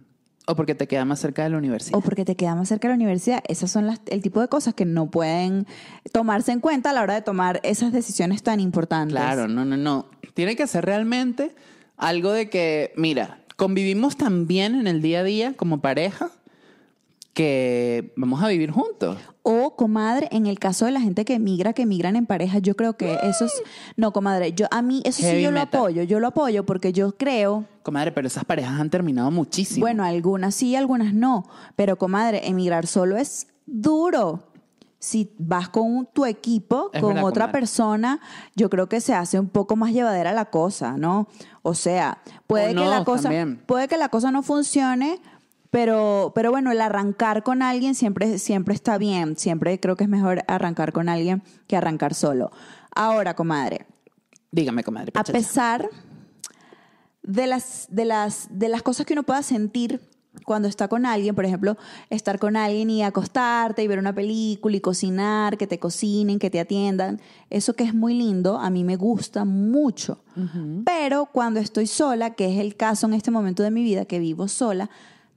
O 0.50 0.56
porque 0.56 0.74
te 0.74 0.88
queda 0.88 1.06
más 1.06 1.20
cerca 1.20 1.44
de 1.44 1.50
la 1.50 1.58
universidad. 1.58 1.98
O 1.98 2.01
porque 2.01 2.25
te 2.25 2.36
queda 2.36 2.56
más 2.56 2.70
cerca 2.70 2.88
de 2.88 2.94
la 2.94 2.96
universidad. 2.96 3.44
Esas 3.48 3.70
son 3.70 3.86
las, 3.86 4.01
el 4.08 4.22
tipo 4.22 4.41
de 4.41 4.48
cosas 4.48 4.74
que 4.74 4.86
no 4.86 5.12
pueden 5.12 5.68
tomarse 6.12 6.51
en 6.51 6.60
cuenta 6.60 6.89
a 6.89 6.94
la 6.94 7.03
hora 7.03 7.13
de 7.13 7.22
tomar 7.22 7.60
esas 7.63 7.94
decisiones 7.94 8.41
tan 8.41 8.60
importantes. 8.60 9.15
Claro, 9.15 9.48
no, 9.48 9.63
no, 9.63 9.77
no. 9.77 10.08
Tiene 10.34 10.55
que 10.55 10.66
ser 10.66 10.85
realmente 10.85 11.53
algo 11.98 12.31
de 12.31 12.50
que, 12.50 12.94
mira, 12.98 13.42
convivimos 13.57 14.18
tan 14.18 14.48
bien 14.48 14.74
en 14.74 14.88
el 14.88 15.01
día 15.03 15.20
a 15.20 15.24
día 15.24 15.53
como 15.55 15.81
pareja 15.81 16.31
que 17.33 18.12
vamos 18.16 18.42
a 18.42 18.48
vivir 18.48 18.72
juntos. 18.72 19.18
O, 19.51 19.75
comadre, 19.75 20.27
en 20.31 20.46
el 20.46 20.59
caso 20.59 20.85
de 20.85 20.92
la 20.92 21.01
gente 21.01 21.25
que 21.25 21.33
emigra, 21.33 21.74
que 21.74 21.81
emigran 21.81 22.16
en 22.16 22.25
pareja, 22.27 22.59
yo 22.59 22.75
creo 22.75 22.98
que 22.98 23.18
eso 23.24 23.46
es... 23.46 23.53
No, 23.96 24.14
comadre, 24.14 24.53
yo, 24.53 24.68
a 24.70 24.81
mí 24.83 25.01
eso 25.05 25.24
sí 25.24 25.42
yo 25.42 25.50
lo 25.50 25.59
apoyo. 25.62 26.03
Yo 26.03 26.20
lo 26.20 26.27
apoyo 26.27 26.66
porque 26.66 26.94
yo 26.94 27.18
creo... 27.18 27.66
Comadre, 27.81 28.12
pero 28.12 28.27
esas 28.27 28.46
parejas 28.46 28.79
han 28.79 28.90
terminado 28.92 29.31
muchísimo. 29.31 29.79
Bueno, 29.81 30.03
algunas 30.03 30.53
sí, 30.53 30.75
algunas 30.75 31.14
no. 31.16 31.46
Pero, 31.75 31.98
comadre, 31.98 32.48
emigrar 32.48 32.85
solo 32.85 33.18
es 33.18 33.48
duro. 33.66 34.44
Si 35.00 35.31
vas 35.38 35.70
con 35.70 35.83
un- 35.92 36.05
tu 36.05 36.25
equipo, 36.25 36.90
Es 36.94 37.01
con 37.01 37.14
verdad, 37.14 37.25
otra 37.29 37.46
comadre. 37.46 37.59
persona, 37.62 38.20
yo 38.55 38.70
creo 38.70 38.88
que 38.90 39.00
se 39.01 39.14
hace 39.14 39.40
un 39.40 39.48
poco 39.48 39.75
más 39.77 39.94
llevadera 39.94 40.33
la 40.33 40.46
cosa, 40.46 40.98
¿no? 40.98 41.27
O 41.64 41.74
sea, 41.74 42.18
puede, 42.48 42.66
O 42.66 42.68
que, 42.70 42.74
no, 42.75 42.90
la 42.90 43.03
cosa, 43.05 43.24
también. 43.24 43.64
puede 43.66 43.88
que 43.88 43.98
la 43.98 44.09
cosa 44.09 44.29
no 44.29 44.44
funcione, 44.44 45.22
pero, 45.72 46.32
pero 46.34 46.51
bueno, 46.51 46.72
el 46.72 46.82
arrancar 46.82 47.44
con 47.44 47.62
alguien 47.62 47.96
siempre, 47.96 48.40
siempre 48.40 48.74
está 48.74 48.98
bien. 48.98 49.38
Siempre 49.38 49.79
creo 49.79 49.96
que 49.96 50.05
es 50.05 50.10
mejor 50.10 50.44
arrancar 50.48 50.92
con 50.92 51.10
alguien 51.10 51.44
que 51.68 51.77
arrancar 51.77 52.14
solo. 52.14 52.51
Ahora, 52.96 53.36
comadre, 53.36 53.86
Dígame, 54.51 54.84
comadre. 54.84 55.12
a 55.16 55.24
pesar 55.24 55.90
de 57.22 57.48
las, 57.48 57.88
de, 57.90 58.05
las, 58.05 58.48
de 58.51 58.70
las 58.70 58.82
cosas 58.82 59.05
que 59.05 59.14
uno 59.14 59.24
pueda 59.24 59.44
sentir 59.44 60.01
cuando 60.46 60.68
está 60.68 60.88
con 60.88 61.05
alguien, 61.05 61.36
por 61.36 61.46
ejemplo, 61.46 61.77
estar 62.10 62.40
con 62.40 62.55
alguien 62.55 62.90
y 62.90 63.03
acostarte 63.03 63.84
y 63.84 63.88
ver 63.88 64.00
una 64.00 64.14
película 64.14 64.75
y 64.75 64.79
cocinar, 64.79 65.58
que 65.58 65.68
te 65.68 65.79
cocinen, 65.79 66.40
que 66.40 66.50
te 66.50 66.60
atiendan, 66.60 67.20
eso 67.50 67.74
que 67.74 67.84
es 67.84 67.94
muy 67.94 68.14
lindo, 68.14 68.58
a 68.58 68.70
mí 68.70 68.84
me 68.84 68.96
gusta 68.96 69.46
mucho. 69.46 70.24
Pero 70.86 71.27
cuando 71.32 71.60
estoy 71.60 71.88
sola, 71.88 72.36
que 72.36 72.53
es 72.53 72.60
el 72.60 72.75
caso 72.75 73.08
en 73.08 73.14
este 73.14 73.32
momento 73.32 73.62
de 73.64 73.72
mi 73.72 73.84
vida, 73.84 74.05
que 74.05 74.20
vivo 74.20 74.48
sola, 74.48 74.90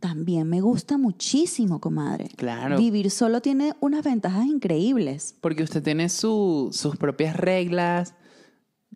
también 0.02 0.48
me 0.48 0.60
gusta 0.60 0.98
muchísimo, 0.98 1.80
comadre. 1.80 2.28
Claro. 2.36 2.76
Vivir 2.76 3.08
solo 3.12 3.40
tiene 3.40 3.74
unas 3.78 4.02
ventajas 4.04 4.44
increíbles. 4.46 5.36
Porque 5.40 5.62
usted 5.62 5.80
tiene 5.80 6.08
su- 6.08 6.70
sus 6.72 6.96
propias 6.96 7.36
reglas, 7.36 8.14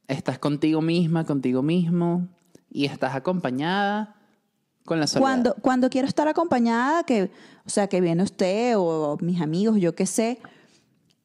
estás 0.09 0.41
contigo 0.41 0.83
misma, 0.83 1.25
contigo 1.25 1.63
mismo, 1.63 2.29
y 2.71 2.87
estás 2.87 3.15
acompañada 3.15 4.17
con 4.85 4.99
la 4.99 5.07
soledad. 5.07 5.23
Cuando, 5.29 5.55
cuando 5.63 5.89
quiero 5.91 6.09
estar 6.09 6.27
acompañada, 6.27 7.05
que, 7.05 7.31
o 7.65 7.71
sea, 7.71 7.87
que 7.87 8.01
viene 8.01 8.25
usted 8.25 8.75
o 8.77 9.17
mis 9.21 9.41
amigos, 9.41 9.79
yo 9.81 9.95
qué 9.95 10.07
sé, 10.07 10.39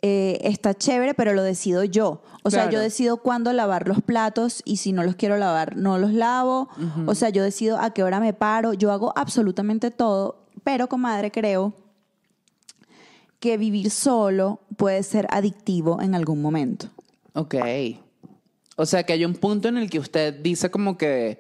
eh, 0.02 0.40
está 0.42 0.74
chévere, 0.74 1.14
pero 1.14 1.34
lo 1.34 1.44
decido 1.44 1.84
yo. 1.84 2.24
O 2.44 2.50
sea, 2.50 2.70
yo 2.70 2.80
decido 2.80 3.18
cuándo 3.18 3.54
lavar 3.54 3.88
los 3.88 4.02
platos 4.02 4.64
y 4.66 4.78
si 4.78 4.94
no 4.94 5.04
los 5.04 5.16
quiero 5.16 5.38
lavar, 5.38 5.78
no 5.78 6.00
los 6.00 6.12
lavo. 6.12 6.70
O 7.06 7.14
sea, 7.14 7.30
yo 7.30 7.44
decido 7.44 7.78
a 7.78 7.94
qué 7.94 8.04
hora 8.04 8.20
me 8.20 8.34
paro. 8.34 8.74
Yo 8.74 8.92
hago 8.92 9.14
absolutamente 9.16 9.92
todo, 9.92 10.48
pero, 10.64 10.88
comadre, 10.88 11.32
creo 11.32 11.74
que 13.40 13.58
vivir 13.58 13.90
solo 13.90 14.62
puede 14.78 15.02
ser 15.04 15.28
adictivo 15.32 16.02
en 16.02 16.16
algún 16.16 16.42
momento. 16.42 16.90
Ok. 17.34 17.56
O 18.76 18.86
sea 18.86 19.04
que 19.04 19.14
hay 19.14 19.26
un 19.26 19.34
punto 19.34 19.68
en 19.68 19.78
el 19.78 19.90
que 19.90 20.00
usted 20.00 20.34
dice 20.42 20.72
como 20.72 20.98
que 20.98 21.40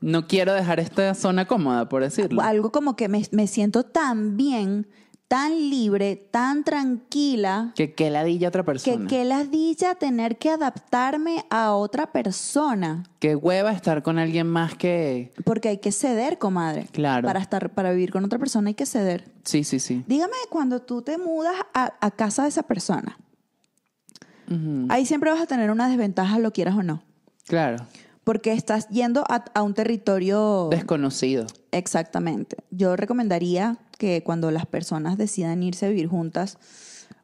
no 0.00 0.26
quiero 0.26 0.52
dejar 0.52 0.80
esta 0.80 1.14
zona 1.14 1.46
cómoda, 1.46 1.88
por 1.88 2.02
decirlo. 2.02 2.42
Algo 2.42 2.72
como 2.72 2.96
que 2.96 3.08
me, 3.08 3.22
me 3.32 3.46
siento 3.46 3.84
tan 3.84 4.36
bien, 4.36 4.86
tan 5.30 5.70
libre, 5.70 6.16
tan 6.16 6.64
tranquila. 6.64 7.70
Que 7.76 7.94
qué 7.94 8.10
ladilla 8.10 8.48
otra 8.48 8.62
Que 8.62 8.66
persona. 8.66 9.06
qué 9.06 9.24
ladilla 9.24 9.94
tener 9.94 10.38
que 10.38 10.50
adaptarme 10.50 11.44
a 11.50 11.72
otra 11.74 12.10
persona. 12.10 13.04
Qué 13.20 13.36
hueva 13.36 13.70
estar 13.70 14.02
con 14.02 14.18
alguien 14.18 14.48
más 14.48 14.74
que... 14.74 15.32
Porque 15.44 15.68
hay 15.68 15.78
que 15.78 15.92
ceder, 15.92 16.38
comadre. 16.38 16.88
Claro. 16.90 17.28
Para 17.28 17.38
estar, 17.38 17.70
para 17.70 17.92
vivir 17.92 18.10
con 18.10 18.24
otra 18.24 18.40
persona 18.40 18.70
hay 18.70 18.74
que 18.74 18.86
ceder. 18.86 19.30
Sí, 19.44 19.62
sí, 19.62 19.78
sí. 19.78 20.02
Dígame 20.08 20.32
cuando 20.50 20.82
tú 20.82 21.02
te 21.02 21.16
mudas 21.16 21.54
a, 21.74 21.94
a 22.00 22.10
casa 22.10 22.42
de 22.42 22.48
esa 22.48 22.64
persona. 22.64 23.16
Ahí 24.88 25.06
siempre 25.06 25.30
vas 25.30 25.40
a 25.40 25.46
tener 25.46 25.70
una 25.70 25.88
desventaja, 25.88 26.40
lo 26.40 26.52
quieras 26.52 26.74
o 26.74 26.82
no. 26.82 27.04
Claro. 27.46 27.86
Porque 28.24 28.52
estás 28.52 28.88
yendo 28.88 29.22
a, 29.28 29.44
a 29.54 29.62
un 29.62 29.74
territorio. 29.74 30.66
Desconocido. 30.72 31.46
Exactamente. 31.70 32.56
Yo 32.72 32.96
recomendaría 32.96 33.76
que 34.00 34.22
cuando 34.24 34.50
las 34.50 34.64
personas 34.64 35.18
decidan 35.18 35.62
irse 35.62 35.84
a 35.84 35.90
vivir 35.90 36.08
juntas, 36.08 36.56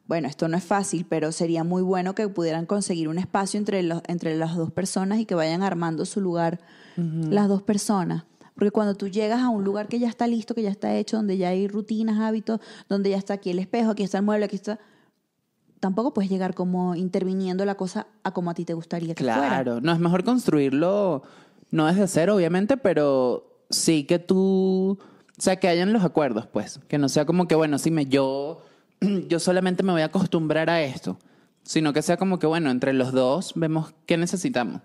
bueno, 0.05 0.27
esto 0.27 0.47
no 0.47 0.55
es 0.55 0.63
fácil, 0.63 1.07
pero 1.09 1.31
sería 1.31 1.63
muy 1.63 1.81
bueno 1.81 2.13
que 2.13 2.29
pudieran 2.29 2.67
conseguir 2.67 3.09
un 3.09 3.17
espacio 3.17 3.57
entre, 3.57 3.81
los, 3.81 4.03
entre 4.07 4.37
las 4.37 4.55
dos 4.55 4.71
personas 4.71 5.19
y 5.19 5.25
que 5.25 5.33
vayan 5.33 5.63
armando 5.63 6.05
su 6.05 6.21
lugar 6.21 6.59
las 6.95 7.47
dos 7.47 7.63
personas. 7.63 8.23
Porque 8.53 8.71
cuando 8.71 8.95
tú 8.95 9.07
llegas 9.07 9.41
a 9.41 9.49
un 9.49 9.63
lugar 9.63 9.87
que 9.87 9.99
ya 9.99 10.07
está 10.07 10.25
listo, 10.27 10.55
que 10.55 10.61
ya 10.61 10.69
está 10.69 10.95
hecho, 10.95 11.17
donde 11.17 11.37
ya 11.37 11.49
hay 11.49 11.67
rutinas, 11.67 12.19
hábitos, 12.19 12.59
donde 12.87 13.09
ya 13.09 13.17
está 13.17 13.33
aquí 13.33 13.49
el 13.49 13.59
espejo, 13.59 13.91
aquí 13.91 14.03
está 14.03 14.19
el 14.19 14.23
mueble, 14.23 14.45
aquí 14.45 14.55
está... 14.55 14.79
Tampoco 15.79 16.13
puedes 16.13 16.31
llegar 16.31 16.55
como 16.55 16.95
interviniendo 16.95 17.65
la 17.65 17.75
cosa 17.75 18.07
a 18.23 18.31
como 18.31 18.49
a 18.49 18.53
ti 18.53 18.65
te 18.65 18.73
gustaría 18.73 19.13
que 19.13 19.23
fuera. 19.23 19.47
Claro. 19.47 19.81
No, 19.81 19.91
es 19.93 19.99
mejor 19.99 20.23
construirlo, 20.23 21.21
no 21.69 21.85
desde 21.87 22.07
cero, 22.07 22.35
obviamente, 22.35 22.77
pero 22.77 23.65
sí 23.69 24.05
que 24.05 24.19
tú... 24.19 24.99
O 25.37 25.41
sea, 25.41 25.57
que 25.57 25.67
hayan 25.67 25.93
los 25.93 26.03
acuerdos, 26.03 26.47
pues. 26.47 26.79
Que 26.87 26.97
no 26.97 27.09
sea 27.09 27.25
como 27.25 27.47
que, 27.47 27.55
bueno, 27.55 27.77
sí, 27.77 27.91
me, 27.91 28.07
yo, 28.07 28.65
yo 29.27 29.39
solamente 29.39 29.83
me 29.83 29.91
voy 29.91 30.01
a 30.01 30.05
acostumbrar 30.05 30.69
a 30.69 30.81
esto. 30.81 31.17
Sino 31.63 31.93
que 31.93 32.01
sea 32.01 32.17
como 32.17 32.39
que, 32.39 32.47
bueno, 32.47 32.71
entre 32.71 32.93
los 32.93 33.11
dos 33.11 33.53
vemos 33.55 33.93
qué 34.05 34.17
necesitamos. 34.17 34.81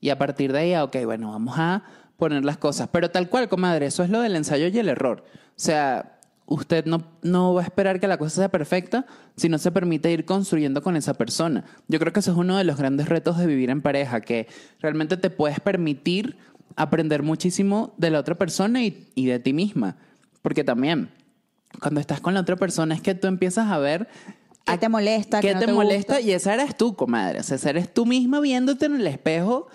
Y 0.00 0.10
a 0.10 0.18
partir 0.18 0.52
de 0.52 0.58
ahí, 0.58 0.74
ah, 0.74 0.84
ok, 0.84 0.96
bueno, 1.04 1.30
vamos 1.30 1.54
a 1.58 1.84
poner 2.16 2.44
las 2.44 2.58
cosas. 2.58 2.88
Pero 2.92 3.10
tal 3.10 3.28
cual, 3.28 3.48
comadre, 3.48 3.86
eso 3.86 4.02
es 4.02 4.10
lo 4.10 4.20
del 4.20 4.36
ensayo 4.36 4.66
y 4.66 4.78
el 4.78 4.88
error. 4.88 5.24
O 5.32 5.60
sea, 5.60 6.18
usted 6.46 6.84
no, 6.86 7.04
no 7.22 7.54
va 7.54 7.62
a 7.62 7.64
esperar 7.64 8.00
que 8.00 8.08
la 8.08 8.18
cosa 8.18 8.36
sea 8.36 8.48
perfecta 8.50 9.06
si 9.36 9.48
no 9.48 9.58
se 9.58 9.70
permite 9.70 10.10
ir 10.10 10.24
construyendo 10.24 10.82
con 10.82 10.96
esa 10.96 11.14
persona. 11.14 11.64
Yo 11.88 11.98
creo 11.98 12.12
que 12.12 12.20
eso 12.20 12.32
es 12.32 12.36
uno 12.36 12.56
de 12.56 12.64
los 12.64 12.76
grandes 12.76 13.08
retos 13.08 13.38
de 13.38 13.46
vivir 13.46 13.70
en 13.70 13.82
pareja, 13.82 14.20
que 14.20 14.48
realmente 14.80 15.16
te 15.16 15.30
puedes 15.30 15.60
permitir 15.60 16.36
aprender 16.76 17.22
muchísimo 17.22 17.94
de 17.96 18.10
la 18.10 18.20
otra 18.20 18.36
persona 18.36 18.82
y, 18.82 19.08
y 19.14 19.26
de 19.26 19.38
ti 19.38 19.52
misma. 19.52 19.96
Porque 20.42 20.64
también, 20.64 21.10
cuando 21.80 22.00
estás 22.00 22.20
con 22.20 22.34
la 22.34 22.40
otra 22.40 22.56
persona, 22.56 22.94
es 22.94 23.02
que 23.02 23.14
tú 23.14 23.26
empiezas 23.26 23.68
a 23.68 23.78
ver 23.78 24.08
¿Qué 24.72 24.78
te 24.78 24.88
molesta? 24.88 25.40
qué 25.40 25.48
¿Qué 25.48 25.54
no 25.54 25.60
te, 25.60 25.66
te 25.66 25.72
molesta 25.72 26.14
gusta? 26.16 26.28
y 26.28 26.32
esa 26.32 26.54
eres 26.54 26.76
tú, 26.76 26.94
comadre. 26.94 27.40
O 27.40 27.42
sea, 27.42 27.56
esa 27.56 27.70
eres 27.70 27.92
tú 27.92 28.06
misma 28.06 28.40
viéndote 28.40 28.86
en 28.86 28.96
el 28.96 29.06
espejo 29.06 29.68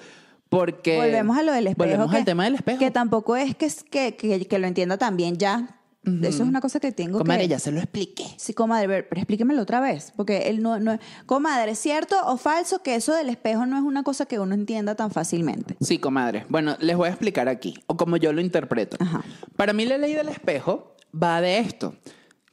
porque... 0.49 0.97
Volvemos 0.97 1.37
a 1.37 1.43
lo 1.43 1.51
del 1.51 1.67
espejo. 1.67 1.89
Volvemos 1.89 2.11
que, 2.11 2.17
al 2.17 2.25
tema 2.25 2.43
del 2.43 2.55
espejo. 2.55 2.79
Que 2.79 2.91
tampoco 2.91 3.35
es 3.35 3.55
que, 3.55 3.71
que, 3.89 4.15
que, 4.15 4.45
que 4.45 4.59
lo 4.59 4.67
entienda 4.67 4.97
también 4.97 5.37
ya. 5.37 5.79
Eso 6.05 6.43
es 6.43 6.49
una 6.49 6.59
cosa 6.59 6.79
que 6.79 6.91
tengo 6.91 7.19
Comadre, 7.19 7.43
que... 7.43 7.47
ya 7.47 7.59
se 7.59 7.71
lo 7.71 7.79
expliqué. 7.79 8.25
Sí, 8.37 8.53
comadre, 8.53 9.03
pero 9.03 9.21
explíquemelo 9.21 9.61
otra 9.61 9.79
vez. 9.79 10.11
Porque 10.15 10.49
él 10.49 10.61
no, 10.61 10.79
no... 10.79 10.99
Comadre, 11.25 11.71
¿es 11.71 11.79
cierto 11.79 12.15
o 12.25 12.35
falso 12.37 12.83
que 12.83 12.95
eso 12.95 13.13
del 13.15 13.29
espejo 13.29 13.65
no 13.65 13.77
es 13.77 13.83
una 13.83 14.03
cosa 14.03 14.25
que 14.25 14.39
uno 14.39 14.53
entienda 14.53 14.95
tan 14.95 15.11
fácilmente? 15.11 15.77
Sí, 15.79 15.99
comadre. 15.99 16.45
Bueno, 16.49 16.75
les 16.79 16.97
voy 16.97 17.07
a 17.07 17.11
explicar 17.11 17.47
aquí, 17.47 17.75
o 17.87 17.95
como 17.95 18.17
yo 18.17 18.33
lo 18.33 18.41
interpreto. 18.41 18.97
Ajá. 18.99 19.23
Para 19.55 19.71
mí 19.71 19.85
la 19.85 19.97
ley 19.97 20.13
del 20.13 20.27
espejo 20.27 20.95
va 21.13 21.39
de 21.39 21.59
esto. 21.59 21.95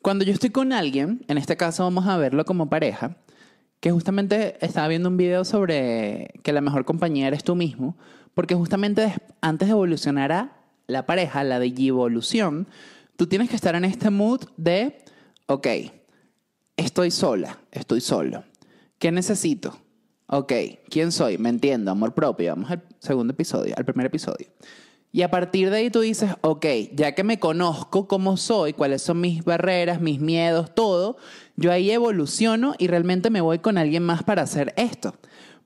Cuando 0.01 0.25
yo 0.25 0.33
estoy 0.33 0.51
con 0.51 0.73
alguien, 0.73 1.25
en 1.29 1.37
este 1.37 1.57
caso 1.57 1.83
vamos 1.83 2.07
a 2.07 2.17
verlo 2.17 2.45
como 2.45 2.71
pareja, 2.71 3.17
que 3.81 3.91
justamente 3.91 4.65
estaba 4.65 4.89
viendo 4.89 5.09
un 5.09 5.17
video 5.17 5.45
sobre 5.45 6.35
que 6.43 6.53
la 6.53 6.61
mejor 6.61 6.85
compañía 6.85 7.27
eres 7.27 7.43
tú 7.43 7.57
mismo, 7.57 7.97
porque 8.35 8.55
justamente 8.55 9.15
antes 9.41 9.69
de 9.69 9.73
evolucionar 9.73 10.33
a 10.33 10.57
la 10.87 11.07
pareja, 11.07 11.45
la 11.45 11.59
de 11.59 11.73
evolución, 11.79 12.69
tú 13.21 13.27
tienes 13.27 13.51
que 13.51 13.57
estar 13.57 13.75
en 13.75 13.85
este 13.85 14.09
mood 14.09 14.41
de, 14.57 15.05
ok, 15.45 15.67
estoy 16.75 17.11
sola, 17.11 17.59
estoy 17.71 18.01
solo. 18.01 18.45
¿Qué 18.99 19.13
necesito? 19.13 19.79
Ok, 20.27 20.55
¿quién 20.89 21.13
soy? 21.13 21.37
Me 21.37 21.51
entiendo, 21.51 21.91
amor 21.91 22.15
propio. 22.15 22.57
Vamos 22.57 22.71
al 22.71 22.83
segundo 22.99 23.35
episodio, 23.35 23.75
al 23.77 23.85
primer 23.85 24.07
episodio. 24.07 24.47
Y 25.13 25.21
a 25.21 25.31
partir 25.31 25.69
de 25.69 25.77
ahí 25.77 25.91
tú 25.91 26.01
dices, 26.01 26.31
ok, 26.41 26.65
ya 26.95 27.15
que 27.15 27.23
me 27.23 27.39
conozco 27.39 28.09
cómo 28.09 28.39
soy, 28.39 28.73
cuáles 28.73 29.03
son 29.03 29.21
mis 29.21 29.45
barreras, 29.45 30.01
mis 30.01 30.19
miedos, 30.19 30.75
todo, 30.75 31.19
yo 31.57 31.71
ahí 31.73 31.91
evoluciono 31.91 32.75
y 32.79 32.87
realmente 32.87 33.29
me 33.29 33.43
voy 33.43 33.59
con 33.59 33.77
alguien 33.77 34.03
más 34.03 34.23
para 34.23 34.41
hacer 34.41 34.73
esto. 34.79 35.15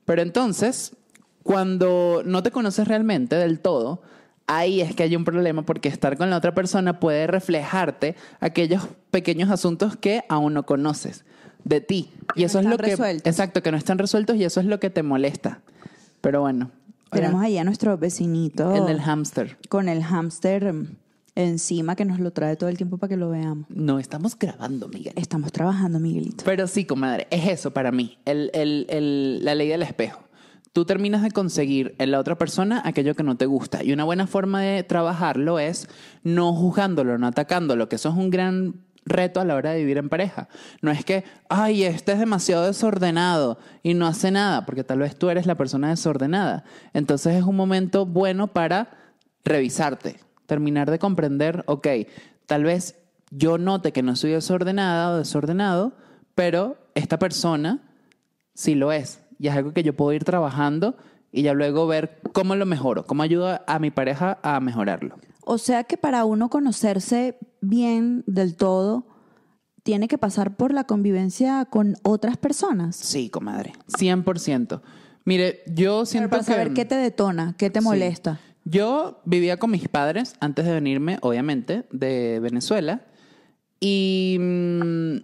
Pero 0.03 0.21
entonces, 0.21 0.97
cuando 1.41 2.21
no 2.25 2.43
te 2.43 2.51
conoces 2.51 2.85
realmente 2.85 3.37
del 3.37 3.61
todo, 3.61 4.01
ahí 4.47 4.81
es 4.81 4.95
que 4.95 5.03
hay 5.03 5.15
un 5.15 5.25
problema 5.25 5.63
porque 5.63 5.89
estar 5.89 6.17
con 6.17 6.29
la 6.29 6.37
otra 6.37 6.53
persona 6.53 6.99
puede 6.99 7.27
reflejarte 7.27 8.15
aquellos 8.39 8.83
pequeños 9.11 9.49
asuntos 9.49 9.95
que 9.95 10.23
aún 10.29 10.53
no 10.53 10.65
conoces 10.65 11.25
de 11.63 11.81
ti. 11.81 12.11
Y 12.35 12.41
no 12.41 12.45
eso 12.47 12.59
es 12.59 12.65
lo 12.65 12.77
que... 12.77 12.91
resueltos. 12.91 13.27
Exacto, 13.31 13.63
que 13.63 13.71
no 13.71 13.77
están 13.77 13.97
resueltos 13.97 14.35
y 14.37 14.43
eso 14.43 14.59
es 14.59 14.65
lo 14.67 14.79
que 14.79 14.89
te 14.89 15.03
molesta. 15.03 15.61
Pero 16.21 16.41
bueno. 16.41 16.71
Tenemos 17.11 17.41
ahí 17.41 17.57
a 17.57 17.63
nuestro 17.63 17.97
vecinito 17.97 18.75
El 18.75 18.85
del 18.87 18.99
hámster. 19.01 19.57
con 19.69 19.87
el 19.87 20.03
hámster 20.03 20.73
mm, 20.73 20.95
encima 21.35 21.95
que 21.95 22.03
nos 22.03 22.19
lo 22.19 22.31
trae 22.31 22.55
todo 22.57 22.69
el 22.69 22.75
tiempo 22.77 22.97
para 22.97 23.09
que 23.09 23.15
lo 23.17 23.29
veamos. 23.29 23.65
No 23.69 23.99
estamos 23.99 24.37
grabando, 24.37 24.89
Miguel. 24.89 25.13
Estamos 25.15 25.51
trabajando, 25.53 25.99
Miguelito. 25.99 26.43
Pero 26.45 26.67
sí, 26.67 26.83
comadre, 26.85 27.27
es 27.31 27.47
eso 27.47 27.71
para 27.71 27.91
mí, 27.91 28.17
el, 28.25 28.51
el- 28.53 28.85
el- 28.89 29.45
la 29.45 29.55
ley 29.55 29.69
del 29.69 29.83
espejo. 29.83 30.19
Tú 30.75 30.83
terminas 30.83 31.21
de 31.21 31.31
conseguir 31.31 31.95
en 31.99 32.11
la 32.11 32.19
otra 32.19 32.37
persona 32.37 32.81
aquello 32.83 33.15
que 33.15 33.23
no 33.23 33.37
te 33.37 33.45
gusta. 33.45 33.81
Y 33.81 33.93
una 33.93 34.03
buena 34.03 34.27
forma 34.27 34.59
de 34.61 34.83
trabajarlo 34.83 35.57
es 35.57 35.87
no 36.21 36.51
juzgándolo, 36.51 37.17
no 37.17 37.27
atacándolo, 37.27 37.87
que 37.87 37.95
eso 37.95 38.09
es 38.09 38.15
un 38.15 38.29
gran 38.29 38.83
reto 39.05 39.39
a 39.39 39.45
la 39.45 39.55
hora 39.55 39.71
de 39.71 39.77
vivir 39.77 39.97
en 39.97 40.09
pareja. 40.09 40.49
No 40.81 40.91
es 40.91 41.05
que, 41.05 41.23
ay, 41.47 41.85
este 41.85 42.11
es 42.11 42.19
demasiado 42.19 42.65
desordenado 42.65 43.57
y 43.83 43.93
no 43.93 44.05
hace 44.05 44.31
nada, 44.31 44.65
porque 44.65 44.83
tal 44.83 44.99
vez 44.99 45.15
tú 45.15 45.29
eres 45.29 45.45
la 45.45 45.55
persona 45.55 45.91
desordenada. 45.91 46.65
Entonces 46.91 47.35
es 47.35 47.43
un 47.43 47.55
momento 47.55 48.05
bueno 48.05 48.47
para 48.47 48.89
revisarte, 49.45 50.19
terminar 50.45 50.91
de 50.91 50.99
comprender, 50.99 51.63
ok, 51.67 51.87
tal 52.47 52.65
vez 52.65 52.99
yo 53.31 53.57
note 53.57 53.93
que 53.93 54.03
no 54.03 54.17
soy 54.17 54.31
desordenada 54.31 55.11
o 55.11 55.17
desordenado, 55.19 55.93
pero 56.35 56.75
esta 56.95 57.17
persona 57.17 57.79
sí 58.53 58.75
lo 58.75 58.91
es. 58.91 59.21
Y 59.39 59.47
es 59.47 59.55
algo 59.55 59.73
que 59.73 59.83
yo 59.83 59.95
puedo 59.95 60.13
ir 60.13 60.23
trabajando 60.23 60.95
y 61.31 61.41
ya 61.43 61.53
luego 61.53 61.87
ver 61.87 62.19
cómo 62.33 62.55
lo 62.55 62.65
mejoro, 62.65 63.05
cómo 63.05 63.23
ayudo 63.23 63.59
a 63.67 63.79
mi 63.79 63.91
pareja 63.91 64.39
a 64.41 64.59
mejorarlo. 64.59 65.15
O 65.41 65.57
sea 65.57 65.83
que 65.83 65.97
para 65.97 66.25
uno 66.25 66.49
conocerse 66.49 67.37
bien 67.61 68.23
del 68.25 68.55
todo, 68.55 69.05
tiene 69.83 70.07
que 70.07 70.17
pasar 70.17 70.55
por 70.57 70.73
la 70.73 70.85
convivencia 70.85 71.65
con 71.65 71.95
otras 72.03 72.37
personas. 72.37 72.95
Sí, 72.95 73.29
comadre, 73.29 73.73
100%. 73.99 74.81
Mire, 75.25 75.61
yo 75.67 75.73
Pero 75.97 76.05
siento 76.05 76.29
para 76.29 76.43
que... 76.43 76.51
saber 76.51 76.73
qué 76.73 76.85
te 76.85 76.95
detona, 76.95 77.53
qué 77.57 77.69
te 77.69 77.81
Sí. 77.81 77.85
molesta. 77.85 78.39
Yo 78.63 79.21
vivía 79.25 79.57
con 79.57 79.69
mis 79.69 79.87
padres 79.87 80.35
antes 80.39 80.65
de 80.65 80.73
venirme, 80.73 81.19
obviamente, 81.21 81.85
de 81.91 82.39
Venezuela. 82.41 83.05
Y 83.79 84.37
mm, 84.39 85.15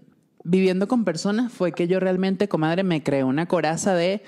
viviendo 0.44 0.88
con 0.88 1.06
personas 1.06 1.52
fue 1.52 1.72
que 1.72 1.88
yo 1.88 2.00
realmente, 2.00 2.48
comadre, 2.48 2.84
me 2.84 3.04
creé 3.04 3.24
una 3.24 3.48
coraza 3.48 3.94
de, 3.94 4.24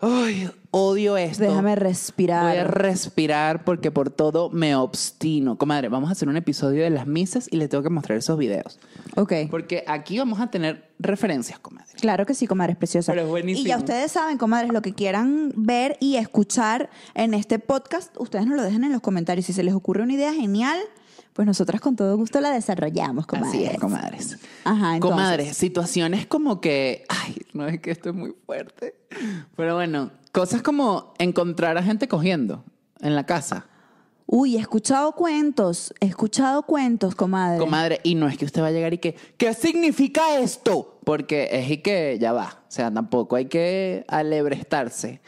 ay, 0.00 0.50
odio 0.70 1.16
esto. 1.16 1.44
Déjame 1.44 1.76
respirar. 1.76 2.44
Voy 2.44 2.58
a 2.58 2.64
respirar 2.64 3.64
porque 3.64 3.90
por 3.90 4.10
todo 4.10 4.50
me 4.50 4.74
obstino. 4.74 5.56
Comadre, 5.56 5.88
vamos 5.88 6.08
a 6.08 6.12
hacer 6.12 6.28
un 6.28 6.36
episodio 6.36 6.82
de 6.82 6.90
las 6.90 7.06
misas 7.06 7.48
y 7.50 7.56
le 7.56 7.68
tengo 7.68 7.82
que 7.82 7.90
mostrar 7.90 8.18
esos 8.18 8.36
videos. 8.38 8.78
ok. 9.16 9.32
Porque 9.50 9.84
aquí 9.86 10.18
vamos 10.18 10.40
a 10.40 10.50
tener 10.50 10.90
referencias, 10.98 11.58
comadre. 11.58 11.92
Claro 12.00 12.26
que 12.26 12.34
sí, 12.34 12.46
comadres 12.46 12.76
preciosas. 12.76 13.12
Pero 13.12 13.26
es 13.26 13.28
buenísimo. 13.28 13.66
Y 13.66 13.68
ya 13.68 13.78
ustedes 13.78 14.12
saben, 14.12 14.38
comadres, 14.38 14.72
lo 14.72 14.82
que 14.82 14.92
quieran 14.92 15.52
ver 15.56 15.96
y 16.00 16.16
escuchar 16.16 16.90
en 17.14 17.34
este 17.34 17.58
podcast, 17.58 18.14
ustedes 18.18 18.46
nos 18.46 18.56
lo 18.56 18.62
dejan 18.62 18.84
en 18.84 18.92
los 18.92 19.02
comentarios. 19.02 19.46
Si 19.46 19.52
se 19.52 19.62
les 19.62 19.74
ocurre 19.74 20.02
una 20.02 20.14
idea 20.14 20.32
genial, 20.32 20.78
pues 21.32 21.46
nosotras 21.46 21.80
con 21.80 21.96
todo 21.96 22.16
gusto 22.16 22.40
la 22.40 22.50
desarrollamos, 22.50 23.26
comadres. 23.26 23.54
Así 23.54 23.64
es, 23.64 23.78
comadres. 23.78 24.38
Ajá, 24.64 24.94
entonces. 24.94 25.00
Comadres, 25.00 25.56
situaciones 25.56 26.26
como 26.26 26.60
que, 26.60 27.04
ay, 27.08 27.36
no 27.52 27.66
es 27.66 27.80
que 27.80 27.90
esto 27.90 28.10
es 28.10 28.14
muy 28.14 28.34
fuerte. 28.44 28.94
Pero 29.56 29.74
bueno, 29.74 30.10
cosas 30.32 30.62
como 30.62 31.14
encontrar 31.18 31.78
a 31.78 31.82
gente 31.82 32.08
cogiendo 32.08 32.64
en 33.00 33.14
la 33.14 33.24
casa. 33.24 33.66
Uy, 34.26 34.56
he 34.56 34.60
escuchado 34.60 35.12
cuentos, 35.12 35.92
he 36.00 36.06
escuchado 36.06 36.62
cuentos, 36.62 37.14
comadre. 37.14 37.58
Comadre, 37.58 38.00
y 38.02 38.14
no 38.14 38.28
es 38.28 38.38
que 38.38 38.44
usted 38.44 38.62
va 38.62 38.68
a 38.68 38.70
llegar 38.70 38.94
y 38.94 38.98
que, 38.98 39.14
¿qué 39.36 39.52
significa 39.52 40.38
esto? 40.38 40.98
Porque 41.04 41.48
es 41.52 41.70
y 41.70 41.78
que 41.78 42.18
ya 42.20 42.32
va. 42.32 42.62
O 42.66 42.70
sea, 42.70 42.90
tampoco 42.90 43.36
hay 43.36 43.46
que 43.46 44.04
alebrestarse. 44.08 45.20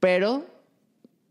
Pero 0.00 0.46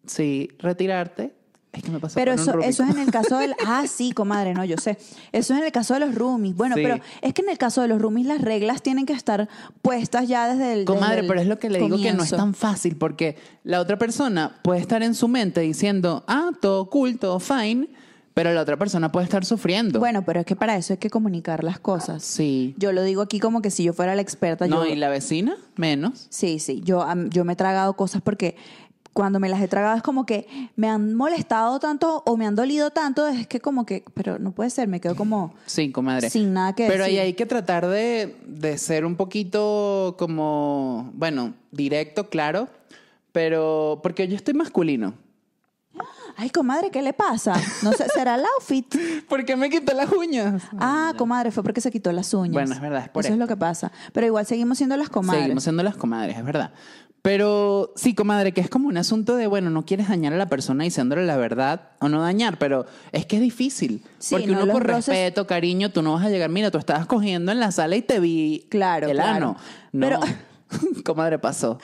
sí, 0.05 0.49
retirarte. 0.59 1.33
Es 1.75 1.83
que 1.83 1.91
me 1.91 1.99
pasó 1.99 2.15
Pero 2.15 2.31
eso, 2.33 2.59
eso 2.59 2.83
es 2.83 2.89
en 2.89 2.99
el 2.99 3.11
caso 3.11 3.37
del... 3.37 3.53
Ah, 3.67 3.85
sí, 3.87 4.11
comadre, 4.11 4.53
no, 4.53 4.63
yo 4.65 4.77
sé. 4.77 4.97
Eso 5.31 5.53
es 5.53 5.59
en 5.59 5.65
el 5.65 5.71
caso 5.71 5.93
de 5.95 5.99
los 6.01 6.15
roomies. 6.15 6.55
Bueno, 6.55 6.75
Sí. 6.75 6.81
pero 6.83 6.99
es 7.21 7.33
que 7.33 7.41
en 7.41 7.49
el 7.49 7.57
caso 7.57 7.81
de 7.81 7.87
los 7.87 8.01
roomies 8.01 8.25
las 8.27 8.41
reglas 8.41 8.81
tienen 8.81 9.05
que 9.05 9.13
estar 9.13 9.49
puestas 9.81 10.27
ya 10.27 10.47
desde 10.53 10.73
el 10.73 10.85
Comadre, 10.85 11.07
desde 11.07 11.21
el 11.21 11.27
pero 11.27 11.41
es 11.41 11.47
lo 11.47 11.59
que 11.59 11.69
le 11.69 11.79
digo 11.79 11.97
que 11.97 12.13
no 12.13 12.23
es 12.23 12.29
tan 12.31 12.53
fácil 12.53 12.95
porque 12.95 13.35
la 13.63 13.79
otra 13.81 13.97
persona 13.97 14.59
puede 14.63 14.79
estar 14.79 15.03
en 15.03 15.13
su 15.15 15.27
mente 15.27 15.61
diciendo, 15.61 16.23
ah, 16.27 16.51
todo 16.61 16.89
cool, 16.89 17.17
todo 17.19 17.39
fine, 17.39 17.87
pero 18.33 18.53
la 18.53 18.61
otra 18.61 18.77
persona 18.77 19.11
puede 19.11 19.23
estar 19.23 19.45
sufriendo. 19.45 19.97
Bueno, 19.99 20.23
pero 20.25 20.41
es 20.41 20.45
que 20.45 20.55
para 20.57 20.75
eso 20.75 20.91
hay 20.93 20.97
que 20.97 21.09
comunicar 21.09 21.63
las 21.63 21.79
cosas. 21.79 22.23
sí. 22.23 22.75
Yo 22.77 22.91
lo 22.91 23.01
digo 23.03 23.21
aquí 23.21 23.39
como 23.39 23.61
que 23.61 23.71
si 23.71 23.83
yo 23.83 23.93
fuera 23.93 24.13
la 24.15 24.21
experta. 24.21 24.67
No, 24.67 24.85
yo, 24.85 24.91
y 24.91 24.95
la 24.97 25.09
vecina, 25.09 25.55
menos. 25.77 26.27
Sí, 26.29 26.59
sí. 26.59 26.81
Yo, 26.83 27.05
yo 27.29 27.45
me 27.45 27.53
he 27.53 27.55
tragado 27.55 27.93
cosas 27.95 28.21
porque 28.21 28.57
cuando 29.15 29.39
me 29.39 29.47
las 29.47 29.61
he 29.61 29.69
tragado 29.69 29.95
es 29.95 30.03
como 30.03 30.25
que 30.25 30.45
me 30.75 30.89
han 30.89 31.15
molestado 31.15 31.79
tanto 31.79 32.21
o 32.25 32.35
me 32.35 32.45
han 32.45 32.53
dolido 32.53 32.91
tanto, 32.91 33.25
es 33.27 33.47
que 33.47 33.61
como 33.61 33.85
que, 33.85 34.03
pero 34.13 34.39
no 34.39 34.51
puede 34.51 34.69
ser, 34.69 34.89
me 34.89 34.99
quedo 34.99 35.15
como 35.15 35.53
Sí, 35.65 35.89
comadre. 35.89 36.29
sin 36.29 36.51
nada 36.53 36.75
que 36.75 36.85
Pero 36.87 37.05
ahí 37.05 37.11
decir. 37.13 37.25
hay 37.25 37.33
que 37.33 37.45
tratar 37.45 37.87
de, 37.87 38.35
de 38.45 38.77
ser 38.77 39.05
un 39.05 39.15
poquito 39.15 40.15
como, 40.19 41.11
bueno, 41.13 41.53
directo, 41.71 42.29
claro, 42.29 42.67
pero 43.31 44.01
porque 44.03 44.27
yo 44.27 44.35
estoy 44.35 44.53
masculino. 44.53 45.13
Ay, 46.37 46.49
comadre, 46.49 46.91
¿qué 46.91 47.01
le 47.01 47.13
pasa? 47.13 47.53
No 47.81 47.93
sé, 47.93 48.07
¿será 48.13 48.35
el 48.35 48.43
outfit? 48.57 48.93
¿Por 49.29 49.45
qué 49.45 49.55
me 49.55 49.69
quité 49.69 49.93
las 49.93 50.11
uñas? 50.11 50.61
Ah, 50.77 51.13
comadre, 51.17 51.49
fue 51.51 51.63
porque 51.63 51.79
se 51.79 51.89
quitó 51.89 52.11
las 52.11 52.33
uñas. 52.33 52.51
Bueno, 52.51 52.73
es 52.73 52.81
verdad, 52.81 53.03
es 53.03 53.09
por 53.09 53.21
Eso 53.23 53.29
es 53.29 53.33
esto. 53.35 53.43
lo 53.43 53.47
que 53.47 53.55
pasa. 53.55 53.93
Pero 54.11 54.27
igual 54.27 54.45
seguimos 54.45 54.77
siendo 54.77 54.97
las 54.97 55.07
comadres. 55.07 55.43
Seguimos 55.43 55.63
siendo 55.63 55.81
las 55.83 55.95
comadres, 55.95 56.35
es 56.37 56.43
verdad. 56.43 56.73
Pero 57.25 57.91
sí, 57.95 58.13
comadre, 58.13 58.51
que 58.51 58.61
es 58.61 58.69
como 58.69 58.87
un 58.87 58.97
asunto 58.97 59.35
de, 59.35 59.47
bueno, 59.47 59.71
no 59.71 59.83
quieres 59.83 60.09
dañar 60.09 60.31
a 60.33 60.37
la 60.37 60.45
persona 60.47 60.83
diciéndole 60.83 61.25
la 61.25 61.37
verdad, 61.37 61.89
o 61.99 62.07
no 62.07 62.21
dañar, 62.21 62.59
pero 62.59 62.85
es 63.11 63.25
que 63.25 63.37
es 63.37 63.41
difícil. 63.41 64.03
Sí, 64.19 64.35
porque 64.35 64.51
no, 64.51 64.61
uno 64.61 64.73
por 64.73 64.83
roces- 64.85 65.07
respeto, 65.07 65.47
cariño, 65.47 65.89
tú 65.91 66.03
no 66.03 66.13
vas 66.13 66.23
a 66.23 66.29
llegar, 66.29 66.51
mira, 66.51 66.69
tú 66.69 66.77
estabas 66.77 67.07
cogiendo 67.07 67.51
en 67.51 67.59
la 67.59 67.71
sala 67.71 67.95
y 67.95 68.03
te 68.03 68.19
vi 68.19 68.67
Claro, 68.69 69.07
el 69.07 69.13
claro. 69.17 69.35
ano. 69.35 69.57
No, 69.91 70.05
Pero- 70.07 70.19
comadre, 71.03 71.39
pasó. 71.39 71.79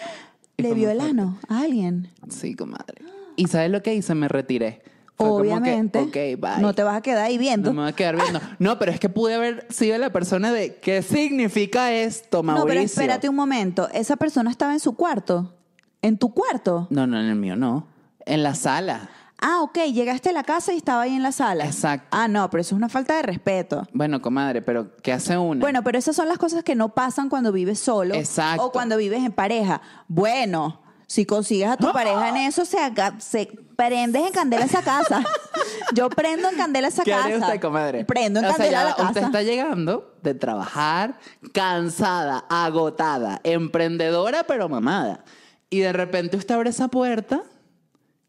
¿Le 0.57 0.75
vio 0.75 0.91
el 0.91 1.01
ano 1.01 1.39
a 1.49 1.61
alguien? 1.61 2.09
Sí, 2.29 2.53
comadre. 2.53 3.01
¿Y 3.35 3.47
sabes 3.47 3.71
lo 3.71 3.81
que 3.81 3.95
hice? 3.95 4.13
Me 4.13 4.27
retiré. 4.27 4.83
Que, 5.25 5.29
Obviamente. 5.29 5.99
ok, 5.99 6.39
bye. 6.39 6.61
No 6.61 6.73
te 6.73 6.83
vas 6.83 6.97
a 6.97 7.01
quedar 7.01 7.25
ahí 7.25 7.37
viendo. 7.37 7.73
No 7.73 7.83
me 7.83 7.89
a 7.89 7.93
quedar 7.93 8.15
viendo. 8.15 8.39
No, 8.59 8.77
pero 8.79 8.91
es 8.91 8.99
que 8.99 9.09
pude 9.09 9.35
haber 9.35 9.67
sido 9.69 9.97
la 9.97 10.11
persona 10.11 10.51
de 10.51 10.75
¿qué 10.75 11.01
significa 11.01 11.91
esto, 11.91 12.43
Mauricio? 12.43 12.65
No, 12.65 12.69
pero 12.69 12.81
espérate 12.81 13.29
un 13.29 13.35
momento. 13.35 13.89
Esa 13.93 14.15
persona 14.17 14.51
estaba 14.51 14.73
en 14.73 14.79
su 14.79 14.95
cuarto. 14.95 15.53
¿En 16.01 16.17
tu 16.17 16.33
cuarto? 16.33 16.87
No, 16.89 17.05
no, 17.07 17.19
en 17.19 17.27
el 17.27 17.35
mío 17.35 17.55
no. 17.55 17.87
En 18.25 18.43
la 18.43 18.55
sala. 18.55 19.09
Ah, 19.39 19.61
ok. 19.61 19.79
Llegaste 19.91 20.29
a 20.29 20.33
la 20.33 20.43
casa 20.43 20.73
y 20.73 20.77
estaba 20.77 21.01
ahí 21.01 21.15
en 21.15 21.23
la 21.23 21.31
sala. 21.31 21.65
Exacto. 21.65 22.07
Ah, 22.11 22.27
no, 22.27 22.49
pero 22.49 22.61
eso 22.61 22.75
es 22.75 22.77
una 22.77 22.89
falta 22.89 23.15
de 23.15 23.23
respeto. 23.23 23.87
Bueno, 23.91 24.21
comadre, 24.21 24.61
pero 24.61 24.95
¿qué 24.97 25.11
hace 25.11 25.37
una? 25.37 25.59
Bueno, 25.59 25.83
pero 25.83 25.97
esas 25.97 26.15
son 26.15 26.27
las 26.27 26.37
cosas 26.37 26.63
que 26.63 26.75
no 26.75 26.89
pasan 26.89 27.29
cuando 27.29 27.51
vives 27.51 27.79
solo. 27.79 28.13
Exacto. 28.13 28.65
O 28.65 28.71
cuando 28.71 28.97
vives 28.97 29.23
en 29.23 29.31
pareja. 29.31 29.81
Bueno, 30.07 30.80
si 31.11 31.25
consigues 31.25 31.67
a 31.67 31.75
tu 31.75 31.91
pareja 31.91 32.29
en 32.29 32.37
eso, 32.37 32.63
se, 32.63 32.79
haga- 32.79 33.19
se 33.19 33.45
prendes 33.75 34.25
en 34.27 34.31
candela 34.31 34.63
esa 34.63 34.81
casa. 34.81 35.21
Yo 35.93 36.09
prendo 36.09 36.47
en 36.47 36.55
candela 36.55 36.87
esa 36.87 37.03
¿Qué 37.03 37.11
casa. 37.11 37.35
usted, 37.37 37.59
comadre? 37.59 38.05
Prendo 38.05 38.39
en 38.39 38.45
O 38.45 38.47
sea, 38.47 38.55
candela 38.57 38.77
ya 38.83 38.83
la 38.89 38.95
casa. 38.95 39.07
Usted 39.09 39.23
está 39.23 39.43
llegando 39.43 40.15
de 40.23 40.33
trabajar 40.35 41.19
cansada, 41.51 42.45
agotada, 42.47 43.41
emprendedora, 43.43 44.45
pero 44.45 44.69
mamada. 44.69 45.25
Y 45.69 45.79
de 45.79 45.91
repente 45.91 46.37
usted 46.37 46.55
abre 46.55 46.69
esa 46.69 46.87
puerta 46.87 47.43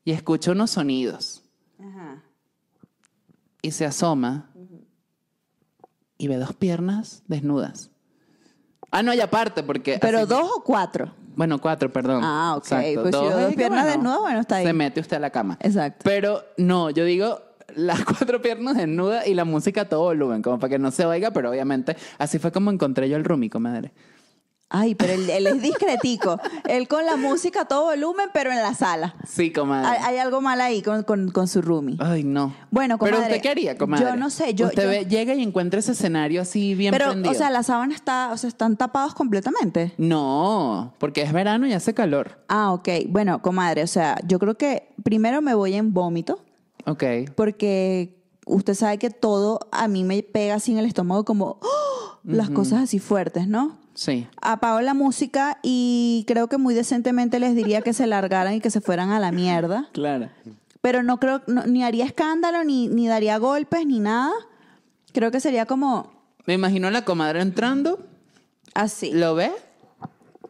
y 0.05 0.11
escucha 0.11 0.51
unos 0.51 0.73
sonidos. 0.73 1.45
Ajá. 1.79 2.21
Y 3.63 3.71
se 3.71 3.87
asoma 3.87 4.51
y 6.19 6.27
ve 6.27 6.37
dos 6.37 6.53
piernas 6.57 7.23
desnudas. 7.29 7.91
Ah, 8.91 9.05
no, 9.05 9.15
y 9.15 9.21
aparte, 9.21 9.63
porque... 9.63 9.99
Pero 10.01 10.19
así- 10.19 10.27
dos 10.29 10.51
o 10.57 10.65
cuatro. 10.65 11.15
Bueno, 11.35 11.61
cuatro, 11.61 11.93
perdón. 11.93 12.23
Ah, 12.25 12.55
ok. 12.57 12.65
Exacto. 12.65 13.03
Pues 13.03 13.15
si 13.15 13.23
Dos 13.23 13.33
dos 13.33 13.41
es 13.43 13.49
que, 13.51 13.57
piernas 13.57 13.87
desnudas, 13.87 14.21
bueno, 14.21 14.41
está 14.41 14.57
ahí. 14.57 14.67
Se 14.67 14.73
mete 14.73 15.01
usted 15.01 15.17
a 15.17 15.21
la 15.21 15.31
cama. 15.31 15.59
Exacto. 15.61 16.01
Pero 16.05 16.45
no, 16.57 16.91
yo 16.91 17.05
digo 17.05 17.41
las 17.75 18.05
cuatro 18.05 18.43
piernas 18.43 18.77
desnudas 18.77 19.27
y 19.27 19.35
la 19.35 19.45
música 19.45 19.83
a 19.83 19.85
todo 19.89 20.01
volumen, 20.03 20.43
como 20.43 20.59
para 20.59 20.71
que 20.71 20.79
no 20.79 20.91
se 20.91 21.07
oiga, 21.07 21.31
pero 21.31 21.51
obviamente 21.51 21.97
así 22.19 22.39
fue 22.39 22.53
como 22.53 22.71
encontré 22.71 23.09
yo 23.09 23.17
el 23.17 23.25
roomie, 23.25 23.51
comadre. 23.51 23.93
Ay, 24.75 24.95
pero 24.95 25.13
él, 25.13 25.29
él 25.29 25.47
es 25.47 25.61
discretico. 25.61 26.39
él 26.67 26.89
con 26.89 27.05
la 27.05 27.17
música 27.17 27.61
a 27.63 27.65
todo 27.67 27.85
volumen, 27.85 28.31
pero 28.33 28.51
en 28.51 28.57
la 28.57 28.75
sala. 28.75 29.15
Sí, 29.29 29.53
comadre. 29.53 29.87
Hay, 29.87 29.99
hay 30.15 30.19
algo 30.19 30.41
mal 30.41 30.61
ahí 30.63 30.81
con, 30.81 31.03
con- 31.03 31.31
con 31.31 31.47
su 31.47 31.61
roomie. 31.61 31.97
Ay, 32.01 32.25
no. 32.25 32.55
Bueno, 32.71 32.99
Pero 32.99 33.13
comadre, 33.17 33.33
usted 33.35 33.43
qué 33.43 33.49
haría, 33.51 33.77
comadre? 33.77 34.05
yo 34.07 34.17
no 34.17 34.31
sé, 34.31 34.55
yo- 34.55 34.67
Usted 34.69 34.83
yo- 34.85 34.89
ve- 34.89 35.05
llega 35.07 35.35
y 35.35 35.43
encuentra 35.43 35.79
ese 35.81 35.93
escenario 35.93 36.41
así 36.41 36.75
bien 36.75 36.93
Pero, 36.93 37.09
prendido. 37.11 37.31
o 37.33 37.35
sea, 37.35 37.51
la 37.51 37.63
sábana 37.63 37.95
está, 37.95 38.31
o 38.33 38.37
sea, 38.39 38.49
están 38.49 38.77
tapados 38.79 39.15
completamente. 39.15 39.93
No, 39.99 40.95
porque 40.99 41.23
es 41.23 41.33
verano 41.33 41.67
y 41.67 41.73
hace 41.75 41.93
calor. 41.95 42.39
Ah, 42.49 42.73
ok. 42.73 42.89
Bueno, 43.09 43.43
comadre, 43.43 43.83
o 43.83 43.87
sea, 43.87 44.19
yo 44.27 44.39
creo 44.39 44.57
que 44.57 44.89
primero 45.05 45.43
me 45.43 45.55
voy 45.55 45.75
en 45.75 45.93
vómito, 45.93 46.41
Ok. 46.87 47.05
porque 47.37 48.17
usted 48.47 48.75
sabe 48.75 48.99
que 48.99 49.11
todo 49.11 49.61
a 49.71 49.87
mí 49.89 50.03
me 50.05 50.23
pega 50.23 50.55
así 50.55 50.73
en 50.73 50.79
el 50.79 50.87
estómago 50.87 51.25
como 51.25 51.59
¡oh! 51.61 52.19
las 52.25 52.51
cosas 52.51 52.83
así 52.83 52.99
fuertes, 52.99 53.49
¿no? 53.49 53.79
Sí. 53.95 54.27
Apago 54.41 54.81
la 54.81 54.95
música 54.95 55.59
y 55.63 56.25
creo 56.27 56.49
que 56.49 56.57
muy 56.59 56.75
decentemente 56.75 57.39
les 57.41 57.55
diría 57.55 57.83
que 57.83 57.93
se 57.93 58.07
largaran 58.07 58.55
y 58.55 58.61
que 58.61 58.71
se 58.71 58.81
fueran 58.81 59.11
a 59.11 59.21
la 59.21 59.33
mierda. 59.33 59.89
Claro. 59.93 60.29
Pero 60.81 61.03
no 61.05 61.21
creo, 61.21 61.43
no- 61.47 61.65
ni 61.67 61.85
haría 61.85 62.05
escándalo, 62.05 62.65
ni, 62.65 62.89
ni 62.89 63.07
daría 63.07 63.39
golpes, 63.39 63.87
ni 63.87 64.01
nada. 64.01 64.33
Creo 65.13 65.31
que 65.31 65.39
sería 65.39 65.65
como 65.67 66.11
Me 66.47 66.55
imagino 66.55 66.91
la 66.91 67.05
comadre 67.05 67.41
entrando, 67.41 68.01
así. 68.75 69.13
¿lo 69.13 69.35
ve? 69.37 69.53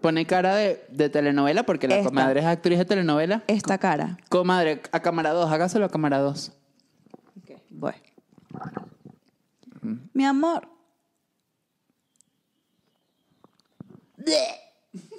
Pone 0.00 0.24
cara 0.26 0.54
de, 0.56 0.82
de 0.90 1.08
telenovela, 1.10 1.64
porque 1.64 1.86
la 1.86 1.96
Esta. 1.96 2.08
comadre 2.08 2.40
es 2.40 2.46
actriz 2.46 2.78
de 2.78 2.84
telenovela. 2.86 3.42
Esta 3.46 3.76
cara. 3.78 4.16
Comadre, 4.30 4.80
a 4.90 5.00
cámara 5.00 5.30
2, 5.32 5.50
hágaselo 5.52 5.84
a 5.84 5.88
cámara 5.90 6.18
2. 6.20 6.52
Voy. 7.70 7.92
Mi 10.14 10.24
amor. 10.24 10.68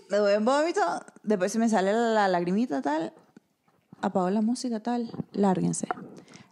Me 0.09 0.19
voy 0.19 0.33
en 0.33 0.45
vómito, 0.45 0.81
después 1.23 1.51
se 1.51 1.59
me 1.59 1.69
sale 1.69 1.91
la, 1.93 2.09
la 2.09 2.27
lagrimita 2.27 2.81
tal, 2.81 3.13
apago 4.01 4.29
la 4.29 4.41
música 4.41 4.79
tal, 4.79 5.09
lárguense. 5.31 5.87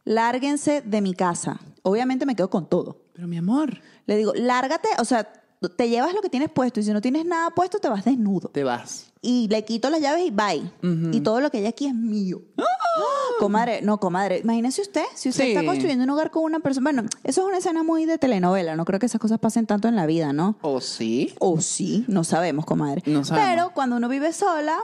Lárguense 0.04 0.82
de 0.82 1.02
mi 1.02 1.14
casa. 1.14 1.60
Obviamente 1.84 2.26
me 2.26 2.36
quedo 2.36 2.50
con 2.50 2.68
todo. 2.68 2.98
Pero 3.14 3.28
mi 3.28 3.38
amor, 3.38 3.82
Le 4.08 4.18
digo, 4.18 4.34
lárgate, 4.34 4.90
o 4.98 5.06
sea, 5.06 5.32
te 5.70 5.90
llevas 5.90 6.14
lo 6.14 6.22
que 6.22 6.30
tienes 6.30 6.50
puesto 6.50 6.80
y 6.80 6.84
si 6.84 6.92
no 6.92 7.02
tienes 7.02 7.26
nada 7.26 7.52
puesto 7.52 7.78
te 7.80 7.88
vas 7.90 8.04
desnudo. 8.04 8.50
te 8.50 8.64
vas. 8.64 9.08
Y 9.22 9.48
le 9.50 9.64
quito 9.64 9.92
las 9.92 10.02
llaves 10.02 10.26
y 10.26 10.32
bye. 10.32 10.72
Y 11.14 11.22
todo 11.22 11.42
lo 11.42 11.52
que 11.52 11.60
hay 11.60 11.68
aquí 11.68 11.86
es 11.86 11.94
mío. 11.94 12.42
Comadre, 13.40 13.82
no, 13.82 14.00
comadre. 14.00 14.40
Imagínese 14.40 14.82
usted, 14.82 15.04
si 15.16 15.30
usted 15.30 15.46
Sí. 15.46 15.52
está 15.52 15.66
construyendo 15.66 16.04
un 16.04 16.10
hogar 16.12 16.30
con 16.32 16.44
una 16.44 16.60
persona. 16.60 16.92
Bueno, 16.92 17.10
eso 17.24 17.42
es 17.42 17.48
una 17.48 17.58
escena 17.58 17.82
muy 17.84 18.06
de 18.06 18.18
telenovela. 18.18 18.76
No 18.76 18.86
creo 18.86 19.00
que 19.00 19.06
esas 19.06 19.22
cosas 19.22 19.40
pasen 19.40 19.66
tanto 19.68 19.88
en 19.88 19.96
la 19.96 20.06
vida, 20.06 20.34
¿no? 20.34 20.58
¿O 20.62 20.82
sí? 20.82 21.34
O 21.40 21.60
sí, 21.62 22.04
no 22.08 22.24
sabemos, 22.24 22.66
comadre. 22.66 23.02
No 23.06 23.24
sabemos. 23.24 23.50
Pero 23.50 23.72
cuando 23.74 23.96
uno 23.96 24.10
vive 24.10 24.34
sola, 24.34 24.78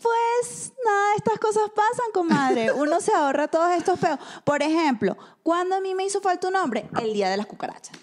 pues 0.00 0.72
nada 0.84 1.10
de 1.10 1.16
estas 1.16 1.38
cosas 1.38 1.64
pasan, 1.74 2.06
comadre. 2.12 2.72
Uno 2.76 3.00
se 3.00 3.12
ahorra 3.12 3.48
todos 3.48 3.70
estos 3.76 3.98
peos. 3.98 4.18
Por 4.44 4.62
ejemplo, 4.62 5.16
cuando 5.42 5.74
a 5.76 5.80
mí 5.80 5.94
me 5.94 6.04
hizo 6.04 6.20
falta 6.20 6.48
un 6.48 6.56
hombre, 6.56 6.88
el 7.02 7.12
día 7.12 7.28
de 7.30 7.36
las 7.36 7.46
cucarachas. 7.46 7.96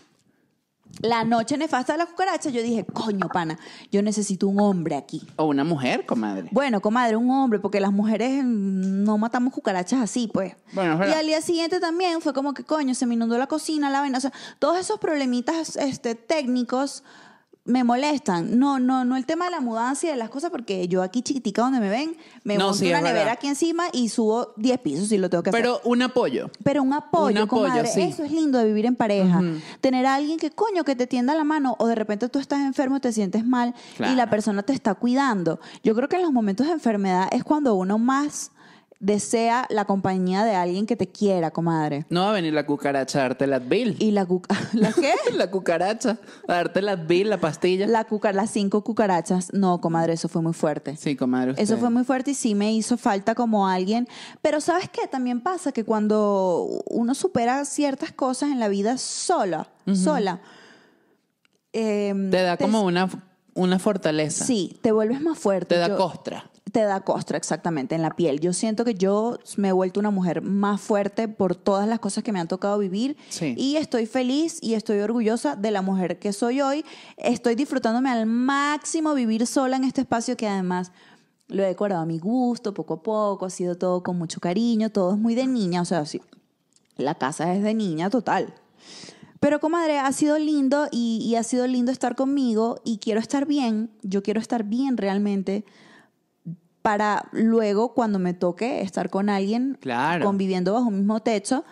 La 1.02 1.24
noche 1.24 1.58
nefasta 1.58 1.94
de 1.94 2.00
las 2.00 2.08
cucarachas, 2.08 2.54
yo 2.54 2.62
dije, 2.62 2.86
coño, 2.86 3.28
pana, 3.28 3.60
yo 3.92 4.02
necesito 4.02 4.48
un 4.48 4.60
hombre 4.60 4.96
aquí. 4.96 5.22
¿O 5.36 5.46
una 5.46 5.64
mujer, 5.64 6.06
comadre? 6.06 6.48
Bueno, 6.52 6.82
comadre, 6.82 7.16
un 7.16 7.30
hombre, 7.30 7.60
porque 7.60 7.80
las 7.80 7.92
mujeres 7.92 8.44
no 8.46 9.18
matamos 9.18 9.54
cucarachas 9.54 10.02
así, 10.02 10.30
pues. 10.34 10.56
Bueno, 10.74 11.00
y 11.06 11.12
al 11.12 11.26
día 11.26 11.42
siguiente 11.42 11.80
también 11.80 12.22
fue 12.22 12.34
como 12.34 12.54
que, 12.54 12.64
coño, 12.64 12.96
se 12.96 13.06
me 13.06 13.16
inundó 13.16 13.38
la 13.38 13.48
cocina, 13.48 13.90
la 13.90 14.00
vaina. 14.00 14.18
O 14.18 14.22
sea, 14.22 14.32
todos 14.60 14.80
esos 14.80 15.00
problemitas 15.00 15.76
este, 15.76 16.16
técnicos 16.16 17.04
me 17.66 17.84
molestan. 17.84 18.60
No, 18.60 18.80
no, 18.80 19.04
no 19.06 19.18
el 19.18 19.26
tema 19.26 19.46
de 19.46 19.52
la 19.52 19.60
mudanza 19.60 20.06
y 20.06 20.10
de 20.12 20.16
las 20.16 20.30
cosas, 20.30 20.52
porque 20.52 20.88
yo 20.88 21.02
aquí 21.02 21.24
chiquitica 21.24 21.64
donde 21.64 21.80
me 21.80 21.90
ven, 21.90 22.16
me 22.44 22.58
No, 22.58 22.66
monto 22.66 22.78
sí, 22.80 22.88
una 22.88 22.98
nevera 23.02 23.14
verdad. 23.20 23.34
aquí 23.34 23.48
encima 23.48 23.86
y 23.92 24.10
subo 24.10 24.54
10 24.58 24.80
pisos 24.82 25.10
si 25.10 25.18
lo 25.18 25.30
tengo 25.30 25.42
que 25.44 25.50
hacer. 25.50 25.62
Pero 25.62 25.82
un 25.84 26.02
apoyo. 26.04 26.50
Pero 26.64 26.84
un 26.84 26.94
apoyo, 26.94 27.36
Un 27.36 27.42
apoyo, 27.44 27.86
sí. 27.86 28.02
Eso 28.02 28.24
es 28.24 28.32
lindo 28.32 28.60
de 28.60 28.66
vivir 28.66 28.86
en 28.86 28.96
pareja. 28.96 29.42
Tener 29.82 30.06
a 30.06 30.16
alguien 30.16 30.38
que, 30.38 30.52
coño, 30.52 30.84
que 30.84 30.96
te 30.96 31.08
tienda 31.08 31.34
la 31.34 31.44
mano 31.44 31.76
o 31.80 31.88
de 31.88 31.96
repente 31.96 32.30
tú 32.30 32.38
estás 32.40 32.62
enfermo, 32.62 33.00
te 33.02 33.12
sientes 33.12 33.46
mal 33.46 33.74
y 34.00 34.14
la 34.16 34.30
persona 34.30 34.62
te 34.64 34.74
está 34.74 34.94
cuidando. 34.94 35.60
Yo 35.84 35.96
creo 35.96 36.08
que 36.08 36.18
en 36.18 36.22
los 36.22 36.32
momentos 36.32 36.68
de 36.68 36.74
enfermedad 36.74 37.28
es 37.32 37.44
cuando 37.44 37.74
uno 37.76 37.98
más 37.98 38.52
desea 39.00 39.66
la 39.70 39.86
compañía 39.86 40.44
de 40.44 40.56
alguien 40.56 40.86
que 40.86 40.96
te 40.96 41.08
quiera, 41.08 41.52
comadre. 41.52 42.06
No 42.10 42.22
va 42.22 42.30
a 42.30 42.34
venir 42.34 42.54
la 42.54 42.66
cucaracha 42.66 43.20
a 43.20 43.22
darte 43.24 43.46
la 43.46 43.58
Advil. 43.58 43.96
Y 44.00 44.12
la 44.12 44.26
cuca... 44.26 44.56
¿La 44.74 44.92
qué? 44.94 45.14
la 45.34 45.52
cucaracha 45.52 46.18
a 46.48 46.54
darte 46.54 46.82
la 46.82 46.94
Advil, 46.94 47.30
la 47.30 47.38
pastilla. 47.40 47.88
La 47.88 48.06
cuca... 48.06 48.32
Las 48.32 48.52
cinco 48.52 48.84
cucarachas. 48.84 49.54
No, 49.54 49.80
comadre, 49.82 50.14
eso 50.14 50.28
fue 50.30 50.42
muy 50.42 50.54
fuerte. 50.54 50.96
Sí, 50.98 51.16
comadre. 51.16 51.52
usted. 51.52 51.64
Eso 51.64 51.78
fue 51.78 51.90
muy 51.90 52.04
fuerte 52.04 52.32
y 52.32 52.36
sí 52.36 52.56
me 52.56 52.74
hizo 52.74 52.98
falta 52.98 53.36
como 53.36 53.68
alguien. 53.68 54.08
Pero 54.42 54.62
¿sabes 54.62 54.90
qué? 54.90 55.08
También 55.08 55.42
pasa 55.42 55.72
que 55.72 55.84
cuando 55.84 56.82
uno 56.90 57.14
supera 57.16 57.66
ciertas 57.66 58.12
cosas 58.12 58.50
en 58.52 58.60
la 58.60 58.70
vida 58.70 58.98
sola, 58.98 59.68
sola, 59.94 60.42
em, 61.74 62.32
Te 62.32 62.42
da 62.42 62.58
como 62.58 62.82
una, 62.84 63.10
una 63.54 63.78
fortaleza. 63.80 64.46
Sí, 64.46 64.80
te 64.82 64.92
vuelves 64.92 65.22
más 65.22 65.38
fuerte. 65.38 65.76
Te 65.76 65.80
da 65.80 65.90
Yo- 65.90 65.98
costra. 65.98 66.50
Te 66.76 66.84
da 66.84 67.00
costra, 67.00 67.38
exactamente, 67.38 67.96
en 67.96 68.02
la 68.02 68.18
piel. 68.18 68.42
Yo 68.42 68.52
siento 68.52 68.84
que 68.84 68.96
yo 68.96 69.40
me 69.56 69.70
he 69.70 69.72
vuelto 69.72 70.02
una 70.02 70.12
mujer 70.12 70.42
más 70.42 70.82
fuerte 70.82 71.30
por 71.30 71.56
todas 71.56 71.88
las 71.88 72.00
cosas 72.00 72.22
que 72.22 72.34
me 72.34 72.40
han 72.42 72.50
tocado 72.50 72.78
vivir. 72.80 73.16
Sí. 73.30 73.56
Y 73.58 73.78
estoy 73.78 74.06
feliz 74.06 74.60
y 74.62 74.74
estoy 74.74 75.00
orgullosa 75.00 75.56
de 75.56 75.72
la 75.72 75.82
mujer 75.82 76.20
que 76.20 76.34
soy 76.34 76.60
hoy. 76.60 76.84
Estoy 77.16 77.56
disfrutándome 77.56 78.10
al 78.10 78.26
máximo 78.26 79.14
vivir 79.14 79.48
sola 79.48 79.78
en 79.78 79.86
este 79.86 80.02
espacio 80.02 80.36
que 80.36 80.50
además 80.50 80.92
lo 81.48 81.64
he 81.64 81.68
decorado 81.68 82.02
a 82.02 82.06
mi 82.06 82.20
gusto, 82.20 82.74
poco 82.74 82.96
a 82.96 83.04
poco. 83.04 83.46
Ha 83.46 83.52
sido 83.52 83.78
todo 83.78 84.04
con 84.04 84.18
mucho 84.18 84.42
cariño, 84.42 84.90
todo 84.90 85.14
es 85.14 85.18
muy 85.18 85.34
de 85.34 85.48
niña. 85.48 85.82
O 85.82 85.86
sea, 85.86 86.06
sí, 86.06 86.22
la 86.98 87.16
casa 87.16 87.54
es 87.54 87.64
de 87.64 87.74
niña 87.74 88.10
total. 88.10 88.54
Pero 89.40 89.62
comadre, 89.62 90.00
ha 90.00 90.12
sido 90.12 90.38
lindo 90.38 90.90
y, 90.92 91.24
y 91.26 91.38
ha 91.38 91.44
sido 91.44 91.68
lindo 91.68 91.94
estar 91.94 92.18
conmigo 92.18 92.82
y 92.84 92.98
quiero 92.98 93.22
estar 93.22 93.46
bien, 93.46 93.92
yo 94.02 94.24
quiero 94.24 94.42
estar 94.42 94.66
bien 94.66 94.98
realmente 94.98 95.64
para 96.86 97.26
luego 97.32 97.96
cuando 97.96 98.20
me 98.20 98.36
toque 98.36 98.82
estar 98.82 99.10
con 99.10 99.28
alguien 99.28 99.76
Claro. 99.82 100.24
conviviendo 100.24 100.74
bajo 100.74 100.86
un 100.90 100.98
mismo 100.98 101.20
techo, 101.20 101.66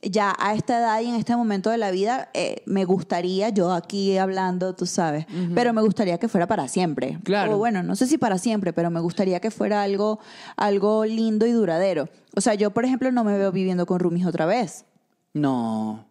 ya 0.00 0.32
a 0.38 0.54
esta 0.54 0.78
edad 0.78 1.00
y 1.00 1.08
en 1.08 1.16
este 1.16 1.34
momento 1.34 1.70
de 1.70 1.78
la 1.78 1.90
vida 1.90 2.28
eh, 2.34 2.62
me 2.64 2.84
gustaría, 2.84 3.48
yo 3.48 3.72
aquí 3.72 4.16
hablando, 4.16 4.76
tú 4.76 4.86
sabes, 4.86 5.26
pero 5.56 5.72
me 5.72 5.82
gustaría 5.82 6.18
que 6.18 6.28
fuera 6.28 6.46
para 6.46 6.68
siempre. 6.68 7.18
Claro. 7.24 7.56
O 7.56 7.58
bueno, 7.58 7.82
no 7.82 7.96
sé 7.96 8.06
si 8.06 8.16
para 8.16 8.38
siempre, 8.38 8.72
pero 8.72 8.92
me 8.92 9.00
gustaría 9.00 9.40
que 9.40 9.50
fuera 9.50 9.82
algo, 9.82 10.20
algo 10.56 11.04
lindo 11.04 11.46
y 11.46 11.50
duradero. 11.50 12.08
O 12.36 12.40
sea, 12.40 12.54
yo 12.54 12.70
por 12.70 12.84
ejemplo 12.84 13.10
no 13.10 13.24
me 13.24 13.36
veo 13.36 13.50
viviendo 13.50 13.86
con 13.86 13.98
roomies 13.98 14.24
otra 14.24 14.46
vez. 14.46 14.84
No. 15.32 16.06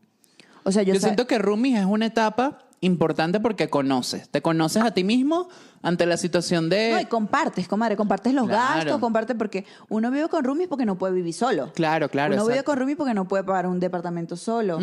O 0.66 0.72
sea, 0.74 0.84
yo, 0.84 0.94
Yo, 0.96 1.00
siento 1.00 1.28
que 1.28 1.38
roomies 1.38 1.80
es 1.80 1.86
una 1.86 2.08
etapa 2.08 2.60
importante 2.84 3.40
porque 3.40 3.70
conoces. 3.70 4.30
Te 4.30 4.42
conoces 4.42 4.84
a 4.84 4.92
ti 4.92 5.04
mismo 5.04 5.48
ante 5.82 6.06
la 6.06 6.18
situación 6.18 6.70
de... 6.70 6.92
No, 6.94 7.00
y 7.02 7.06
compartes, 7.06 7.68
comadre, 7.68 7.96
compartes 7.96 8.34
los 8.34 8.48
Claro. 8.48 8.76
gastos, 8.76 9.00
compartes 9.00 9.36
porque 9.38 9.66
uno 9.90 10.12
vive 10.12 10.28
con 10.30 10.44
roomies 10.44 10.68
porque 10.68 10.86
no 10.86 10.98
puede 10.98 11.14
vivir 11.14 11.34
solo. 11.34 11.72
Claro, 11.74 12.10
claro. 12.10 12.34
Uno 12.36 12.46
vive 12.46 12.64
con 12.64 12.78
roomies 12.78 12.98
porque 12.98 13.14
no 13.14 13.28
puede 13.28 13.44
pagar 13.44 13.68
un 13.68 13.80
departamento 13.80 14.36
solo, 14.36 14.80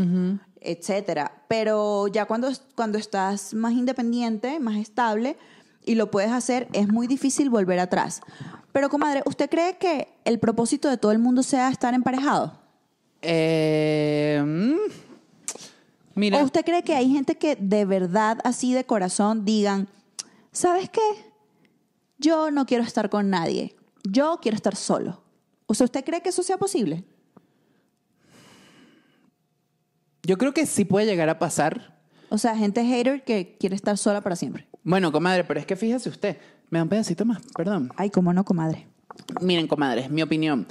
etcétera. 0.61 1.33
Pero 1.49 2.07
ya 2.09 2.25
cuando, 2.27 2.49
cuando 2.75 2.99
estás 2.99 3.55
más 3.55 3.73
independiente, 3.73 4.61
más 4.61 4.77
estable 4.77 5.37
y 5.85 5.95
lo 5.95 6.11
puedes 6.11 6.31
hacer, 6.31 6.69
es 6.73 6.89
muy 6.89 7.07
difícil 7.07 7.51
volver 7.51 7.79
atrás. 7.81 8.21
Pero, 8.73 8.89
comadre, 8.89 9.23
¿usted 9.27 9.51
cree 9.51 9.79
que 9.79 10.09
el 10.25 10.39
propósito 10.39 10.89
de 10.89 10.97
todo 10.97 11.11
el 11.13 11.19
mundo 11.19 11.43
sea 11.43 11.71
estar 11.71 11.93
emparejado? 11.95 12.53
Eh, 13.23 14.43
mm, 14.45 15.10
mira, 16.21 16.39
¿O 16.39 16.45
usted 16.45 16.65
cree 16.65 16.83
que 16.83 16.95
hay 16.95 17.11
gente 17.11 17.37
que 17.37 17.57
de 17.57 17.85
verdad, 17.85 18.39
así 18.45 18.73
de 18.73 18.85
corazón, 18.85 19.45
digan, 19.45 19.89
¿sabes 20.53 20.89
qué? 20.89 21.01
Yo 22.19 22.51
no 22.51 22.67
quiero 22.67 22.85
estar 22.85 23.11
con 23.11 23.31
nadie. 23.31 23.75
Yo 24.05 24.39
quiero 24.41 24.57
estar 24.57 24.77
solo. 24.77 25.23
O 25.67 25.75
sea, 25.75 25.85
¿usted 25.85 26.05
cree 26.05 26.21
que 26.21 26.29
eso 26.29 26.43
sea 26.43 26.59
posible? 26.59 27.05
yo 30.23 30.39
creo 30.39 30.55
que 30.55 30.67
sí 30.67 30.85
puede 30.85 31.07
llegar 31.07 31.29
a 31.29 31.39
pasar. 31.39 31.99
O 32.29 32.39
sea, 32.39 32.57
gente 32.57 32.85
hater 32.85 33.25
que 33.25 33.57
quiere 33.59 33.75
estar 33.75 33.99
sola 33.99 34.21
para 34.21 34.37
siempre. 34.37 34.69
Bueno, 34.85 35.11
comadre, 35.11 35.45
pero 35.45 35.59
es 35.59 35.67
que 35.67 35.77
fíjese 35.77 36.09
usted. 36.09 36.37
Me 36.71 36.79
da 36.79 36.85
un 36.85 36.89
pedacito 36.89 37.25
más, 37.25 37.41
perdón. 37.57 37.91
Ay, 37.97 38.11
cómo 38.11 38.33
no, 38.33 38.45
comadre. 38.45 38.87
Miren, 39.41 39.67
comadres, 39.67 40.09
mi 40.11 40.23
opinión. 40.23 40.69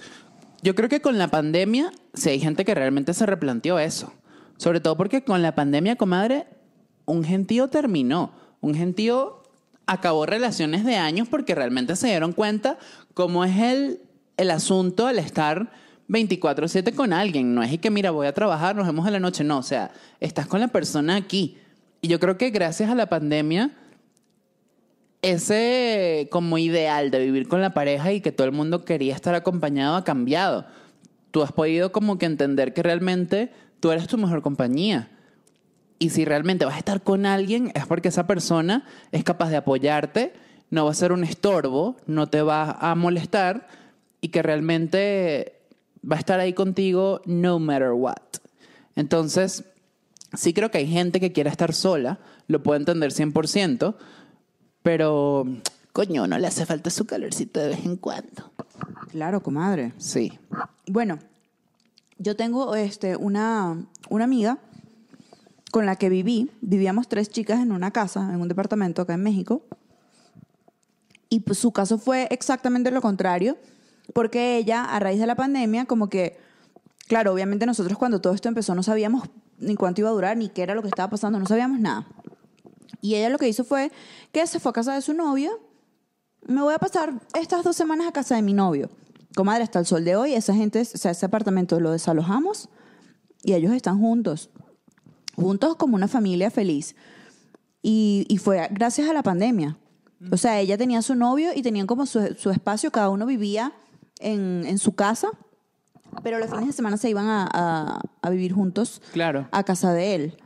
Yo 0.61 0.75
creo 0.75 0.87
que 0.87 1.01
con 1.01 1.17
la 1.17 1.27
pandemia, 1.27 1.91
sí 2.13 2.29
hay 2.29 2.39
gente 2.39 2.63
que 2.63 2.73
realmente 2.73 3.13
se 3.13 3.25
replanteó 3.25 3.79
eso. 3.79 4.13
Sobre 4.59 4.81
todo 4.81 4.97
porque 4.97 5.23
con 5.23 5.41
la 5.41 5.55
pandemia, 5.55 5.95
comadre, 5.95 6.45
un 7.05 7.23
gentío 7.23 7.69
terminó. 7.69 8.33
Un 8.59 8.75
gentío 8.75 9.41
acabó 9.85 10.25
relaciones 10.25 10.83
de 10.83 10.97
años 10.97 11.29
porque 11.29 11.55
realmente 11.55 11.95
se 11.95 12.07
dieron 12.07 12.33
cuenta 12.33 12.77
cómo 13.13 13.45
es 13.45 13.57
el, 13.57 14.01
el 14.35 14.51
asunto 14.51 15.07
al 15.07 15.17
estar 15.17 15.71
24/7 16.09 16.93
con 16.93 17.13
alguien. 17.13 17.55
No 17.55 17.63
es 17.63 17.71
y 17.71 17.77
que, 17.77 17.89
mira, 17.89 18.11
voy 18.11 18.27
a 18.27 18.33
trabajar, 18.33 18.75
nos 18.75 18.85
vemos 18.85 19.07
en 19.07 19.13
la 19.13 19.21
noche. 19.21 19.45
No, 19.45 19.59
o 19.59 19.63
sea, 19.63 19.91
estás 20.19 20.45
con 20.45 20.59
la 20.59 20.67
persona 20.67 21.15
aquí. 21.15 21.57
Y 22.01 22.09
yo 22.09 22.19
creo 22.19 22.37
que 22.37 22.49
gracias 22.49 22.89
a 22.89 22.95
la 22.95 23.07
pandemia 23.07 23.71
ese 25.21 26.27
como 26.31 26.57
ideal 26.57 27.11
de 27.11 27.19
vivir 27.19 27.47
con 27.47 27.61
la 27.61 27.73
pareja 27.73 28.11
y 28.11 28.19
que 28.19 28.33
todo 28.33 28.45
el 28.45 28.53
mundo 28.53 28.83
quería 28.83 29.15
estar 29.15 29.35
acompañado 29.35 29.95
ha 29.95 30.03
cambiado. 30.03 30.65
Tú 31.31 31.43
has 31.43 31.53
podido 31.53 31.93
como 31.93 32.17
que 32.17 32.25
entender 32.25 32.73
que 32.73 32.83
realmente 32.83 33.53
tú 33.79 33.91
eres 33.91 34.07
tu 34.07 34.17
mejor 34.17 34.41
compañía. 34.41 35.09
Y 35.97 36.11
si 36.11 36.25
realmente 36.25 36.65
vas 36.65 36.75
a 36.75 36.79
estar 36.79 37.01
con 37.01 37.25
alguien 37.25 37.71
es 37.75 37.85
porque 37.85 38.07
esa 38.07 38.25
persona 38.25 38.85
es 39.11 39.23
capaz 39.23 39.49
de 39.49 39.57
apoyarte, 39.57 40.33
no 40.69 40.85
va 40.85 40.91
a 40.91 40.95
ser 40.95 41.11
un 41.11 41.23
estorbo, 41.23 41.97
no 42.05 42.27
te 42.27 42.41
va 42.41 42.71
a 42.71 42.95
molestar 42.95 43.67
y 44.21 44.29
que 44.29 44.41
realmente 44.41 45.59
va 46.09 46.15
a 46.15 46.19
estar 46.19 46.39
ahí 46.39 46.53
contigo 46.53 47.21
no 47.25 47.59
matter 47.59 47.91
what. 47.91 48.15
Entonces, 48.95 49.65
sí 50.33 50.53
creo 50.53 50.71
que 50.71 50.77
hay 50.77 50.87
gente 50.87 51.19
que 51.19 51.31
quiere 51.31 51.49
estar 51.49 51.73
sola, 51.73 52.19
lo 52.47 52.63
puedo 52.63 52.77
entender 52.77 53.11
100%, 53.11 53.95
pero 54.83 55.45
coño, 55.91 56.27
no 56.27 56.37
le 56.37 56.47
hace 56.47 56.65
falta 56.65 56.89
su 56.89 57.05
calorcito 57.05 57.59
de 57.59 57.69
vez 57.69 57.85
en 57.85 57.97
cuando. 57.97 58.51
Claro, 59.11 59.41
comadre. 59.41 59.93
Sí. 59.97 60.37
Bueno, 60.87 61.19
yo 62.19 62.35
tengo 62.35 62.75
este, 62.75 63.15
una, 63.15 63.85
una 64.09 64.23
amiga 64.25 64.59
con 65.71 65.85
la 65.85 65.95
que 65.95 66.09
viví. 66.09 66.51
Vivíamos 66.61 67.07
tres 67.07 67.29
chicas 67.29 67.61
en 67.61 67.71
una 67.71 67.91
casa, 67.91 68.29
en 68.33 68.41
un 68.41 68.47
departamento 68.47 69.01
acá 69.01 69.13
en 69.13 69.23
México. 69.23 69.63
Y 71.29 71.39
pues, 71.41 71.57
su 71.57 71.71
caso 71.71 71.97
fue 71.97 72.27
exactamente 72.29 72.91
lo 72.91 73.01
contrario, 73.01 73.57
porque 74.13 74.57
ella, 74.57 74.83
a 74.83 74.99
raíz 74.99 75.19
de 75.19 75.27
la 75.27 75.35
pandemia, 75.35 75.85
como 75.85 76.09
que, 76.09 76.37
claro, 77.07 77.33
obviamente 77.33 77.65
nosotros 77.65 77.97
cuando 77.97 78.19
todo 78.19 78.33
esto 78.33 78.49
empezó 78.49 78.75
no 78.75 78.83
sabíamos 78.83 79.29
ni 79.59 79.75
cuánto 79.75 80.01
iba 80.01 80.09
a 80.09 80.13
durar, 80.13 80.37
ni 80.37 80.49
qué 80.49 80.63
era 80.63 80.75
lo 80.75 80.81
que 80.81 80.87
estaba 80.87 81.09
pasando, 81.09 81.39
no 81.39 81.45
sabíamos 81.45 81.79
nada. 81.79 82.07
Y 83.01 83.15
ella 83.15 83.29
lo 83.29 83.37
que 83.37 83.47
hizo 83.47 83.63
fue 83.63 83.91
que 84.31 84.45
se 84.47 84.59
fue 84.59 84.71
a 84.71 84.73
casa 84.73 84.93
de 84.93 85.01
su 85.01 85.13
novio. 85.13 85.51
Me 86.47 86.61
voy 86.61 86.73
a 86.73 86.79
pasar 86.79 87.13
estas 87.39 87.63
dos 87.63 87.75
semanas 87.75 88.07
a 88.07 88.11
casa 88.11 88.35
de 88.35 88.41
mi 88.41 88.53
novio. 88.53 88.89
Comadre, 89.39 89.63
hasta 89.63 89.79
el 89.79 89.85
sol 89.85 90.03
de 90.03 90.15
hoy, 90.17 90.33
esa 90.33 90.53
gente, 90.53 90.81
o 90.81 90.85
sea, 90.85 91.11
ese 91.11 91.25
apartamento 91.25 91.79
lo 91.79 91.91
desalojamos 91.91 92.67
y 93.43 93.53
ellos 93.53 93.71
están 93.73 93.97
juntos. 93.99 94.49
Juntos 95.35 95.75
como 95.77 95.95
una 95.95 96.09
familia 96.09 96.51
feliz. 96.51 96.95
Y, 97.81 98.25
y 98.27 98.37
fue 98.37 98.67
gracias 98.71 99.09
a 99.09 99.13
la 99.13 99.23
pandemia. 99.23 99.77
O 100.29 100.35
sea, 100.35 100.59
ella 100.59 100.77
tenía 100.77 101.01
su 101.01 101.15
novio 101.15 101.51
y 101.55 101.61
tenían 101.61 101.87
como 101.87 102.05
su, 102.05 102.35
su 102.37 102.49
espacio, 102.49 102.91
cada 102.91 103.09
uno 103.09 103.25
vivía 103.25 103.71
en, 104.19 104.65
en 104.65 104.77
su 104.77 104.93
casa, 104.93 105.29
pero 106.23 106.37
los 106.39 106.49
fines 106.49 106.67
de 106.67 106.73
semana 106.73 106.97
se 106.97 107.09
iban 107.09 107.27
a, 107.27 107.47
a- 107.53 108.01
a 108.21 108.29
vivir 108.29 108.51
juntos 108.51 109.01
Claro. 109.13 109.47
a 109.51 109.63
casa 109.63 109.93
de 109.93 110.15
él. 110.15 110.37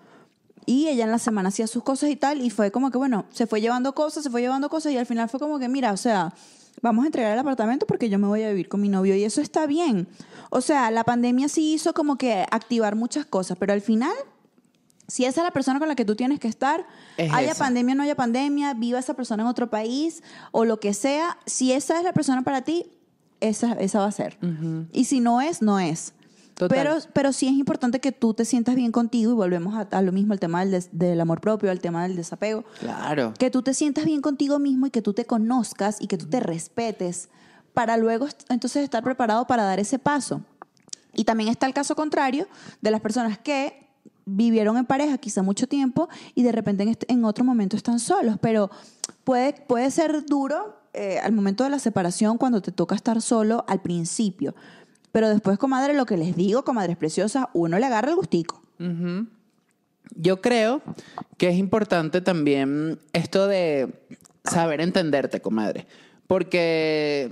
Y 0.68 0.88
ella 0.90 1.06
en 1.06 1.12
la 1.12 1.18
semana 1.18 1.50
hacía 1.50 1.66
sus 1.66 1.82
cosas 1.84 2.12
y 2.12 2.16
tal, 2.16 2.42
y 2.42 2.52
fue 2.52 2.70
como 2.72 2.92
que, 2.92 3.00
bueno, 3.00 3.26
se 3.32 3.48
fue 3.48 3.60
llevando 3.62 3.96
cosas, 3.96 4.24
se 4.24 4.30
fue 4.30 4.42
llevando 4.42 4.70
cosas, 4.70 4.92
y 4.94 4.98
al 4.98 5.08
final 5.08 5.28
fue 5.30 5.40
como 5.40 5.58
que, 5.58 5.68
mira, 5.68 5.92
o 5.92 5.98
sea, 5.98 6.34
vamos 6.82 7.04
a 7.04 7.08
entregar 7.08 7.34
el 7.34 7.40
apartamento 7.40 7.86
porque 7.88 8.10
yo 8.10 8.20
me 8.20 8.28
voy 8.28 8.44
a 8.44 8.50
vivir 8.50 8.68
con 8.70 8.82
mi 8.82 8.90
novio, 8.90 9.16
y 9.16 9.24
eso 9.24 9.42
está 9.42 9.66
bien. 9.68 10.08
O 10.50 10.62
sea, 10.62 10.92
la 10.92 11.04
pandemia 11.04 11.48
sí 11.50 11.74
hizo 11.74 11.94
como 11.94 12.18
que 12.18 12.46
activar 12.52 12.96
muchas 12.96 13.26
cosas, 13.26 13.58
pero 13.60 13.74
al 13.74 13.82
final, 13.82 14.14
si 15.08 15.26
esa 15.26 15.42
es 15.42 15.46
la 15.46 15.52
persona 15.52 15.80
con 15.80 15.88
la 15.88 15.96
que 15.96 16.06
tú 16.06 16.16
tienes 16.16 16.40
que 16.40 16.48
estar, 16.48 16.86
Es 17.18 17.32
haya 17.34 17.52
esa. 17.52 17.64
pandemia 17.64 17.94
o 17.94 17.98
no 17.98 18.04
haya 18.04 18.16
pandemia, 18.16 18.74
viva 18.74 19.00
esa 19.00 19.14
persona 19.14 19.44
en 19.44 19.50
otro 19.50 19.70
país, 19.70 20.24
o 20.52 20.66
lo 20.66 20.80
que 20.80 20.94
sea, 20.94 21.38
si 21.46 21.72
esa 21.72 21.98
es 21.98 22.04
la 22.04 22.14
persona 22.14 22.44
para 22.44 22.62
ti, 22.62 22.86
esa, 23.40 23.74
esa 23.74 24.00
va 24.00 24.06
a 24.06 24.12
ser. 24.12 24.38
Y 24.92 25.06
si 25.06 25.20
no 25.20 25.42
es, 25.42 25.62
no 25.62 25.80
es. 25.80 26.14
Total. 26.56 26.78
Pero, 26.78 26.96
pero 27.14 27.34
sí 27.34 27.48
es 27.48 27.54
importante 27.54 28.00
que 28.00 28.12
tú 28.12 28.34
te 28.34 28.46
sientas 28.46 28.76
bien 28.76 28.92
contigo 28.92 29.32
y 29.32 29.36
volvemos 29.36 29.74
a, 29.76 29.82
a 29.98 30.02
lo 30.02 30.12
mismo, 30.12 30.34
el 30.34 30.40
tema 30.40 30.60
del, 30.62 30.72
des- 30.72 30.90
del 30.92 31.20
amor 31.20 31.42
propio, 31.42 31.72
al 31.72 31.80
tema 31.80 32.04
del 32.04 32.16
desapego. 32.16 32.64
Claro. 32.80 33.34
Que 33.40 33.50
tú 33.50 33.62
te 33.64 33.74
sientas 33.74 34.06
bien 34.06 34.22
contigo 34.22 34.60
mismo 34.60 34.86
y 34.86 34.92
que 34.92 35.02
tú 35.02 35.14
te 35.14 35.26
conozcas 35.26 35.98
y 36.00 36.08
que 36.08 36.18
tú 36.18 36.28
te 36.28 36.40
respetes 36.40 37.30
para 37.74 37.98
luego 37.98 38.28
entonces 38.50 38.84
estar 38.84 39.04
preparado 39.04 39.48
para 39.48 39.64
dar 39.64 39.80
ese 39.80 39.98
paso. 39.98 40.42
Y 41.16 41.24
también 41.24 41.50
está 41.50 41.66
el 41.66 41.74
caso 41.74 41.96
contrario 41.96 42.48
de 42.82 42.92
las 42.92 43.02
personas 43.02 43.38
que 43.40 43.88
vivieron 44.26 44.78
en 44.78 44.86
pareja 44.86 45.18
quizá 45.18 45.42
mucho 45.44 45.68
tiempo 45.68 46.08
y 46.36 46.44
de 46.44 46.52
repente 46.52 46.84
en, 46.84 46.90
este- 46.90 47.12
en 47.12 47.26
otro 47.26 47.44
momento 47.44 47.76
están 47.76 48.00
solos, 48.00 48.38
pero 48.42 48.70
puede, 49.24 49.54
puede 49.68 49.90
ser 49.92 50.26
duro 50.26 50.80
eh, 50.94 51.20
al 51.20 51.32
momento 51.34 51.64
de 51.64 51.72
la 51.72 51.80
separación 51.80 52.38
cuando 52.38 52.62
te 52.62 52.72
toca 52.72 52.94
estar 52.96 53.22
solo 53.22 53.66
al 53.68 53.82
principio. 53.82 54.54
Pero 55.14 55.30
después, 55.30 55.60
comadre, 55.60 55.94
lo 55.94 56.08
que 56.08 56.18
les 56.18 56.36
digo, 56.36 56.66
comadres 56.66 56.98
preciosas, 56.98 57.46
uno 57.54 57.78
le 57.78 57.86
agarra 57.86 58.10
el 58.10 58.16
gustico. 58.16 58.64
Yo 60.16 60.42
creo 60.42 60.82
que 61.38 61.50
es 61.50 61.56
importante 61.56 62.20
también 62.20 63.00
esto 63.14 63.48
de 63.48 63.94
saber 64.44 64.82
entenderte, 64.82 65.40
comadre. 65.40 65.86
Porque, 66.26 67.30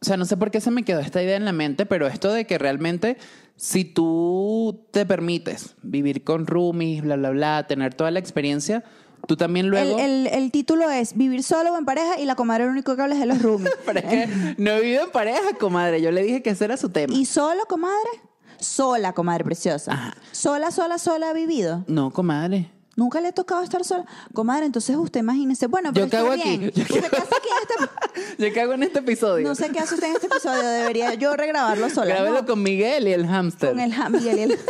o 0.00 0.04
sea, 0.04 0.16
no 0.16 0.24
sé 0.24 0.36
por 0.36 0.50
qué 0.50 0.60
se 0.60 0.72
me 0.72 0.82
quedó 0.82 0.98
esta 0.98 1.22
idea 1.22 1.36
en 1.36 1.44
la 1.44 1.52
mente, 1.52 1.86
pero 1.86 2.08
esto 2.08 2.32
de 2.32 2.46
que 2.46 2.58
realmente 2.58 3.16
si 3.54 3.84
tú 3.84 4.88
te 4.90 5.06
permites 5.06 5.76
vivir 5.82 6.24
con 6.24 6.48
roomies, 6.48 7.02
bla, 7.02 7.14
bla, 7.14 7.30
bla, 7.30 7.66
tener 7.68 7.94
toda 7.94 8.10
la 8.10 8.18
experiencia, 8.18 8.82
tú 9.30 9.36
también 9.36 9.68
luego... 9.68 9.96
El, 10.00 10.26
el- 10.26 10.26
el 10.26 10.50
título 10.50 10.90
es 10.90 11.16
Vivir 11.16 11.44
solo 11.44 11.72
o 11.72 11.78
en 11.78 11.84
pareja 11.84 12.18
y 12.18 12.24
la 12.24 12.34
comadre 12.34 12.64
lo 12.64 12.72
único 12.72 12.96
que 12.96 13.02
habla 13.02 13.14
es 13.14 13.20
de 13.20 13.26
los 13.26 13.40
roomies. 13.40 13.70
Pero 13.86 14.00
es 14.00 14.04
que 14.04 14.54
no 14.58 14.72
he 14.72 14.80
vivido 14.80 15.04
en 15.04 15.10
pareja, 15.12 15.52
comadre. 15.60 16.02
Yo 16.02 16.10
le 16.10 16.24
dije 16.24 16.42
que 16.42 16.50
ese 16.50 16.64
era 16.64 16.76
su 16.76 16.88
tema. 16.88 17.14
¿Y 17.14 17.24
solo, 17.26 17.64
comadre? 17.68 18.10
Sola, 18.58 19.12
comadre 19.12 19.44
preciosa. 19.44 19.92
Ajá. 19.92 20.14
Sola, 20.32 20.72
sola, 20.72 20.98
sola 20.98 21.30
ha 21.30 21.32
vivido. 21.32 21.84
No, 21.86 22.10
comadre. 22.10 22.72
Nunca 22.96 23.20
le 23.20 23.28
ha 23.28 23.32
tocado 23.32 23.62
estar 23.62 23.84
sola. 23.84 24.04
Comadre, 24.34 24.66
entonces 24.66 24.96
usted 24.96 25.20
imagínese. 25.20 25.68
Bueno, 25.68 25.92
pero 25.94 26.06
Yo 26.08 26.18
hago 26.18 26.32
aquí. 26.32 26.58
Yo 26.58 26.66
¿Usted 26.82 26.86
qué 26.88 26.98
hace 26.98 27.36
aquí 27.36 27.48
en 27.78 27.84
este- 27.84 28.48
Yo 28.48 28.52
cago 28.54 28.72
en 28.72 28.82
este 28.82 28.98
episodio. 28.98 29.46
No 29.48 29.54
sé 29.54 29.70
qué 29.70 29.78
hace 29.78 29.94
usted 29.94 30.08
en 30.08 30.14
este 30.14 30.26
episodio. 30.26 30.62
Debería 30.68 31.14
yo 31.14 31.36
regrabarlo 31.36 31.88
sola. 31.88 32.14
Grábelo 32.16 32.40
No, 32.40 32.46
con 32.46 32.62
Miguel 32.64 33.06
y 33.06 33.12
el 33.12 33.26
hámster. 33.28 33.70
con 33.70 33.78
el 33.78 33.92
Miguel 34.10 34.38
y 34.38 34.42
el- 34.42 34.58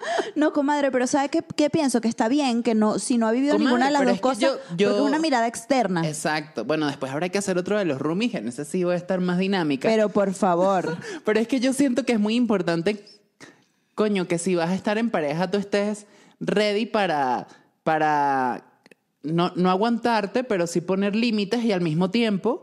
No, 0.34 0.52
comadre, 0.52 0.90
pero 0.90 1.06
¿sabe 1.06 1.28
qué, 1.28 1.42
qué 1.56 1.70
pienso? 1.70 2.00
Que 2.00 2.08
está 2.08 2.28
bien 2.28 2.62
que 2.62 2.74
no, 2.74 2.98
si 2.98 3.16
no 3.18 3.26
ha 3.26 3.32
vivido 3.32 3.52
Comadre, 3.54 3.66
ninguna 3.70 3.86
de 3.86 3.92
las 3.92 4.06
dos 4.06 4.20
cosas, 4.20 4.38
yo- 4.40 4.56
yo- 4.76 4.88
porque 4.90 5.02
es 5.02 5.08
una 5.08 5.18
mirada 5.18 5.46
externa. 5.46 6.06
Exacto. 6.06 6.64
Bueno, 6.64 6.86
después 6.86 7.10
habrá 7.12 7.28
que 7.28 7.38
hacer 7.38 7.56
otro 7.58 7.78
de 7.78 7.84
los 7.84 7.98
roomies, 8.00 8.34
en 8.34 8.48
ese 8.48 8.64
sí 8.64 8.84
voy 8.84 8.94
a 8.94 8.96
estar 8.96 9.20
más 9.20 9.38
dinámica. 9.38 9.88
Pero 9.88 10.08
por 10.08 10.34
favor. 10.34 10.96
Pero 11.24 11.40
es 11.40 11.48
que 11.48 11.60
yo 11.60 11.72
siento 11.72 12.04
que 12.04 12.12
es 12.12 12.20
muy 12.20 12.34
importante, 12.34 13.04
coño, 13.94 14.26
que 14.28 14.38
si 14.38 14.54
vas 14.54 14.70
a 14.70 14.74
estar 14.74 14.98
en 14.98 15.10
pareja, 15.10 15.50
tú 15.50 15.58
estés 15.58 16.06
ready 16.40 16.84
para, 16.86 17.46
para 17.82 18.64
no, 19.22 19.52
no 19.56 19.70
aguantarte, 19.70 20.44
pero 20.44 20.66
sí 20.66 20.80
poner 20.82 21.16
límites 21.16 21.64
y 21.64 21.72
al 21.72 21.80
mismo 21.80 22.10
tiempo, 22.10 22.62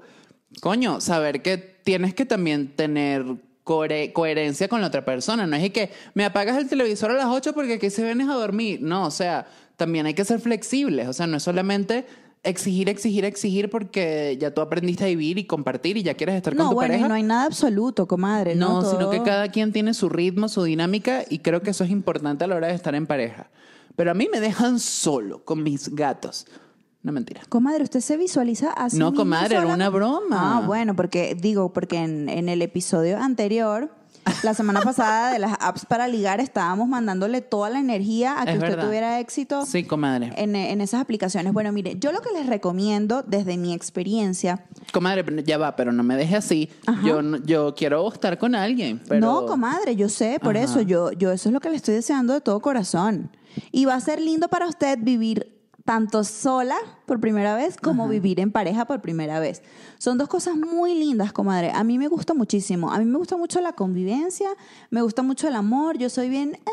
coño, 0.61 1.01
saber 1.01 1.41
que 1.41 1.57
tienes 1.57 2.13
que 2.13 2.25
también 2.25 2.75
tener 2.75 3.25
coherencia 3.63 4.67
con 4.67 4.81
la 4.81 4.87
otra 4.87 5.05
persona. 5.05 5.47
No 5.47 5.55
es 5.55 5.71
que 5.71 5.91
me 6.13 6.25
apagas 6.25 6.57
el 6.57 6.67
televisor 6.67 7.11
a 7.11 7.15
las 7.15 7.27
8 7.27 7.53
porque 7.53 7.73
aquí 7.73 7.89
se 7.89 8.03
vienes 8.03 8.27
a 8.29 8.33
dormir. 8.33 8.81
No, 8.81 9.05
o 9.05 9.11
sea, 9.11 9.45
también 9.77 10.05
hay 10.05 10.13
que 10.13 10.25
ser 10.25 10.39
flexibles. 10.39 11.07
O 11.07 11.13
sea, 11.13 11.27
no 11.27 11.37
es 11.37 11.43
solamente 11.43 12.05
exigir, 12.43 12.89
exigir, 12.89 13.23
exigir 13.23 13.69
porque 13.69 14.37
ya 14.39 14.53
tú 14.53 14.59
aprendiste 14.59 15.05
a 15.05 15.07
vivir 15.07 15.37
y 15.37 15.45
compartir 15.45 15.95
y 15.95 16.03
ya 16.03 16.13
quieres 16.15 16.35
estar 16.35 16.53
con 16.55 16.63
No, 16.65 16.69
tu 16.71 16.75
bueno, 16.75 16.89
pareja. 16.89 17.05
y 17.05 17.09
no 17.09 17.15
hay 17.15 17.23
nada 17.23 17.45
absoluto, 17.45 18.05
comadre. 18.07 18.55
No, 18.55 18.81
No, 18.81 18.91
sino 18.91 19.09
que 19.09 19.23
cada 19.23 19.47
quien 19.49 19.71
tiene 19.71 19.93
su 19.93 20.09
ritmo, 20.09 20.49
su 20.49 20.63
dinámica 20.63 21.23
y 21.29 21.39
creo 21.39 21.61
que 21.61 21.69
eso 21.71 21.85
es 21.85 21.89
importante 21.89 22.43
a 22.43 22.47
la 22.47 22.55
hora 22.55 22.67
de 22.67 22.73
estar 22.73 22.95
en 22.95 23.07
pareja. 23.07 23.49
Pero 23.95 24.11
a 24.11 24.13
mí 24.13 24.27
me 24.31 24.39
dejan 24.41 24.79
solo 24.79 25.45
con 25.45 25.63
mis 25.63 25.95
gatos. 25.95 26.45
No 27.03 27.11
mentira. 27.11 27.41
Comadre, 27.49 27.83
¿usted 27.83 27.99
se 27.99 28.15
visualiza 28.17 28.71
así? 28.71 28.97
No, 28.97 29.13
comadre, 29.13 29.57
era 29.57 29.67
una 29.67 29.89
broma. 29.89 30.57
Ah, 30.59 30.63
bueno, 30.65 30.95
porque 30.95 31.35
digo, 31.39 31.73
porque 31.73 31.97
en, 31.97 32.29
en 32.29 32.47
el 32.47 32.61
episodio 32.61 33.17
anterior, 33.19 33.93
la 34.41 34.53
semana 34.53 34.79
pasada 34.83 35.33
de 35.33 35.39
las 35.39 35.57
apps 35.59 35.85
para 35.85 36.07
ligar, 36.07 36.39
estábamos 36.39 36.87
mandándole 36.87 37.41
toda 37.41 37.69
la 37.69 37.79
energía 37.79 38.39
a 38.39 38.45
que 38.45 38.51
Es 38.51 38.55
usted 38.57 38.69
verdad. 38.69 38.85
tuviera 38.85 39.19
éxito 39.19 39.65
Sí, 39.65 39.83
comadre. 39.83 40.31
en, 40.37 40.55
en 40.55 40.79
esas 40.79 41.01
aplicaciones. 41.01 41.51
Bueno, 41.51 41.73
mire, 41.73 41.97
yo 41.99 42.13
lo 42.13 42.21
que 42.21 42.31
les 42.31 42.45
recomiendo 42.47 43.21
desde 43.21 43.57
mi 43.57 43.73
experiencia, 43.73 44.63
Comadre, 44.93 45.25
ya 45.43 45.57
va, 45.57 45.75
pero 45.75 45.91
no 45.91 46.03
me 46.03 46.15
deje 46.15 46.37
así. 46.37 46.69
Ajá. 46.85 47.05
Yo, 47.05 47.21
no- 47.21 47.37
yo 47.43 47.75
quiero 47.75 48.07
estar 48.13 48.37
con 48.37 48.55
alguien. 48.55 49.01
Pero... 49.09 49.19
no, 49.19 49.45
comadre, 49.45 49.97
yo 49.97 50.07
sé, 50.07 50.37
por 50.41 50.55
Ajá. 50.55 50.65
eso, 50.65 50.79
yo, 50.81 51.11
yo 51.11 51.31
eso 51.33 51.49
es 51.49 51.53
lo 51.53 51.59
que 51.59 51.69
le 51.69 51.75
estoy 51.75 51.95
deseando 51.95 52.31
de 52.33 52.39
todo 52.39 52.61
corazón. 52.61 53.29
Y 53.73 53.83
va 53.85 53.95
a 53.95 53.99
ser 53.99 54.21
lindo 54.21 54.47
para 54.47 54.67
usted 54.67 54.97
vivir 55.01 55.52
tanto 55.85 56.23
sola 56.23 56.77
por 57.05 57.19
primera 57.19 57.55
vez 57.55 57.75
como 57.77 58.07
vivir 58.07 58.39
en 58.39 58.51
pareja 58.51 58.85
por 58.85 59.01
primera 59.01 59.39
vez. 59.39 59.61
Son 59.97 60.17
dos 60.17 60.29
cosas 60.29 60.55
muy 60.55 60.95
lindas, 60.95 61.33
comadre. 61.33 61.71
A 61.71 61.83
mí 61.83 61.97
me 61.97 62.07
gusta 62.07 62.33
muchísimo. 62.33 62.91
A 62.91 62.99
mí 62.99 63.05
me 63.05 63.17
gusta 63.17 63.35
mucho 63.35 63.59
la 63.59 63.73
convivencia, 63.73 64.49
me 64.89 65.01
gusta 65.01 65.23
mucho 65.23 65.47
el 65.47 65.55
amor. 65.55 65.97
Yo 65.97 66.09
soy 66.09 66.29
bien... 66.29 66.53
eh. 66.53 66.69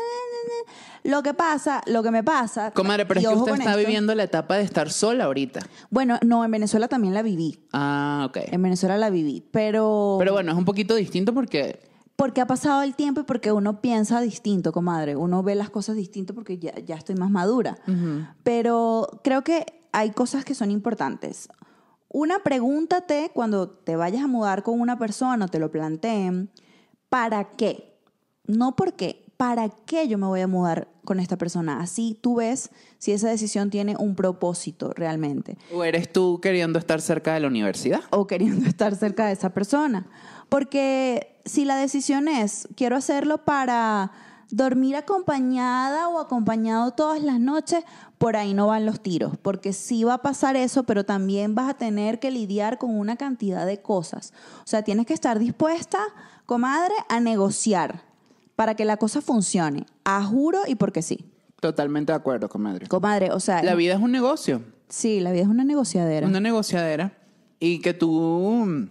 Lo 1.03 1.23
que 1.23 1.33
pasa, 1.33 1.81
lo 1.87 2.03
que 2.03 2.11
me 2.11 2.23
pasa... 2.23 2.71
Comadre, 2.71 3.05
pero 3.05 3.19
es 3.19 3.27
que 3.27 3.33
usted 3.33 3.53
está 3.53 3.71
esto. 3.71 3.79
viviendo 3.79 4.13
la 4.13 4.23
etapa 4.23 4.57
de 4.57 4.63
estar 4.63 4.91
sola 4.91 5.25
ahorita. 5.25 5.61
Bueno, 5.89 6.19
no, 6.23 6.45
en 6.45 6.51
Venezuela 6.51 6.87
también 6.87 7.13
la 7.13 7.23
viví. 7.23 7.59
Ah, 7.73 8.27
ok. 8.29 8.37
En 8.51 8.61
Venezuela 8.61 8.97
la 8.97 9.09
viví, 9.09 9.43
pero... 9.51 10.17
Pero 10.19 10.33
bueno, 10.33 10.51
es 10.51 10.57
un 10.57 10.65
poquito 10.65 10.93
distinto 10.93 11.33
porque 11.33 11.90
Porque 12.21 12.39
ha 12.39 12.45
pasado 12.45 12.83
el 12.83 12.93
tiempo 12.93 13.21
y 13.21 13.23
porque 13.23 13.51
uno 13.51 13.81
piensa 13.81 14.21
distinto, 14.21 14.71
comadre. 14.71 15.15
Uno 15.15 15.41
ve 15.41 15.55
las 15.55 15.71
cosas 15.71 15.95
distinto 15.95 16.35
porque 16.35 16.59
ya, 16.59 16.77
ya 16.77 16.95
estoy 16.95 17.15
más 17.15 17.31
madura. 17.31 17.79
Pero 18.43 19.21
creo 19.23 19.43
que 19.43 19.65
hay 19.91 20.11
cosas 20.11 20.45
que 20.45 20.53
son 20.53 20.69
importantes. 20.69 21.49
Una, 22.09 22.43
pregúntate 22.43 23.31
cuando 23.33 23.69
te 23.69 23.95
vayas 23.95 24.23
a 24.23 24.27
mudar 24.27 24.61
con 24.61 24.79
una 24.79 24.99
persona 24.99 25.45
o 25.45 25.47
te 25.47 25.57
lo 25.57 25.71
planteen, 25.71 26.51
¿para 27.09 27.45
qué? 27.45 27.97
No 28.45 28.75
por 28.75 28.93
qué, 28.93 29.25
¿para 29.41 29.69
qué 29.69 30.07
yo 30.07 30.19
me 30.19 30.27
voy 30.27 30.41
a 30.41 30.47
mudar 30.47 30.87
con 31.03 31.19
esta 31.19 31.35
persona? 31.35 31.81
Así 31.81 32.15
tú 32.21 32.35
ves 32.35 32.69
si 32.99 33.11
esa 33.13 33.29
decisión 33.29 33.71
tiene 33.71 33.95
un 33.97 34.13
propósito 34.13 34.93
realmente 34.93 35.57
o 35.73 35.83
eres 35.83 36.13
tú 36.13 36.39
queriendo 36.39 36.77
estar 36.77 37.01
cerca 37.01 37.33
de 37.33 37.39
la 37.39 37.47
universidad. 37.47 38.01
o 38.11 38.27
queriendo 38.27 38.65
estar 38.69 38.95
cerca 38.95 39.25
de 39.25 39.33
esa 39.33 39.49
persona. 39.49 40.05
Porque 40.51 41.39
si 41.45 41.63
la 41.63 41.77
decisión 41.77 42.27
es, 42.27 42.67
quiero 42.75 42.97
hacerlo 42.97 43.45
para 43.45 44.11
dormir 44.49 44.97
acompañada 44.97 46.09
o 46.09 46.19
acompañado 46.19 46.91
todas 46.91 47.23
las 47.23 47.39
noches, 47.39 47.85
por 48.17 48.35
ahí 48.35 48.53
no 48.53 48.67
van 48.67 48.85
los 48.85 48.99
tiros, 48.99 49.37
porque 49.41 49.71
sí 49.71 50.03
va 50.03 50.15
a 50.15 50.21
pasar 50.21 50.57
eso, 50.57 50.83
pero 50.83 51.05
también 51.05 51.55
vas 51.55 51.69
a 51.69 51.75
tener 51.75 52.19
que 52.19 52.31
lidiar 52.31 52.77
con 52.79 52.93
una 52.93 53.15
cantidad 53.15 53.65
de 53.65 53.81
cosas. 53.81 54.33
O 54.57 54.67
sea, 54.67 54.83
tienes 54.83 55.05
que 55.05 55.13
estar 55.13 55.39
dispuesta, 55.39 55.99
comadre, 56.45 56.95
a 57.07 57.21
negociar 57.21 58.01
para 58.57 58.75
que 58.75 58.83
la 58.83 58.97
cosa 58.97 59.21
funcione, 59.21 59.85
a 60.03 60.21
juro 60.21 60.59
y 60.67 60.75
porque 60.75 61.01
sí. 61.01 61.31
Totalmente 61.61 62.11
de 62.11 62.17
acuerdo, 62.17 62.49
comadre. 62.49 62.87
Comadre, 62.87 63.31
o 63.31 63.39
sea, 63.39 63.63
La 63.63 63.75
vida 63.75 63.93
es 63.93 64.01
un 64.01 64.11
negocio. 64.11 64.61
sí, 64.89 65.21
la 65.21 65.31
vida 65.31 65.43
es 65.43 65.47
una 65.47 65.63
negociadera. 65.63 66.27
Una 66.27 66.41
negociadera. 66.41 67.13
Y 67.61 67.79
que 67.79 67.93
tú 67.93 68.89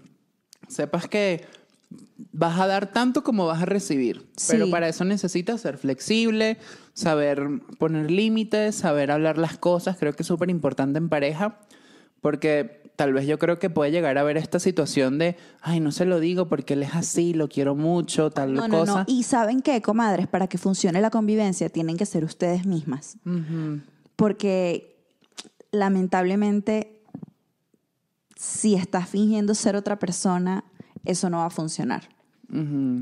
sepas 0.71 1.07
que 1.07 1.45
vas 2.33 2.59
a 2.59 2.67
dar 2.67 2.93
tanto 2.93 3.23
como 3.23 3.47
vas 3.47 3.61
a 3.63 3.67
recibir. 3.67 4.27
Sí. 4.37 4.53
Pero 4.53 4.71
para 4.71 4.89
eso 4.89 5.05
necesitas 5.05 5.61
ser 5.61 5.77
flexible, 5.77 6.57
saber 6.95 7.43
poner 7.79 8.11
límites, 8.11 8.77
saber 8.77 9.11
hablar 9.11 9.37
las 9.37 9.59
cosas. 9.59 9.97
Creo 9.99 10.15
que 10.15 10.23
es 10.23 10.27
súper 10.27 10.49
importante 10.49 10.99
en 10.99 11.09
pareja. 11.09 11.59
Porque 12.21 12.81
tal 12.97 13.15
vez 13.15 13.27
yo 13.27 13.39
creo 13.39 13.59
que 13.59 13.71
puede 13.71 13.91
llegar 13.91 14.19
a 14.19 14.21
haber 14.21 14.37
esta 14.37 14.61
situación 14.61 15.17
de, 15.19 15.37
ay, 15.63 15.81
no 15.81 15.91
se 15.91 16.05
lo 16.05 16.21
digo 16.21 16.49
porque 16.49 16.75
él 16.75 16.83
es 16.83 16.95
así, 16.95 17.33
lo 17.33 17.49
quiero 17.49 17.75
mucho, 17.75 18.31
tal 18.31 18.53
No, 18.53 18.69
no, 18.69 18.81
cosa. 18.81 18.95
no. 18.99 19.05
Y 19.07 19.23
saben 19.23 19.63
qué, 19.63 19.81
comadres, 19.81 20.29
para 20.29 20.47
que 20.49 20.59
funcione 20.59 21.01
la 21.01 21.09
convivencia 21.09 21.71
tienen 21.71 21.97
que 21.97 22.05
ser 22.05 22.25
ustedes 22.25 22.67
mismas. 22.67 23.17
Porque 24.17 24.99
lamentablemente, 25.73 27.00
si 28.41 28.75
estás 28.75 29.07
fingiendo 29.07 29.55
ser 29.55 29.77
otra 29.77 29.99
persona, 29.99 30.65
eso 31.05 31.29
no 31.29 31.39
va 31.39 31.47
a 31.47 31.51
funcionar. 31.51 32.09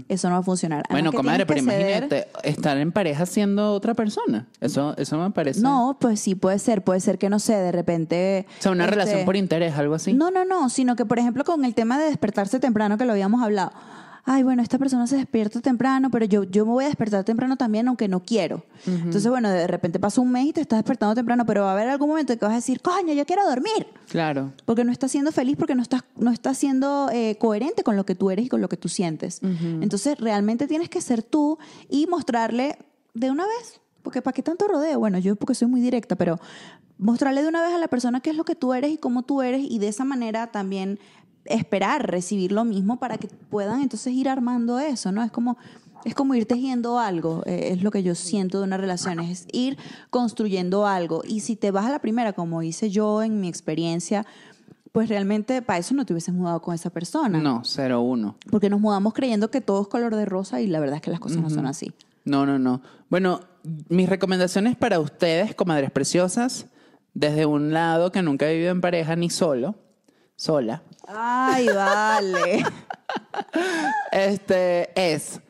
Eso 0.08 0.28
no 0.28 0.34
va 0.34 0.40
a 0.40 0.42
funcionar. 0.42 0.82
Además 0.90 0.90
Bueno, 0.90 1.12
comadre, 1.16 1.46
pero 1.46 1.60
ceder- 1.60 1.62
imagínate 1.62 2.28
estar 2.42 2.76
en 2.76 2.90
pareja 2.90 3.24
siendo 3.24 3.72
otra 3.72 3.94
persona. 3.94 4.46
Eso, 4.60 4.94
eso 4.98 5.16
me 5.16 5.30
parece. 5.30 5.60
No, 5.60 5.96
pues 6.00 6.20
sí, 6.20 6.34
puede 6.34 6.58
ser. 6.58 6.82
Puede 6.82 6.98
ser 7.00 7.18
que, 7.18 7.30
no 7.30 7.38
sé, 7.38 7.54
de 7.54 7.70
repente... 7.72 8.46
O 8.58 8.62
sea, 8.62 8.72
una 8.72 8.84
este, 8.84 8.96
relación 8.96 9.24
por 9.24 9.36
interés, 9.36 9.74
algo 9.78 9.94
así. 9.94 10.12
No, 10.12 10.30
no, 10.32 10.44
no, 10.44 10.68
sino 10.68 10.96
que, 10.96 11.06
por 11.06 11.18
ejemplo, 11.20 11.44
con 11.44 11.64
el 11.64 11.74
tema 11.74 11.98
de 11.98 12.06
despertarse 12.06 12.58
temprano 12.58 12.98
que 12.98 13.04
lo 13.06 13.12
habíamos 13.12 13.40
hablado. 13.42 13.70
Ay, 14.30 14.42
bueno, 14.42 14.62
esta 14.62 14.76
persona 14.76 15.06
se 15.06 15.16
despierta 15.16 15.62
temprano, 15.62 16.10
pero 16.10 16.26
yo, 16.26 16.44
yo 16.44 16.66
me 16.66 16.72
voy 16.72 16.84
a 16.84 16.88
despertar 16.88 17.24
temprano 17.24 17.56
también, 17.56 17.88
aunque 17.88 18.08
no 18.08 18.22
quiero. 18.22 18.62
Entonces, 18.86 19.26
bueno, 19.26 19.48
de 19.48 19.66
repente 19.66 19.98
pasa 19.98 20.20
un 20.20 20.30
mes 20.30 20.48
y 20.48 20.52
te 20.52 20.60
estás 20.60 20.80
despertando 20.80 21.14
temprano, 21.14 21.46
pero 21.46 21.62
va 21.62 21.70
a 21.70 21.72
haber 21.72 21.88
algún 21.88 22.10
momento 22.10 22.34
en 22.34 22.38
que 22.38 22.44
vas 22.44 22.52
a 22.52 22.56
decir, 22.56 22.82
coño, 22.82 23.14
yo 23.14 23.24
quiero 23.24 23.48
dormir. 23.48 23.86
Claro. 24.06 24.52
Porque 24.66 24.84
no 24.84 24.92
estás 24.92 25.12
siendo 25.12 25.32
feliz, 25.32 25.56
porque 25.56 25.74
no 25.74 25.80
estás, 25.80 26.02
no 26.16 26.30
estás 26.30 26.58
siendo 26.58 27.08
eh, 27.10 27.38
coherente 27.40 27.82
con 27.82 27.96
lo 27.96 28.04
que 28.04 28.14
tú 28.14 28.30
eres 28.30 28.44
y 28.44 28.48
con 28.50 28.60
lo 28.60 28.68
que 28.68 28.76
tú 28.76 28.90
sientes. 28.90 29.40
Entonces, 29.42 30.18
realmente 30.18 30.66
tienes 30.66 30.90
que 30.90 31.00
ser 31.00 31.22
tú 31.22 31.56
y 31.88 32.06
mostrarle 32.06 32.76
de 33.14 33.30
una 33.30 33.46
vez. 33.46 33.80
Porque 34.02 34.20
¿para 34.20 34.34
qué 34.34 34.42
tanto 34.42 34.68
rodeo? 34.68 34.98
Bueno, 34.98 35.18
yo 35.18 35.36
porque 35.36 35.54
soy 35.54 35.68
muy 35.68 35.80
directa, 35.80 36.16
pero 36.16 36.38
mostrarle 36.98 37.42
de 37.42 37.48
una 37.48 37.62
vez 37.62 37.72
a 37.72 37.78
la 37.78 37.88
persona 37.88 38.20
qué 38.20 38.30
es 38.30 38.36
lo 38.36 38.44
que 38.44 38.56
tú 38.56 38.74
eres 38.74 38.90
y 38.90 38.98
cómo 38.98 39.22
tú 39.22 39.40
eres 39.40 39.62
y 39.68 39.78
de 39.78 39.88
esa 39.88 40.04
manera 40.04 40.48
también 40.48 40.98
esperar 41.48 42.10
recibir 42.10 42.52
lo 42.52 42.64
mismo 42.64 42.98
para 42.98 43.18
que 43.18 43.28
puedan 43.28 43.82
entonces 43.82 44.12
ir 44.12 44.28
armando 44.28 44.78
eso, 44.78 45.12
¿no? 45.12 45.22
Es 45.22 45.30
como, 45.30 45.56
es 46.04 46.14
como 46.14 46.34
ir 46.34 46.46
tejiendo 46.46 46.98
algo, 46.98 47.42
eh, 47.46 47.70
es 47.72 47.82
lo 47.82 47.90
que 47.90 48.02
yo 48.02 48.14
siento 48.14 48.58
de 48.58 48.64
una 48.64 48.76
relación, 48.76 49.20
es 49.20 49.46
ir 49.52 49.76
construyendo 50.10 50.86
algo. 50.86 51.22
Y 51.26 51.40
si 51.40 51.56
te 51.56 51.70
vas 51.70 51.86
a 51.86 51.90
la 51.90 51.98
primera, 51.98 52.32
como 52.32 52.62
hice 52.62 52.90
yo 52.90 53.22
en 53.22 53.40
mi 53.40 53.48
experiencia, 53.48 54.26
pues 54.92 55.08
realmente 55.08 55.62
para 55.62 55.78
eso 55.78 55.94
no 55.94 56.04
te 56.04 56.12
hubieses 56.12 56.34
mudado 56.34 56.60
con 56.60 56.74
esa 56.74 56.90
persona. 56.90 57.38
No, 57.38 57.62
cero 57.64 58.00
uno. 58.00 58.36
Porque 58.50 58.70
nos 58.70 58.80
mudamos 58.80 59.14
creyendo 59.14 59.50
que 59.50 59.60
todo 59.60 59.82
es 59.82 59.88
color 59.88 60.14
de 60.16 60.24
rosa 60.24 60.60
y 60.60 60.66
la 60.66 60.80
verdad 60.80 60.96
es 60.96 61.02
que 61.02 61.10
las 61.10 61.20
cosas 61.20 61.38
no 61.38 61.50
son 61.50 61.66
así. 61.66 61.92
No, 62.24 62.46
no, 62.46 62.58
no. 62.58 62.82
Bueno, 63.08 63.40
mis 63.88 64.08
recomendaciones 64.08 64.76
para 64.76 65.00
ustedes, 65.00 65.54
comadres 65.54 65.90
preciosas, 65.90 66.66
desde 67.14 67.46
un 67.46 67.72
lado 67.72 68.12
que 68.12 68.22
nunca 68.22 68.48
he 68.48 68.54
vivido 68.54 68.70
en 68.70 68.80
pareja 68.80 69.16
ni 69.16 69.30
solo, 69.30 69.76
sola, 70.38 70.82
Ay, 71.08 71.66
vale. 71.68 72.62
este 74.12 74.90
es, 74.94 75.40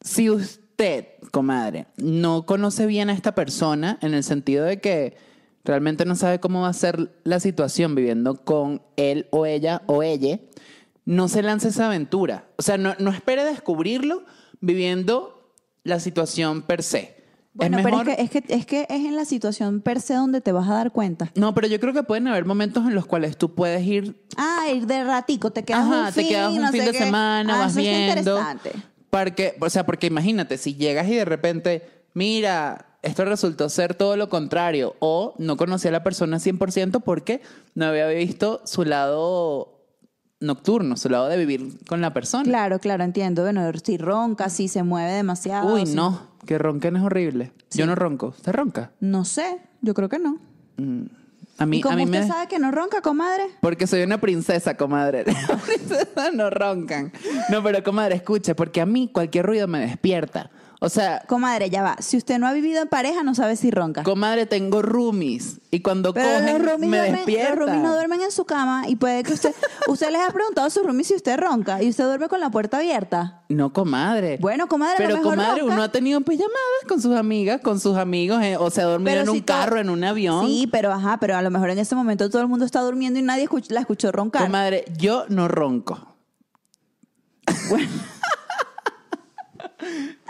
si 0.00 0.28
usted, 0.28 1.06
comadre, 1.30 1.86
no 1.96 2.44
conoce 2.44 2.86
bien 2.86 3.08
a 3.08 3.12
esta 3.12 3.34
persona 3.34 3.98
en 4.02 4.14
el 4.14 4.24
sentido 4.24 4.64
de 4.64 4.80
que 4.80 5.16
realmente 5.64 6.04
no 6.04 6.16
sabe 6.16 6.40
cómo 6.40 6.62
va 6.62 6.68
a 6.68 6.72
ser 6.72 7.20
la 7.22 7.38
situación 7.38 7.94
viviendo 7.94 8.44
con 8.44 8.82
él 8.96 9.28
o 9.30 9.46
ella 9.46 9.82
o 9.86 10.02
ella, 10.02 10.40
no 11.04 11.28
se 11.28 11.42
lance 11.42 11.68
esa 11.68 11.86
aventura. 11.86 12.50
O 12.58 12.62
sea, 12.62 12.76
no, 12.76 12.94
no 12.98 13.10
espere 13.10 13.44
descubrirlo 13.44 14.24
viviendo 14.60 15.54
la 15.82 16.00
situación 16.00 16.62
per 16.62 16.82
se. 16.82 17.19
Bueno, 17.52 17.78
es 17.78 17.84
pero 17.84 17.98
es 18.00 18.04
que, 18.04 18.22
es, 18.22 18.30
que, 18.30 18.44
es 18.54 18.66
que 18.66 18.80
es 18.88 19.04
en 19.04 19.16
la 19.16 19.24
situación 19.24 19.80
per 19.80 20.00
se 20.00 20.14
donde 20.14 20.40
te 20.40 20.52
vas 20.52 20.68
a 20.68 20.74
dar 20.74 20.92
cuenta. 20.92 21.30
No, 21.34 21.52
pero 21.54 21.66
yo 21.66 21.80
creo 21.80 21.92
que 21.92 22.02
pueden 22.04 22.28
haber 22.28 22.44
momentos 22.44 22.86
en 22.86 22.94
los 22.94 23.06
cuales 23.06 23.36
tú 23.36 23.54
puedes 23.54 23.84
ir 23.84 24.24
Ah, 24.36 24.66
ir 24.72 24.86
de 24.86 25.02
ratico, 25.04 25.50
te 25.50 25.64
quedas 25.64 25.80
Ajá, 25.82 25.98
un 26.08 26.14
te 26.14 26.20
fin, 26.20 26.28
quedas 26.28 26.52
un 26.52 26.62
no 26.62 26.70
fin 26.70 26.84
de 26.84 26.92
qué. 26.92 26.98
semana, 26.98 27.56
Ah, 27.56 27.58
vas 27.58 27.72
eso 27.72 27.80
viendo. 27.80 28.00
interesante. 28.20 28.72
Porque, 29.10 29.56
o 29.60 29.68
sea, 29.68 29.84
porque 29.84 30.06
imagínate, 30.06 30.56
si 30.58 30.76
llegas 30.76 31.08
y 31.08 31.16
de 31.16 31.24
repente, 31.24 31.88
mira, 32.14 32.86
esto 33.02 33.24
resultó 33.24 33.68
ser 33.68 33.94
todo 33.94 34.16
lo 34.16 34.28
contrario, 34.28 34.94
o 35.00 35.34
no 35.38 35.56
conocí 35.56 35.88
a 35.88 35.90
la 35.90 36.04
persona 36.04 36.38
100% 36.38 37.00
porque 37.00 37.42
no 37.74 37.86
había 37.86 38.06
visto 38.06 38.62
su 38.64 38.84
lado 38.84 39.80
nocturno, 40.38 40.96
su 40.96 41.08
lado 41.08 41.26
de 41.28 41.36
vivir 41.36 41.84
con 41.88 42.00
la 42.00 42.12
persona. 42.14 42.44
Claro, 42.44 42.78
claro, 42.78 43.02
entiendo. 43.04 43.42
Bueno, 43.42 43.68
si 43.84 43.98
ronca, 43.98 44.48
si 44.48 44.68
se 44.68 44.82
mueve 44.84 45.12
demasiado. 45.12 45.74
Uy, 45.74 45.86
si- 45.86 45.94
no, 45.94 46.29
que 46.46 46.58
ronquen 46.58 46.96
es 46.96 47.02
horrible. 47.02 47.52
Yo 47.72 47.86
no 47.86 47.94
ronco. 47.94 48.28
¿Usted 48.28 48.52
ronca? 48.52 48.92
No 49.00 49.24
sé, 49.24 49.58
yo 49.80 49.94
creo 49.94 50.08
que 50.08 50.18
no. 50.18 50.38
A 51.58 51.66
mí, 51.66 51.82
¿Y 51.84 51.88
a 51.88 51.94
mí 51.96 52.04
usted 52.04 52.20
me... 52.22 52.26
sabe 52.26 52.48
que 52.48 52.58
no 52.58 52.70
ronca, 52.70 53.02
comadre? 53.02 53.44
Porque 53.60 53.86
soy 53.86 54.02
una 54.02 54.18
princesa, 54.18 54.76
comadre. 54.76 55.24
Las 55.48 55.62
princesas 55.62 56.32
no 56.32 56.48
roncan. 56.48 57.12
No, 57.50 57.62
pero 57.62 57.82
comadre, 57.82 58.14
escuche, 58.14 58.54
porque 58.54 58.80
a 58.80 58.86
mí 58.86 59.10
cualquier 59.12 59.44
ruido 59.46 59.68
me 59.68 59.80
despierta. 59.80 60.50
O 60.82 60.88
sea, 60.88 61.22
Comadre, 61.26 61.68
ya 61.68 61.82
va. 61.82 61.96
Si 62.00 62.16
usted 62.16 62.38
no 62.38 62.46
ha 62.46 62.54
vivido 62.54 62.80
en 62.80 62.88
pareja, 62.88 63.22
no 63.22 63.34
sabe 63.34 63.54
si 63.56 63.70
ronca. 63.70 64.02
comadre, 64.02 64.46
tengo 64.46 64.80
roomies. 64.80 65.60
Y 65.70 65.80
cuando 65.82 66.14
Pero 66.14 66.26
cogen, 66.26 66.46
los 66.54 66.62
roomies, 66.72 66.90
me 66.90 66.96
duermen, 66.96 67.16
despierta. 67.16 67.50
los 67.50 67.58
roomies 67.58 67.82
no 67.82 67.92
duermen 67.92 68.22
en 68.22 68.30
su 68.30 68.46
cama 68.46 68.84
y 68.88 68.96
puede 68.96 69.22
que 69.22 69.34
usted... 69.34 69.54
usted 69.88 70.10
les 70.10 70.22
ha 70.26 70.30
preguntado 70.32 70.66
a 70.66 70.70
su 70.70 70.82
roomie 70.82 71.04
si 71.04 71.14
usted 71.14 71.36
ronca 71.38 71.82
y 71.82 71.90
usted 71.90 72.04
duerme 72.04 72.28
con 72.28 72.40
la 72.40 72.50
puerta 72.50 72.78
abierta. 72.78 73.42
No, 73.50 73.74
comadre. 73.74 74.38
Bueno, 74.40 74.68
comadre, 74.68 74.96
a 74.96 75.00
lo 75.00 75.06
Pero, 75.06 75.16
mejor 75.18 75.36
comadre, 75.36 75.60
ronca. 75.60 75.74
uno 75.74 75.82
ha 75.82 75.92
tenido 75.92 76.18
llamadas 76.20 76.48
con 76.88 77.02
sus 77.02 77.14
amigas, 77.14 77.60
con 77.60 77.78
sus 77.78 77.98
amigos, 77.98 78.42
eh, 78.42 78.56
o 78.56 78.70
se 78.70 78.80
ha 78.80 78.84
dormido 78.84 79.10
Pero 79.10 79.20
en 79.22 79.28
un 79.28 79.36
si 79.36 79.42
carro, 79.42 79.78
en 79.78 79.90
un 79.90 80.02
avión. 80.02 80.46
Sí, 80.46 80.66
pero 80.72 80.90
ajá, 80.92 81.18
pero 81.20 81.36
a 81.36 81.42
lo 81.42 81.50
mejor 81.50 81.68
en 81.68 81.78
ese 81.78 81.94
momento 81.94 82.30
todo 82.30 82.40
el 82.40 82.48
mundo 82.48 82.64
está 82.64 82.80
durmiendo 82.80 83.18
y 83.18 83.22
nadie 83.22 83.46
escuch- 83.46 83.70
la 83.70 83.80
escuchó 83.80 84.12
roncar. 84.12 84.44
Comadre, 84.44 84.86
yo 84.96 85.26
no 85.28 85.46
ronco. 85.46 86.16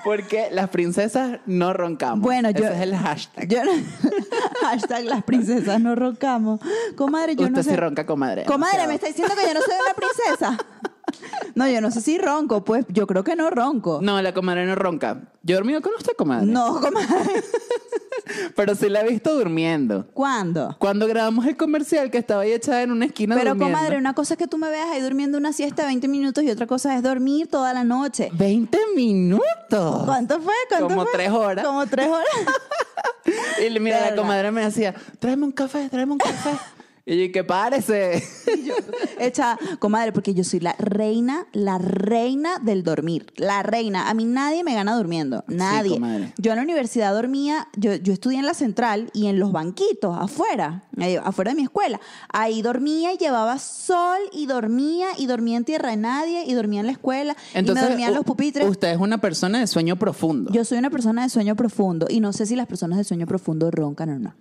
Porque 0.05 0.48
las 0.51 0.68
princesas 0.70 1.40
no 1.46 1.72
roncamos. 1.72 2.20
Bueno, 2.22 2.51
yo- 2.51 2.64
Ese 2.64 2.74
es 2.74 2.80
el 2.80 2.96
hashtag. 2.96 3.48
Yo 3.48 3.61
hashtag 4.62 5.05
las 5.05 5.22
princesas 5.24 5.80
no 5.80 5.94
roncamos. 5.94 6.61
Comadre, 6.96 7.36
yo 7.36 7.42
Usted 7.44 7.57
no 7.57 7.62
sé. 7.62 7.70
sí 7.70 7.76
ronca, 7.76 8.07
comadre. 8.07 8.44
Comadre, 8.44 8.78
demasiado. 8.82 8.88
me 8.88 8.94
está 8.94 9.07
diciendo 9.09 9.34
que 9.34 9.46
yo 9.46 9.55
no 9.55 9.61
soy 9.61 9.74
una 9.84 9.94
princesa. 9.94 10.66
No, 11.54 11.68
yo 11.68 11.80
no 11.80 11.90
sé 11.90 12.00
si 12.00 12.16
ronco, 12.16 12.64
pues 12.64 12.86
yo 12.88 13.06
creo 13.06 13.24
que 13.24 13.34
no 13.36 13.50
ronco. 13.50 13.98
No, 14.02 14.22
la 14.22 14.32
comadre 14.32 14.64
no 14.66 14.74
ronca. 14.76 15.22
Yo 15.42 15.54
he 15.54 15.56
dormido 15.56 15.80
con 15.82 15.92
usted, 15.94 16.12
comadre. 16.16 16.46
No, 16.46 16.80
comadre. 16.80 17.08
Pero 18.56 18.74
sí 18.74 18.88
la 18.88 19.00
he 19.00 19.08
visto 19.08 19.34
durmiendo. 19.34 20.06
¿Cuándo? 20.12 20.76
Cuando 20.78 21.06
grabamos 21.08 21.46
el 21.46 21.56
comercial 21.56 22.11
que 22.11 22.18
estaba 22.18 22.42
ahí 22.42 22.52
echada 22.52 22.82
en 22.82 22.92
una 22.92 23.06
esquina 23.06 23.34
Pero 23.34 23.50
durmiendo. 23.50 23.76
comadre, 23.76 23.96
una 23.98 24.14
cosa 24.14 24.34
es 24.34 24.38
que 24.38 24.46
tú 24.46 24.58
me 24.58 24.70
veas 24.70 24.88
ahí 24.90 25.00
durmiendo 25.00 25.38
una 25.38 25.52
siesta 25.52 25.82
de 25.82 25.88
20 25.88 26.08
minutos 26.08 26.44
y 26.44 26.50
otra 26.50 26.66
cosa 26.66 26.94
es 26.96 27.02
dormir 27.02 27.48
toda 27.48 27.72
la 27.74 27.82
noche. 27.84 28.30
20 28.34 28.78
minutos. 28.94 30.04
¿Cuánto 30.04 30.40
fue? 30.40 30.54
¿Cuánto 30.68 30.88
Como 30.88 31.02
fue? 31.02 31.12
tres 31.12 31.30
horas. 31.30 31.66
Como 31.66 31.86
tres 31.86 32.06
horas. 32.06 32.26
Y 33.64 33.78
mira, 33.78 34.11
la 34.11 34.16
comadre 34.16 34.50
me 34.50 34.64
decía, 34.64 34.94
tráeme 35.18 35.44
un 35.44 35.52
café, 35.52 35.88
tráeme 35.90 36.12
un 36.12 36.18
café. 36.18 36.50
Y 37.11 37.26
yo, 37.26 37.32
¿qué 37.32 37.42
parece? 37.42 38.22
Hecha, 39.18 39.58
comadre, 39.80 40.12
porque 40.12 40.32
yo 40.32 40.44
soy 40.44 40.61
la 40.61 40.74
reina, 40.78 41.46
la 41.52 41.78
reina 41.78 42.61
del 42.61 42.84
dormir. 42.84 43.26
La 43.36 43.64
reina. 43.64 44.08
A 44.08 44.14
mí 44.14 44.24
nadie 44.24 44.62
me 44.62 44.74
gana 44.74 44.96
durmiendo. 44.96 45.42
Nadie. 45.48 46.00
yo 46.38 46.52
en 46.52 46.56
la 46.56 46.62
universidad 46.62 47.12
dormía, 47.12 47.66
yo, 47.76 47.96
yo 47.96 48.12
estudié 48.12 48.38
en 48.38 48.46
la 48.46 48.54
central 48.54 49.11
y 49.12 49.26
en 49.26 49.40
los 49.40 49.50
banquitos, 49.50 50.16
afuera, 50.16 50.84
ahí, 50.98 51.16
afuera 51.16 51.50
de 51.50 51.56
mi 51.56 51.62
escuela. 51.64 52.00
Ahí 52.28 52.62
dormía 52.62 53.12
y 53.12 53.18
llevaba 53.18 53.58
sol 53.58 54.20
y 54.32 54.46
dormía 54.46 55.08
y 55.18 55.26
dormía 55.26 55.56
en 55.56 55.64
tierra 55.64 55.90
de 55.90 55.96
nadie 55.96 56.44
y 56.46 56.54
dormía 56.54 56.78
en 56.78 56.86
la 56.86 56.92
escuela 56.92 57.36
y 57.54 57.62
me 57.62 57.80
dormía 57.80 58.08
en 58.08 58.14
los 58.14 58.24
pupitres. 58.24 58.68
Usted 58.68 58.92
es 58.92 58.98
una 58.98 59.18
persona 59.18 59.58
de 59.58 59.66
sueño 59.66 59.96
profundo. 59.96 60.52
Yo 60.52 60.64
soy 60.64 60.78
una 60.78 60.90
persona 60.90 61.24
de 61.24 61.28
sueño 61.28 61.56
profundo 61.56 62.06
y 62.08 62.20
no 62.20 62.32
sé 62.32 62.46
si 62.46 62.54
las 62.54 62.68
personas 62.68 62.98
de 62.98 63.04
sueño 63.04 63.26
profundo 63.26 63.68
roncan 63.72 64.11
o 64.11 64.18
no. 64.20 64.34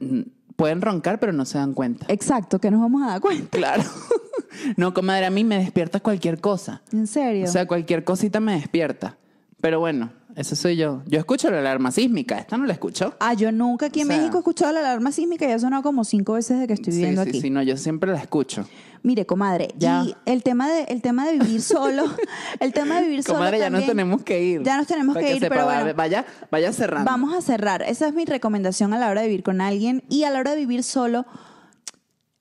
Mm, 0.00 0.22
Pueden 0.60 0.82
roncar, 0.82 1.18
pero 1.18 1.32
no 1.32 1.46
se 1.46 1.56
dan 1.56 1.72
cuenta. 1.72 2.04
Exacto, 2.10 2.58
que 2.58 2.70
nos 2.70 2.82
vamos 2.82 3.02
a 3.02 3.12
dar 3.12 3.20
cuenta. 3.22 3.56
Claro. 3.56 3.82
no, 4.76 4.92
comadre, 4.92 5.24
a 5.24 5.30
mí 5.30 5.42
me 5.42 5.56
despierta 5.56 6.00
cualquier 6.00 6.38
cosa. 6.38 6.82
En 6.92 7.06
serio. 7.06 7.46
O 7.46 7.48
sea, 7.48 7.66
cualquier 7.66 8.04
cosita 8.04 8.40
me 8.40 8.52
despierta. 8.52 9.16
Pero 9.62 9.80
bueno, 9.80 10.12
ese 10.36 10.56
soy 10.56 10.76
yo. 10.76 11.02
Yo 11.06 11.18
escucho 11.18 11.50
la 11.50 11.58
alarma 11.58 11.90
sísmica. 11.90 12.38
¿Esta 12.38 12.56
no 12.56 12.64
la 12.66 12.72
escuchó? 12.72 13.14
Ah, 13.20 13.34
yo 13.34 13.52
nunca 13.52 13.86
aquí 13.86 14.00
en 14.00 14.06
O 14.06 14.08
sea- 14.10 14.16
México 14.18 14.36
he 14.36 14.40
escuchado 14.40 14.72
la 14.72 14.80
alarma 14.80 15.12
sísmica 15.12 15.46
y 15.48 15.52
ha 15.52 15.58
sonado 15.58 15.82
como 15.82 16.04
cinco 16.04 16.34
veces 16.34 16.56
desde 16.56 16.66
que 16.68 16.74
estoy 16.74 16.92
Sí, 16.92 16.98
viviendo 16.98 17.22
sí, 17.24 17.28
aquí. 17.30 17.40
sí, 17.40 17.50
no, 17.50 17.62
yo 17.62 17.76
siempre 17.76 18.10
la 18.12 18.18
escucho. 18.18 18.64
Mire, 19.02 19.24
comadre, 19.24 19.68
Ya. 19.78 20.04
y 20.04 20.14
el 20.26 20.42
tema 20.42 20.68
de 20.68 20.82
el 20.84 21.00
tema 21.00 21.26
de 21.26 21.38
vivir 21.38 21.62
solo, 21.62 22.04
el 22.60 22.72
tema 22.74 22.96
de 23.00 23.06
vivir 23.06 23.22
solo 23.22 23.38
Comadre, 23.38 23.58
ya 23.58 23.70
nos 23.70 23.80
también- 23.80 23.90
tenemos 23.96 24.22
que 24.22 24.42
ir. 24.42 24.62
Ya 24.62 24.76
nos 24.76 24.86
tenemos 24.86 25.14
Para 25.14 25.26
que 25.26 25.32
ir, 25.36 25.40
sepa, 25.40 25.54
pero 25.54 25.66
va- 25.66 25.80
bueno. 25.82 25.94
Vaya, 25.96 26.26
vaya 26.50 26.72
cerrando. 26.72 27.10
Vamos 27.10 27.34
a 27.34 27.40
cerrar. 27.40 27.82
Esa 27.82 28.08
es 28.08 28.14
mi 28.14 28.26
recomendación 28.26 28.92
a 28.92 28.98
la 28.98 29.08
hora 29.08 29.22
de 29.22 29.28
vivir 29.28 29.42
con 29.42 29.60
alguien 29.62 30.02
y 30.10 30.24
a 30.24 30.30
la 30.30 30.38
hora 30.40 30.50
de 30.50 30.56
vivir 30.58 30.82
solo. 30.82 31.24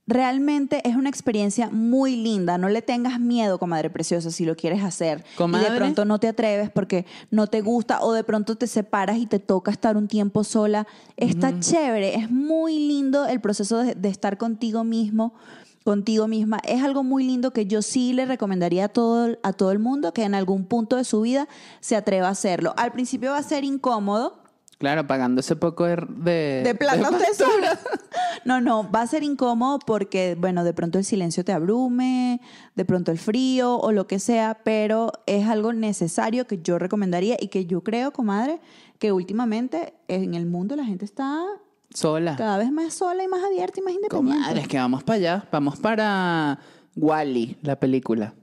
Realmente 0.10 0.82
es 0.90 0.96
una 0.96 1.08
experiencia 1.08 1.70
muy 1.70 2.16
linda. 2.16 2.58
No 2.58 2.68
le 2.68 2.82
tengas 2.82 3.20
miedo, 3.20 3.60
comadre 3.60 3.92
preciosa, 3.92 4.32
si 4.32 4.44
lo 4.44 4.56
quieres 4.56 4.84
hacer. 4.84 5.24
Y 5.34 5.38
Comadre. 5.38 5.70
de 5.70 5.78
pronto 5.78 6.04
no 6.04 6.20
te 6.20 6.28
atreves 6.28 6.72
porque 6.72 7.06
no 7.30 7.46
te 7.46 7.62
gusta 7.62 8.02
o 8.02 8.14
de 8.14 8.24
pronto 8.24 8.56
te 8.56 8.66
separas 8.66 9.18
y 9.20 9.28
te 9.28 9.38
toca 9.38 9.70
estar 9.70 9.98
un 9.98 10.08
tiempo 10.08 10.44
sola. 10.44 10.88
Está 11.16 11.60
chévere. 11.60 12.16
Es 12.16 12.32
muy 12.32 12.80
lindo 12.88 13.28
el 13.28 13.40
proceso 13.40 13.78
de, 13.78 13.94
de 13.94 14.10
estar 14.10 14.40
contigo 14.40 14.84
mismo, 14.84 15.36
contigo 15.84 16.28
misma. 16.28 16.60
Es 16.64 16.84
algo 16.84 17.04
muy 17.04 17.24
lindo 17.24 17.52
que 17.52 17.68
yo 17.68 17.84
sí 17.84 18.12
le 18.14 18.26
recomendaría 18.26 18.86
a 18.86 18.90
todo, 18.90 19.38
a 19.44 19.54
todo 19.54 19.72
el 19.72 19.78
mundo 19.78 20.12
que 20.12 20.24
en 20.24 20.34
algún 20.34 20.66
punto 20.66 20.96
de 20.96 21.04
su 21.04 21.22
vida 21.22 21.48
se 21.82 21.96
atreva 21.96 22.30
a 22.30 22.32
hacerlo. 22.32 22.74
Al 22.78 22.92
principio 22.94 23.30
va 23.30 23.38
a 23.38 23.44
ser 23.44 23.64
incómodo. 23.64 24.49
Claro, 24.80 25.06
pagando 25.08 25.42
ese 25.42 25.58
poco 25.58 25.84
de... 25.84 25.98
De, 26.18 26.64
De 26.64 26.76
plata. 26.76 27.12
No, 28.46 28.62
no, 28.62 28.90
va 28.90 29.02
a 29.02 29.08
ser 29.08 29.24
incómodo 29.24 29.80
porque, 29.80 30.38
bueno, 30.40 30.64
de 30.64 30.74
pronto 30.74 30.98
el 30.98 31.04
silencio 31.04 31.44
te 31.44 31.52
abrume, 31.52 32.40
de 32.76 32.86
pronto 32.86 33.12
el 33.12 33.18
frío 33.20 33.76
o 33.78 33.92
lo 33.92 34.08
que 34.08 34.18
sea, 34.18 34.62
pero 34.64 35.12
es 35.26 35.48
algo 35.48 35.74
necesario 35.74 36.48
que 36.48 36.62
yo 36.62 36.80
recomendaría 36.80 37.36
y 37.40 37.50
que 37.50 37.66
yo 37.66 37.84
creo, 37.84 38.14
comadre, 38.14 38.62
que 38.98 39.12
últimamente 39.12 39.94
en 40.08 40.34
el 40.36 40.46
mundo 40.46 40.78
la 40.78 40.86
gente 40.86 41.04
está 41.04 41.44
Sola. 41.94 42.38
cada 42.38 42.58
vez 42.58 42.72
más 42.72 42.94
sola 42.94 43.24
y 43.24 43.28
más 43.28 43.44
abierta 43.44 43.82
y 43.82 43.84
más 43.84 43.94
independiente. 43.94 44.42
Comadre, 44.42 44.62
es 44.62 44.68
que 44.70 44.78
vamos 44.78 45.04
para 45.04 45.18
allá. 45.18 45.48
Vamos 45.52 45.78
para 45.80 46.60
Wally, 46.96 47.58
la 47.62 47.78
película. 47.78 48.34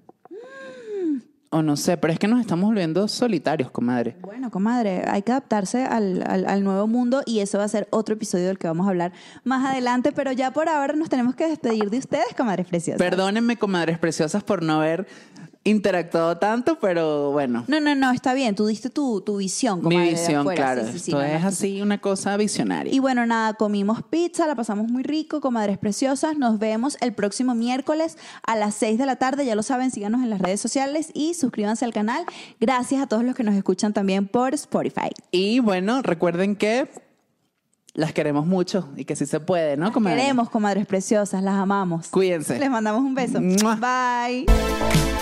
O 1.56 1.62
no 1.62 1.76
sé, 1.76 1.96
pero 1.96 2.12
es 2.12 2.18
que 2.18 2.28
nos 2.28 2.40
estamos 2.40 2.66
volviendo 2.68 3.08
solitarios, 3.08 3.70
comadre. 3.70 4.14
Bueno, 4.20 4.50
comadre, 4.50 5.04
hay 5.08 5.22
que 5.22 5.32
adaptarse 5.32 5.84
al, 5.84 6.22
al- 6.26 6.46
al 6.46 6.62
nuevo 6.62 6.86
mundo 6.86 7.22
y 7.24 7.40
eso 7.40 7.56
va 7.58 7.64
a 7.64 7.68
ser 7.68 7.88
otro 7.90 8.14
episodio 8.14 8.46
del 8.48 8.58
que 8.58 8.66
vamos 8.66 8.86
a 8.86 8.90
hablar 8.90 9.12
más 9.44 9.64
adelante, 9.64 10.12
pero 10.12 10.32
ya 10.32 10.50
por 10.52 10.68
ahora 10.68 10.92
nos 10.94 11.08
tenemos 11.08 11.34
que 11.34 11.46
despedir 11.48 11.88
de 11.88 11.98
ustedes, 11.98 12.26
comadres 12.36 12.66
preciosas. 12.66 12.98
Perdónenme, 12.98 13.56
comadres 13.56 13.98
preciosas, 13.98 14.42
por 14.44 14.62
no 14.62 14.74
haber 14.74 15.06
interactuado 15.66 16.38
tanto, 16.38 16.78
pero 16.80 17.32
bueno. 17.32 17.64
No, 17.66 17.80
no, 17.80 17.94
no, 17.94 18.12
está 18.12 18.34
bien, 18.34 18.54
tú 18.54 18.66
diste 18.66 18.88
tu, 18.88 19.20
tu 19.20 19.36
visión, 19.38 19.78
Mi 19.78 19.82
comadre, 19.84 20.04
de 20.06 20.10
visión, 20.12 20.40
afuera. 20.40 20.56
claro. 20.62 20.86
Sí, 20.86 20.92
sí, 20.92 20.98
sí, 20.98 21.10
Esto 21.10 21.18
no, 21.18 21.24
es 21.24 21.42
no. 21.42 21.48
así 21.48 21.82
una 21.82 21.98
cosa 22.00 22.36
visionaria. 22.36 22.94
Y 22.94 22.98
bueno, 23.00 23.26
nada, 23.26 23.54
comimos 23.54 24.02
pizza, 24.04 24.46
la 24.46 24.54
pasamos 24.54 24.88
muy 24.90 25.02
rico, 25.02 25.40
comadres 25.40 25.76
preciosas. 25.78 26.38
Nos 26.38 26.58
vemos 26.58 26.96
el 27.00 27.12
próximo 27.12 27.54
miércoles 27.54 28.16
a 28.46 28.56
las 28.56 28.74
6 28.76 28.98
de 28.98 29.06
la 29.06 29.16
tarde. 29.16 29.44
Ya 29.44 29.54
lo 29.54 29.62
saben, 29.62 29.90
síganos 29.90 30.22
en 30.22 30.30
las 30.30 30.40
redes 30.40 30.60
sociales 30.60 31.10
y 31.14 31.34
suscríbanse 31.34 31.84
al 31.84 31.92
canal. 31.92 32.24
Gracias 32.60 33.02
a 33.02 33.06
todos 33.06 33.24
los 33.24 33.34
que 33.34 33.42
nos 33.42 33.54
escuchan 33.54 33.92
también 33.92 34.28
por 34.28 34.54
Spotify. 34.54 35.10
Y 35.32 35.58
bueno, 35.58 36.02
recuerden 36.02 36.56
que 36.56 36.88
las 37.94 38.12
queremos 38.12 38.46
mucho 38.46 38.88
y 38.96 39.04
que 39.06 39.16
sí 39.16 39.24
se 39.26 39.40
puede, 39.40 39.76
¿no, 39.78 39.90
comadre? 39.90 40.20
Queremos, 40.20 40.50
comadres 40.50 40.86
preciosas, 40.86 41.42
las 41.42 41.54
amamos. 41.54 42.08
Cuídense. 42.08 42.58
Les 42.58 42.70
mandamos 42.70 43.00
un 43.02 43.14
beso. 43.14 43.40
Mua. 43.40 43.76
Bye. 43.76 45.15